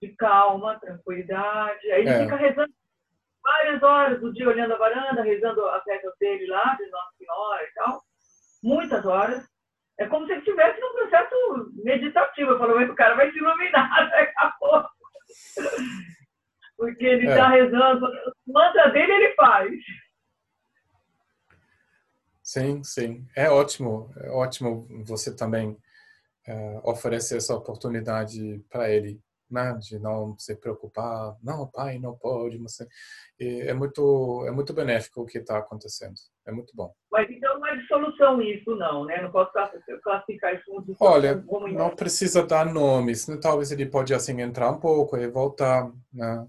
[0.00, 1.90] de calma, tranquilidade.
[1.90, 2.22] Aí ele é.
[2.22, 2.72] fica rezando
[3.42, 7.62] várias horas do dia olhando a varanda, rezando as rezas dele lá, de Nossa Senhora
[7.64, 8.02] e tal.
[8.62, 9.48] Muitas horas.
[9.98, 12.52] É como se ele estivesse num processo meditativo.
[12.52, 14.90] Eu falo, mas o cara vai se iluminar daqui a pouco.
[16.76, 17.62] Porque ele está é.
[17.62, 18.06] rezando.
[18.46, 19.72] O mantra dele ele faz.
[22.40, 23.26] Sim, sim.
[23.34, 25.76] É ótimo, é ótimo você também
[26.48, 29.20] é, oferecer essa oportunidade para ele,
[29.50, 29.78] né?
[29.80, 32.58] De não se preocupar, não, pai, não pode.
[33.38, 36.14] E é muito, é muito benéfico o que está acontecendo.
[36.46, 36.92] É muito bom.
[37.12, 39.20] Mas então não é de solução isso, não, né?
[39.20, 39.52] Não posso
[40.02, 41.44] classificar isso como Olha,
[41.74, 43.28] não precisa dar nomes.
[43.28, 43.38] Né?
[43.40, 46.46] Talvez ele pode assim entrar um pouco e voltar, né?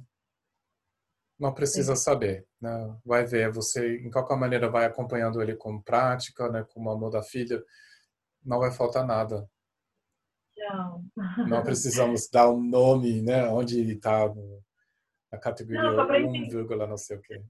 [1.39, 2.03] não precisa Sim.
[2.03, 2.97] saber, né?
[3.05, 6.65] Vai ver, você em qualquer maneira vai acompanhando ele com prática, né?
[6.73, 7.63] Com o amor da filha,
[8.43, 9.47] não vai faltar nada.
[10.69, 11.03] Não.
[11.47, 13.47] Não precisamos dar um nome, né?
[13.47, 14.33] Onde ele está
[15.31, 17.41] na categoria não, 1, não sei o quê.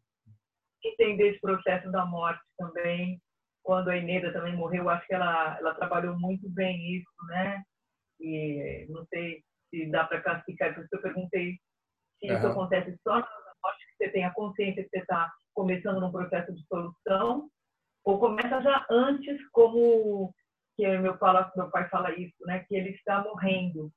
[0.84, 3.22] Entender esse processo da morte também.
[3.64, 7.62] Quando a Ineda também morreu, acho que ela, ela trabalhou muito bem isso, né?
[8.20, 11.60] E não sei se dá para classificar, por isso eu perguntei
[12.20, 12.38] se uhum.
[12.38, 13.24] isso acontece só
[13.66, 17.50] acho que você tenha consciência que você está começando num processo de solução,
[18.06, 20.34] ou começa já antes como
[20.80, 22.64] que meu, fala, meu pai fala isso, né?
[22.64, 23.92] Que ele está morrendo.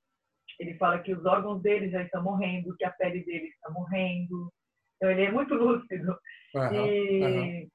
[0.59, 4.53] Ele fala que os órgãos dele já estão morrendo, que a pele dele está morrendo.
[4.97, 6.19] Então ele é muito lúcido.
[6.55, 7.71] Uhum, e uhum.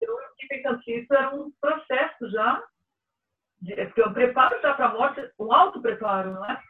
[0.00, 2.64] eu fiquei pensando que isso era um processo já,
[3.60, 6.60] de, porque um preparo já para a morte, um auto-preparo, não é?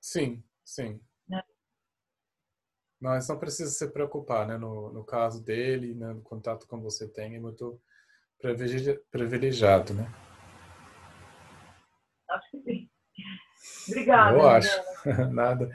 [0.00, 1.00] Sim, sim.
[1.30, 1.42] É.
[2.98, 4.56] Mas não precisa se preocupar, né?
[4.56, 6.14] No, no caso dele, né?
[6.14, 7.78] no contato que você tem, é muito
[9.10, 10.12] privilegiado, né?
[12.28, 12.90] Acho que sim.
[13.88, 14.36] Obrigada.
[14.36, 14.82] Eu acho.
[15.32, 15.70] Nada.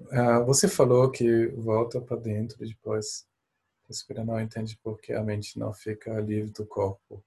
[0.00, 3.26] Uh, você falou que volta para dentro depois.
[3.90, 7.24] A não entende porque a mente não fica livre do corpo.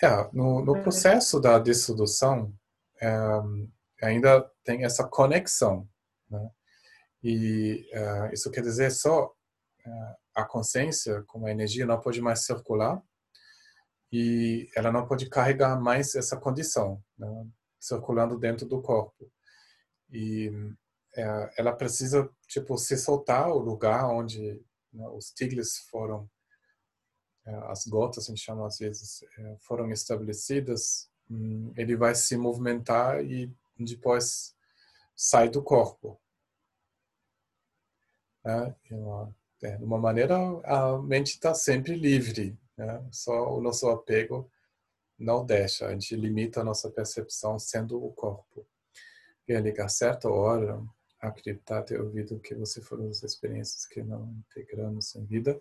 [0.00, 0.80] É, no, no é.
[0.82, 2.54] processo da dissolução,
[3.00, 3.08] é,
[4.00, 5.88] ainda tem essa conexão.
[6.30, 6.50] Né?
[7.20, 12.44] E uh, isso quer dizer só uh, a consciência, como a energia, não pode mais
[12.44, 13.02] circular
[14.16, 17.26] e ela não pode carregar mais essa condição, né?
[17.80, 19.28] circulando dentro do corpo.
[20.08, 20.52] E
[21.16, 24.62] é, ela precisa tipo se soltar o lugar onde
[24.92, 26.30] né, os tigres foram
[27.44, 32.36] é, as gotas a gente chama às vezes é, foram estabelecidas hum, ele vai se
[32.36, 34.54] movimentar e depois
[35.16, 36.20] sai do corpo
[38.44, 38.76] né?
[39.62, 43.06] é, de uma maneira a mente está sempre livre né?
[43.10, 44.50] só o nosso apego
[45.18, 48.66] não deixa a gente limita a nossa percepção sendo o corpo
[49.46, 50.82] e ligar certa hora
[51.28, 55.60] acreditar, ter ouvido que você foram as experiências que não integramos em vida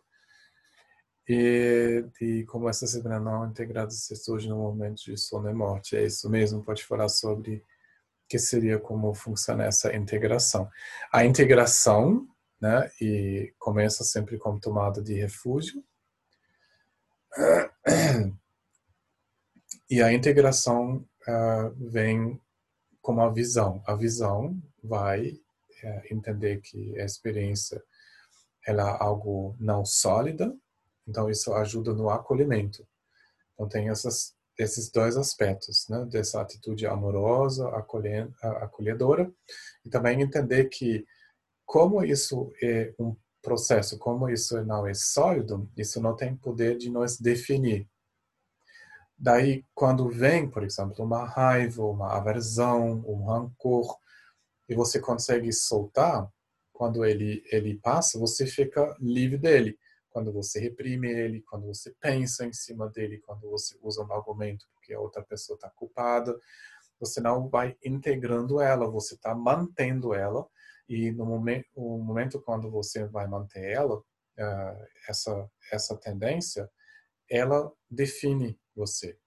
[1.28, 5.96] e de como essas experiências não integradas se surgem no momento de sono e morte.
[5.96, 7.64] É isso mesmo, pode falar sobre
[8.28, 10.70] que seria como funciona essa integração.
[11.12, 12.28] A integração,
[12.60, 15.84] né, e começa sempre como tomada de refúgio.
[19.90, 22.42] E a integração uh, vem
[23.00, 23.84] como a visão.
[23.86, 25.40] A visão vai
[25.84, 27.84] é, entender que a experiência
[28.66, 30.56] ela é algo não sólida,
[31.06, 32.88] então isso ajuda no acolhimento.
[33.54, 36.06] Então tem essas, esses dois aspectos, né?
[36.06, 39.32] dessa atitude amorosa, acolhedora,
[39.86, 41.06] e também entender que
[41.66, 46.90] como isso é um processo, como isso não é sólido, isso não tem poder de
[46.90, 47.88] nos definir.
[49.16, 53.98] Daí, quando vem, por exemplo, uma raiva, uma aversão, um rancor,
[54.68, 56.28] e você consegue soltar,
[56.72, 59.78] quando ele, ele passa, você fica livre dele.
[60.10, 64.66] Quando você reprime ele, quando você pensa em cima dele, quando você usa um argumento
[64.74, 66.38] porque a outra pessoa está culpada,
[67.00, 70.46] você não vai integrando ela, você está mantendo ela.
[70.94, 76.70] E no momento, no momento quando você vai manter ela, uh, essa, essa tendência,
[77.28, 79.18] ela define você.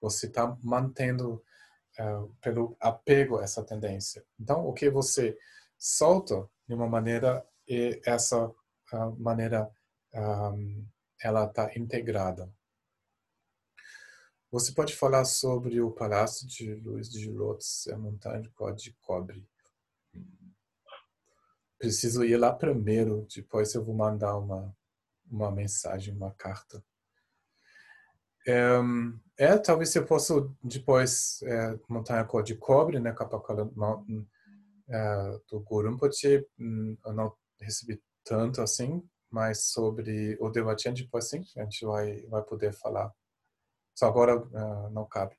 [0.00, 1.42] Você está mantendo
[2.00, 4.24] uh, pelo apego essa tendência.
[4.40, 5.38] Então, o que você
[5.78, 9.70] solta de uma maneira e essa uh, maneira
[10.14, 10.86] um,
[11.22, 12.52] ela está integrada.
[14.50, 18.42] Você pode falar sobre o Palácio de Luz de Lotus, a montanha
[18.76, 19.48] de cobre.
[21.82, 24.72] Preciso ir lá primeiro, depois eu vou mandar uma,
[25.28, 26.80] uma mensagem, uma carta.
[28.46, 28.78] É,
[29.36, 34.24] é, talvez eu possa depois é, montanha cor de cobre, né, Capacala Mountain
[34.88, 41.42] é, do Gurumpoche, hum, eu não recebi tanto assim, mas sobre o Devachan depois sim,
[41.56, 43.12] a gente vai, vai poder falar.
[43.92, 45.34] Só agora uh, não cabe.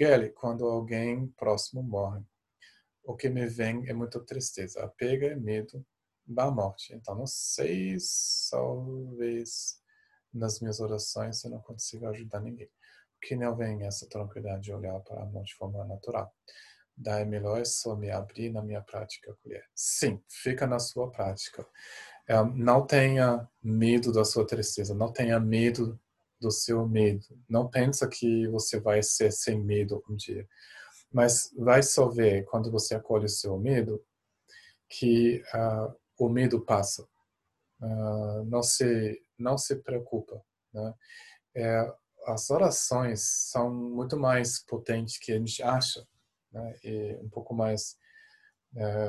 [0.00, 2.24] Gelly, quando alguém próximo morre,
[3.04, 5.84] o que me vem é muita tristeza, apego e medo
[6.26, 6.94] da morte.
[6.94, 7.96] Então, não sei,
[8.50, 9.80] talvez
[10.32, 12.70] nas minhas orações eu não consigo ajudar ninguém.
[13.20, 16.32] Que não vem essa tranquilidade de olhar para a morte de forma natural.
[16.96, 19.64] Daí melhor só me abrir na minha prática colher.
[19.74, 21.66] Sim, fica na sua prática.
[22.28, 25.98] É, não tenha medo da sua tristeza, não tenha medo
[26.40, 27.24] do seu medo.
[27.48, 30.46] Não pensa que você vai ser sem medo um dia.
[31.12, 34.02] Mas vai só ver, quando você acolhe o seu medo,
[34.88, 37.06] que uh, o medo passa.
[37.80, 40.40] Uh, não se não se preocupa.
[40.72, 40.94] Né?
[41.56, 41.94] É,
[42.26, 46.06] as orações são muito mais potentes que a gente acha,
[46.52, 46.78] né?
[46.84, 47.96] e um pouco mais
[48.76, 49.08] é,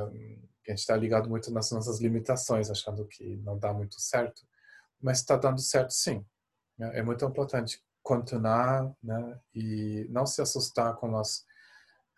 [0.67, 4.41] a gente está ligado muito nas nossas limitações, achando que não dá muito certo,
[5.01, 6.25] mas está dando certo sim.
[6.77, 6.99] Né?
[6.99, 9.39] É muito importante continuar né?
[9.53, 11.45] e não se assustar com as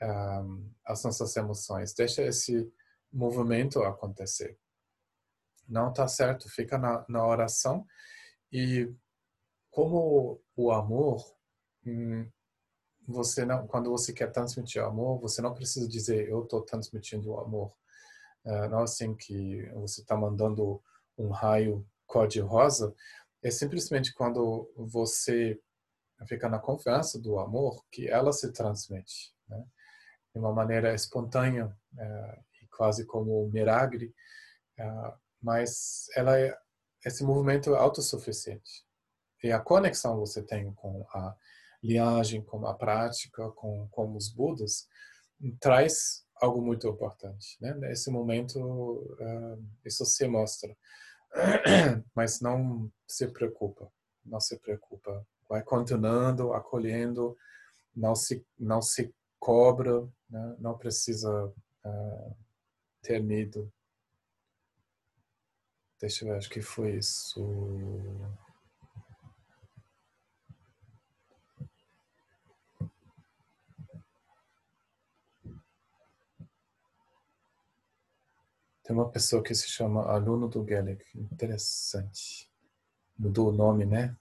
[0.01, 1.93] um, as nossas emoções.
[1.93, 2.71] Deixa esse
[3.11, 4.57] movimento acontecer
[5.67, 7.85] não está certo, fica na, na oração.
[8.51, 8.91] E
[9.71, 11.23] como o amor
[11.85, 12.29] hum,
[13.07, 17.39] você não, quando você quer transmitir amor, você não precisa dizer eu estou transmitindo o
[17.39, 17.73] amor.
[18.43, 20.81] Uh, não é assim que você está mandando
[21.17, 22.93] um raio cor-de-rosa.
[23.43, 25.59] É simplesmente quando você
[26.27, 29.63] fica na confiança do amor que ela se transmite, né?
[30.35, 34.13] De uma maneira espontânea uh, e quase como um milagre.
[34.77, 36.55] Uh, mas ela é
[37.05, 38.83] esse movimento autossuficiente.
[39.41, 41.33] E a conexão você tem com a
[41.81, 44.87] linhagem, com a prática, com, com os Budas,
[45.59, 47.55] traz algo muito importante.
[47.61, 47.73] Né?
[47.75, 50.75] Nesse momento, uh, isso se mostra.
[52.13, 53.89] Mas não se preocupa,
[54.25, 55.25] não se preocupa.
[55.47, 57.37] Vai continuando, acolhendo,
[57.95, 59.13] não se, não se
[59.45, 60.55] cobra, né?
[60.57, 61.53] não precisa
[61.85, 62.35] uh,
[63.03, 63.71] ter medo.
[66.01, 67.45] Deixa eu ver, acho que foi isso.
[78.83, 81.05] Tem uma pessoa que se chama aluno do Gaelic.
[81.15, 82.49] Interessante.
[83.15, 84.17] Mudou o nome, né?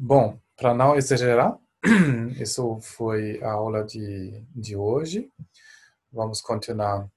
[0.00, 1.58] Bom, para não exagerar,
[2.40, 5.28] isso foi a aula de, de hoje.
[6.12, 7.10] Vamos continuar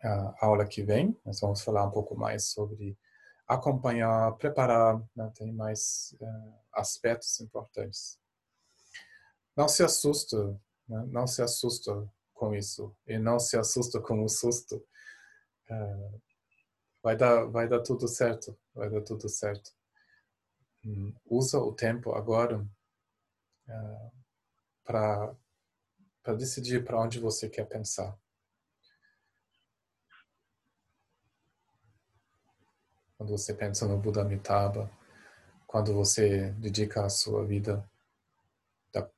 [0.00, 1.20] a aula que vem.
[1.26, 2.96] Nós vamos falar um pouco mais sobre
[3.44, 5.02] acompanhar, preparar.
[5.16, 5.32] Né?
[5.34, 8.20] Tem mais uh, aspectos importantes.
[9.56, 10.56] Não se assusta,
[10.88, 11.04] né?
[11.08, 14.76] não se assusta com isso e não se assusta com o susto.
[15.68, 16.20] Uh,
[17.02, 19.79] vai dar, vai dar tudo certo, vai dar tudo certo.
[21.26, 22.66] Usa o tempo agora
[23.68, 24.12] uh,
[24.84, 25.34] para
[26.22, 28.16] para decidir para onde você quer pensar.
[33.16, 34.90] Quando você pensa no Buda Amitabha,
[35.66, 37.88] quando você dedica a sua vida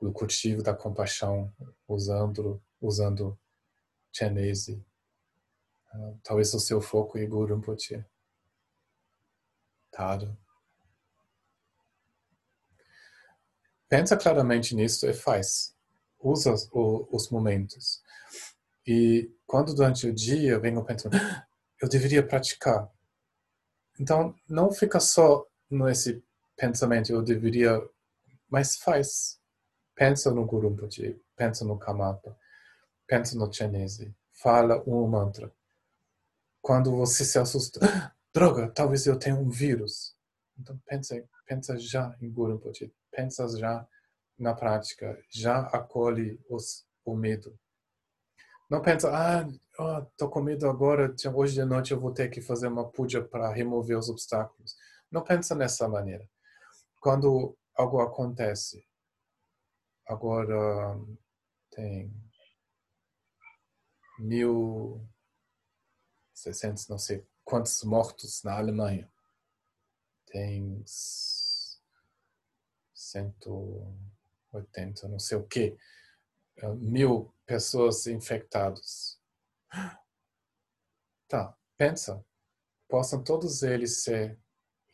[0.01, 1.53] do cultivo da compaixão,
[1.89, 3.39] usando, usando
[4.13, 4.85] Chenese.
[5.95, 8.05] Uh, talvez o seu foco em Guru Rinpoche.
[9.91, 10.37] Tado.
[13.93, 15.77] Pensa claramente nisso e faz.
[16.19, 18.03] Usa os, os momentos.
[18.87, 21.47] E quando durante o dia venho pensando, ah,
[21.79, 22.91] eu deveria praticar.
[24.01, 26.25] Então, não fica só nesse
[26.57, 27.87] pensamento, eu deveria,
[28.49, 29.39] mas faz.
[29.95, 32.35] Pensa no Guru Rinpoche, pensa no Kamapa,
[33.07, 35.53] pensa no Chenese, fala um mantra.
[36.63, 40.17] Quando você se assusta, ah, droga, talvez eu tenha um vírus.
[40.59, 43.87] Então pensa, pensa já em Guru Rinpoche, pensa já
[44.37, 47.57] na prática, já acolhe os, o medo.
[48.69, 49.49] Não pensa, ah,
[50.19, 53.53] oh, com medo agora, hoje de noite eu vou ter que fazer uma puja para
[53.53, 54.75] remover os obstáculos.
[55.11, 56.27] Não pensa nessa maneira.
[56.99, 58.85] Quando algo acontece,
[60.07, 60.99] Agora
[61.71, 62.13] tem
[64.19, 65.01] mil
[66.35, 69.11] seiscentos, não sei quantos mortos na Alemanha.
[70.27, 70.83] Tem
[73.13, 75.77] 180, não sei o que,
[76.77, 79.21] mil pessoas infectadas.
[81.29, 82.25] Tá, pensa,
[82.89, 84.39] possam todos eles ser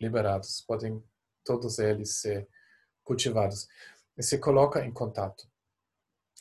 [0.00, 1.02] liberados, podem
[1.44, 2.48] todos eles ser
[3.02, 3.68] cultivados
[4.16, 5.48] e se coloca em contato.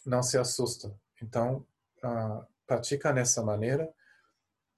[0.06, 0.96] Não se assusta.
[1.22, 1.66] Então,
[2.04, 3.92] uh, pratica nessa maneira.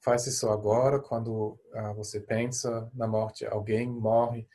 [0.02, 4.48] Faz isso agora, quando uh, você pensa na morte, alguém morre,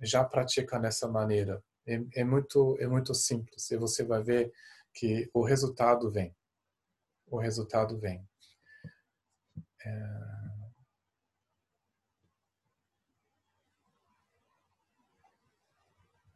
[0.00, 1.62] já pratica nessa maneira.
[1.86, 4.52] É, é, muito, é muito simples e você vai ver
[4.92, 6.34] que o resultado vem.
[7.26, 8.26] O resultado vem.
[9.84, 10.50] É...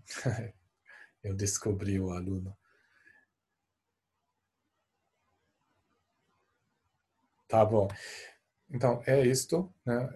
[1.22, 2.56] eu descobri o aluno.
[7.48, 7.88] Tá bom.
[8.70, 9.72] Então, é isto.
[9.86, 10.08] Né?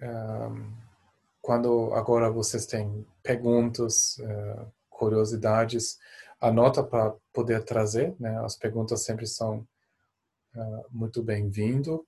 [1.41, 4.67] Quando agora vocês têm perguntas, eh,
[4.99, 5.97] curiosidades,
[6.41, 8.15] anota para poder trazer.
[8.19, 8.39] Né?
[8.45, 9.67] As perguntas sempre são
[10.55, 12.07] eh, muito bem-vindo.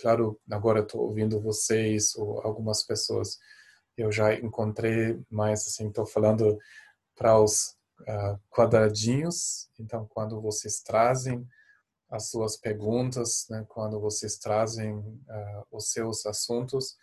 [0.00, 3.38] Claro, agora estou ouvindo vocês ou algumas pessoas
[3.96, 6.58] eu já encontrei, mas assim estou falando
[7.16, 9.68] para os uh, quadradinhos.
[9.78, 11.46] Então, quando vocês trazem
[12.10, 16.96] as suas perguntas, né, quando vocês trazem uh, os seus assuntos,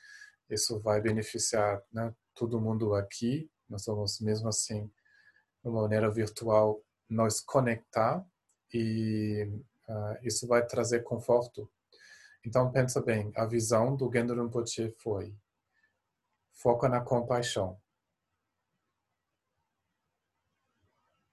[0.50, 3.50] isso vai beneficiar né, todo mundo aqui.
[3.72, 4.86] Nós vamos, mesmo assim,
[5.64, 8.26] de uma maneira virtual, nos conectar
[8.74, 9.50] e
[9.88, 11.72] uh, isso vai trazer conforto.
[12.46, 15.34] Então, pensa bem, a visão do Gendro Rinpoche foi
[16.52, 17.80] foca na compaixão.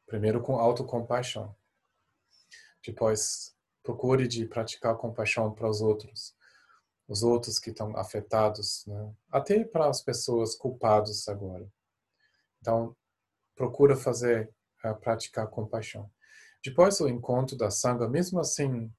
[0.07, 1.55] Primeiro com autocompaixão.
[2.87, 6.37] Depois, procure de praticar compaixão para os outros.
[7.09, 9.13] Os outros que estão afetados, né?
[9.31, 11.69] até para as pessoas culpadas agora.
[12.61, 12.97] Então,
[13.55, 14.51] procura fazer,
[14.85, 16.11] uh, praticar compaixão.
[16.65, 18.93] Depois o encontro da sanga, mesmo assim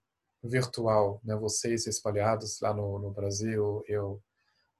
[0.43, 1.35] virtual, né?
[1.35, 4.23] vocês espalhados lá no, no Brasil, eu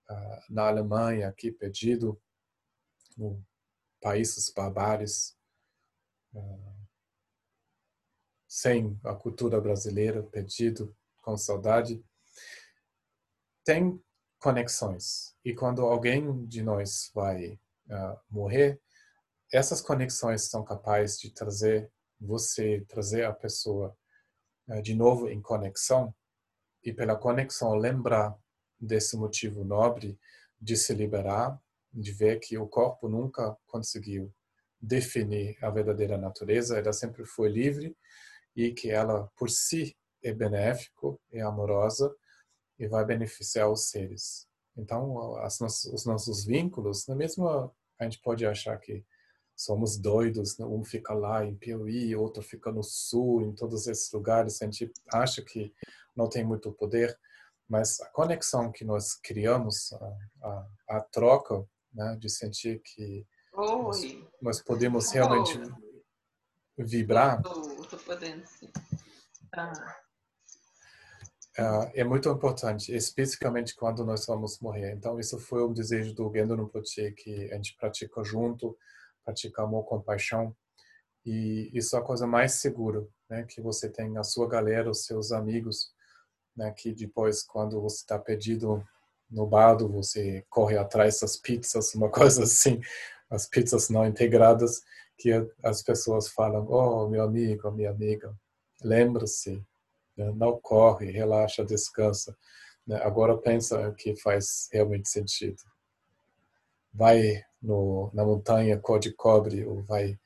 [0.10, 2.20] uh, na Alemanha, aqui perdido,
[3.18, 3.44] no
[4.02, 5.38] países barbares,
[6.34, 6.80] uh,
[8.48, 12.04] sem a cultura brasileira, perdido, com saudade,
[13.64, 14.02] tem
[14.40, 15.36] conexões.
[15.44, 17.60] E quando alguém de nós vai
[17.90, 18.80] uh, morrer,
[19.52, 23.96] essas conexões são capazes de trazer você, trazer a pessoa
[24.68, 26.14] uh, de novo em conexão
[26.84, 28.38] e pela conexão lembrar
[28.80, 30.18] desse motivo nobre
[30.60, 31.60] de se liberar,
[31.92, 34.34] de ver que o corpo nunca conseguiu
[34.82, 37.98] definir a verdadeira natureza, ela sempre foi livre
[38.56, 42.14] e que ela por si é benéfico, é amorosa
[42.78, 44.48] e vai beneficiar os seres.
[44.78, 49.06] Então, as, os nossos vínculos, na mesma a gente pode achar que
[49.56, 50.66] somos doidos, né?
[50.66, 54.90] um fica lá em Piauí, outro fica no sul, em todos esses lugares, a gente
[55.14, 55.74] acha que
[56.16, 57.20] não tem muito poder,
[57.68, 60.68] mas a conexão que nós criamos, a, a,
[60.98, 64.02] a troca, né, de sentir que nós,
[64.42, 65.60] nós, podemos realmente
[66.78, 68.72] vibrar, Estou podendo, sim.
[69.54, 70.09] Ah.
[71.94, 74.94] É muito importante, especificamente quando nós vamos morrer.
[74.94, 78.78] Então, isso foi um desejo do Gendo Rinpoche, que a gente pratica junto,
[79.26, 80.56] pratica amor, compaixão,
[81.26, 83.46] e isso é a coisa mais segura, né?
[83.48, 85.92] Que você tem a sua galera, os seus amigos,
[86.56, 86.72] né?
[86.72, 88.84] Que depois, quando você está perdido
[89.30, 92.80] no bardo, você corre atrás das pizzas, uma coisa assim,
[93.30, 94.82] as pizzas não integradas,
[95.18, 95.32] que
[95.64, 98.34] as pessoas falam, oh, meu amigo, minha amiga,
[98.82, 99.64] lembra-se,
[100.20, 100.34] né?
[100.36, 102.38] não corre, relaxa, descansa.
[102.86, 103.02] Né?
[103.02, 105.64] Agora pensa que faz realmente sentido.
[106.94, 110.20] Vai no, na montanha cor de cobre ou vai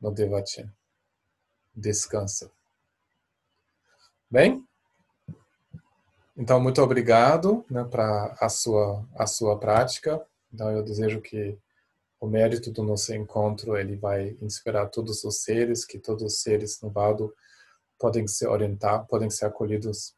[0.00, 0.68] no Devatin.
[1.74, 2.50] Descansa.
[4.28, 4.66] Bem?
[6.36, 10.20] Então, muito obrigado né, para a sua, a sua prática.
[10.52, 11.56] Então, eu desejo que
[12.20, 16.80] o mérito do nosso encontro ele vai inspirar todos os seres, que todos os seres
[16.82, 17.32] no Valdo
[17.98, 20.14] podem se orientar, podem ser acolhidos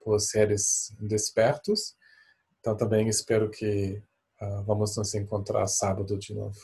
[0.00, 1.96] por seres despertos.
[2.60, 4.02] Então, também espero que
[4.40, 6.58] uh, vamos nos encontrar sábado de novo.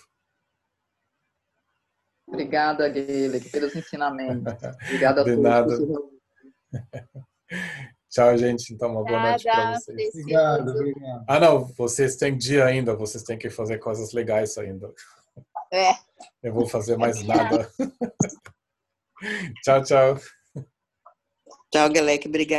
[2.26, 4.52] Obrigada, Guilherme, pelos ensinamentos.
[4.84, 5.42] Obrigada a de todos.
[5.42, 5.76] Nada.
[8.10, 8.72] Tchau, gente.
[8.72, 10.14] Então, uma boa noite para vocês.
[10.14, 11.24] Obrigado, obrigado.
[11.26, 14.92] Ah, não, vocês têm dia ainda, vocês têm que fazer coisas legais ainda.
[15.72, 15.92] É.
[16.42, 17.70] Eu vou fazer mais nada.
[19.62, 20.18] tchau, tchau.
[21.70, 22.26] Tchau, Guilherme.
[22.26, 22.56] Obrigada.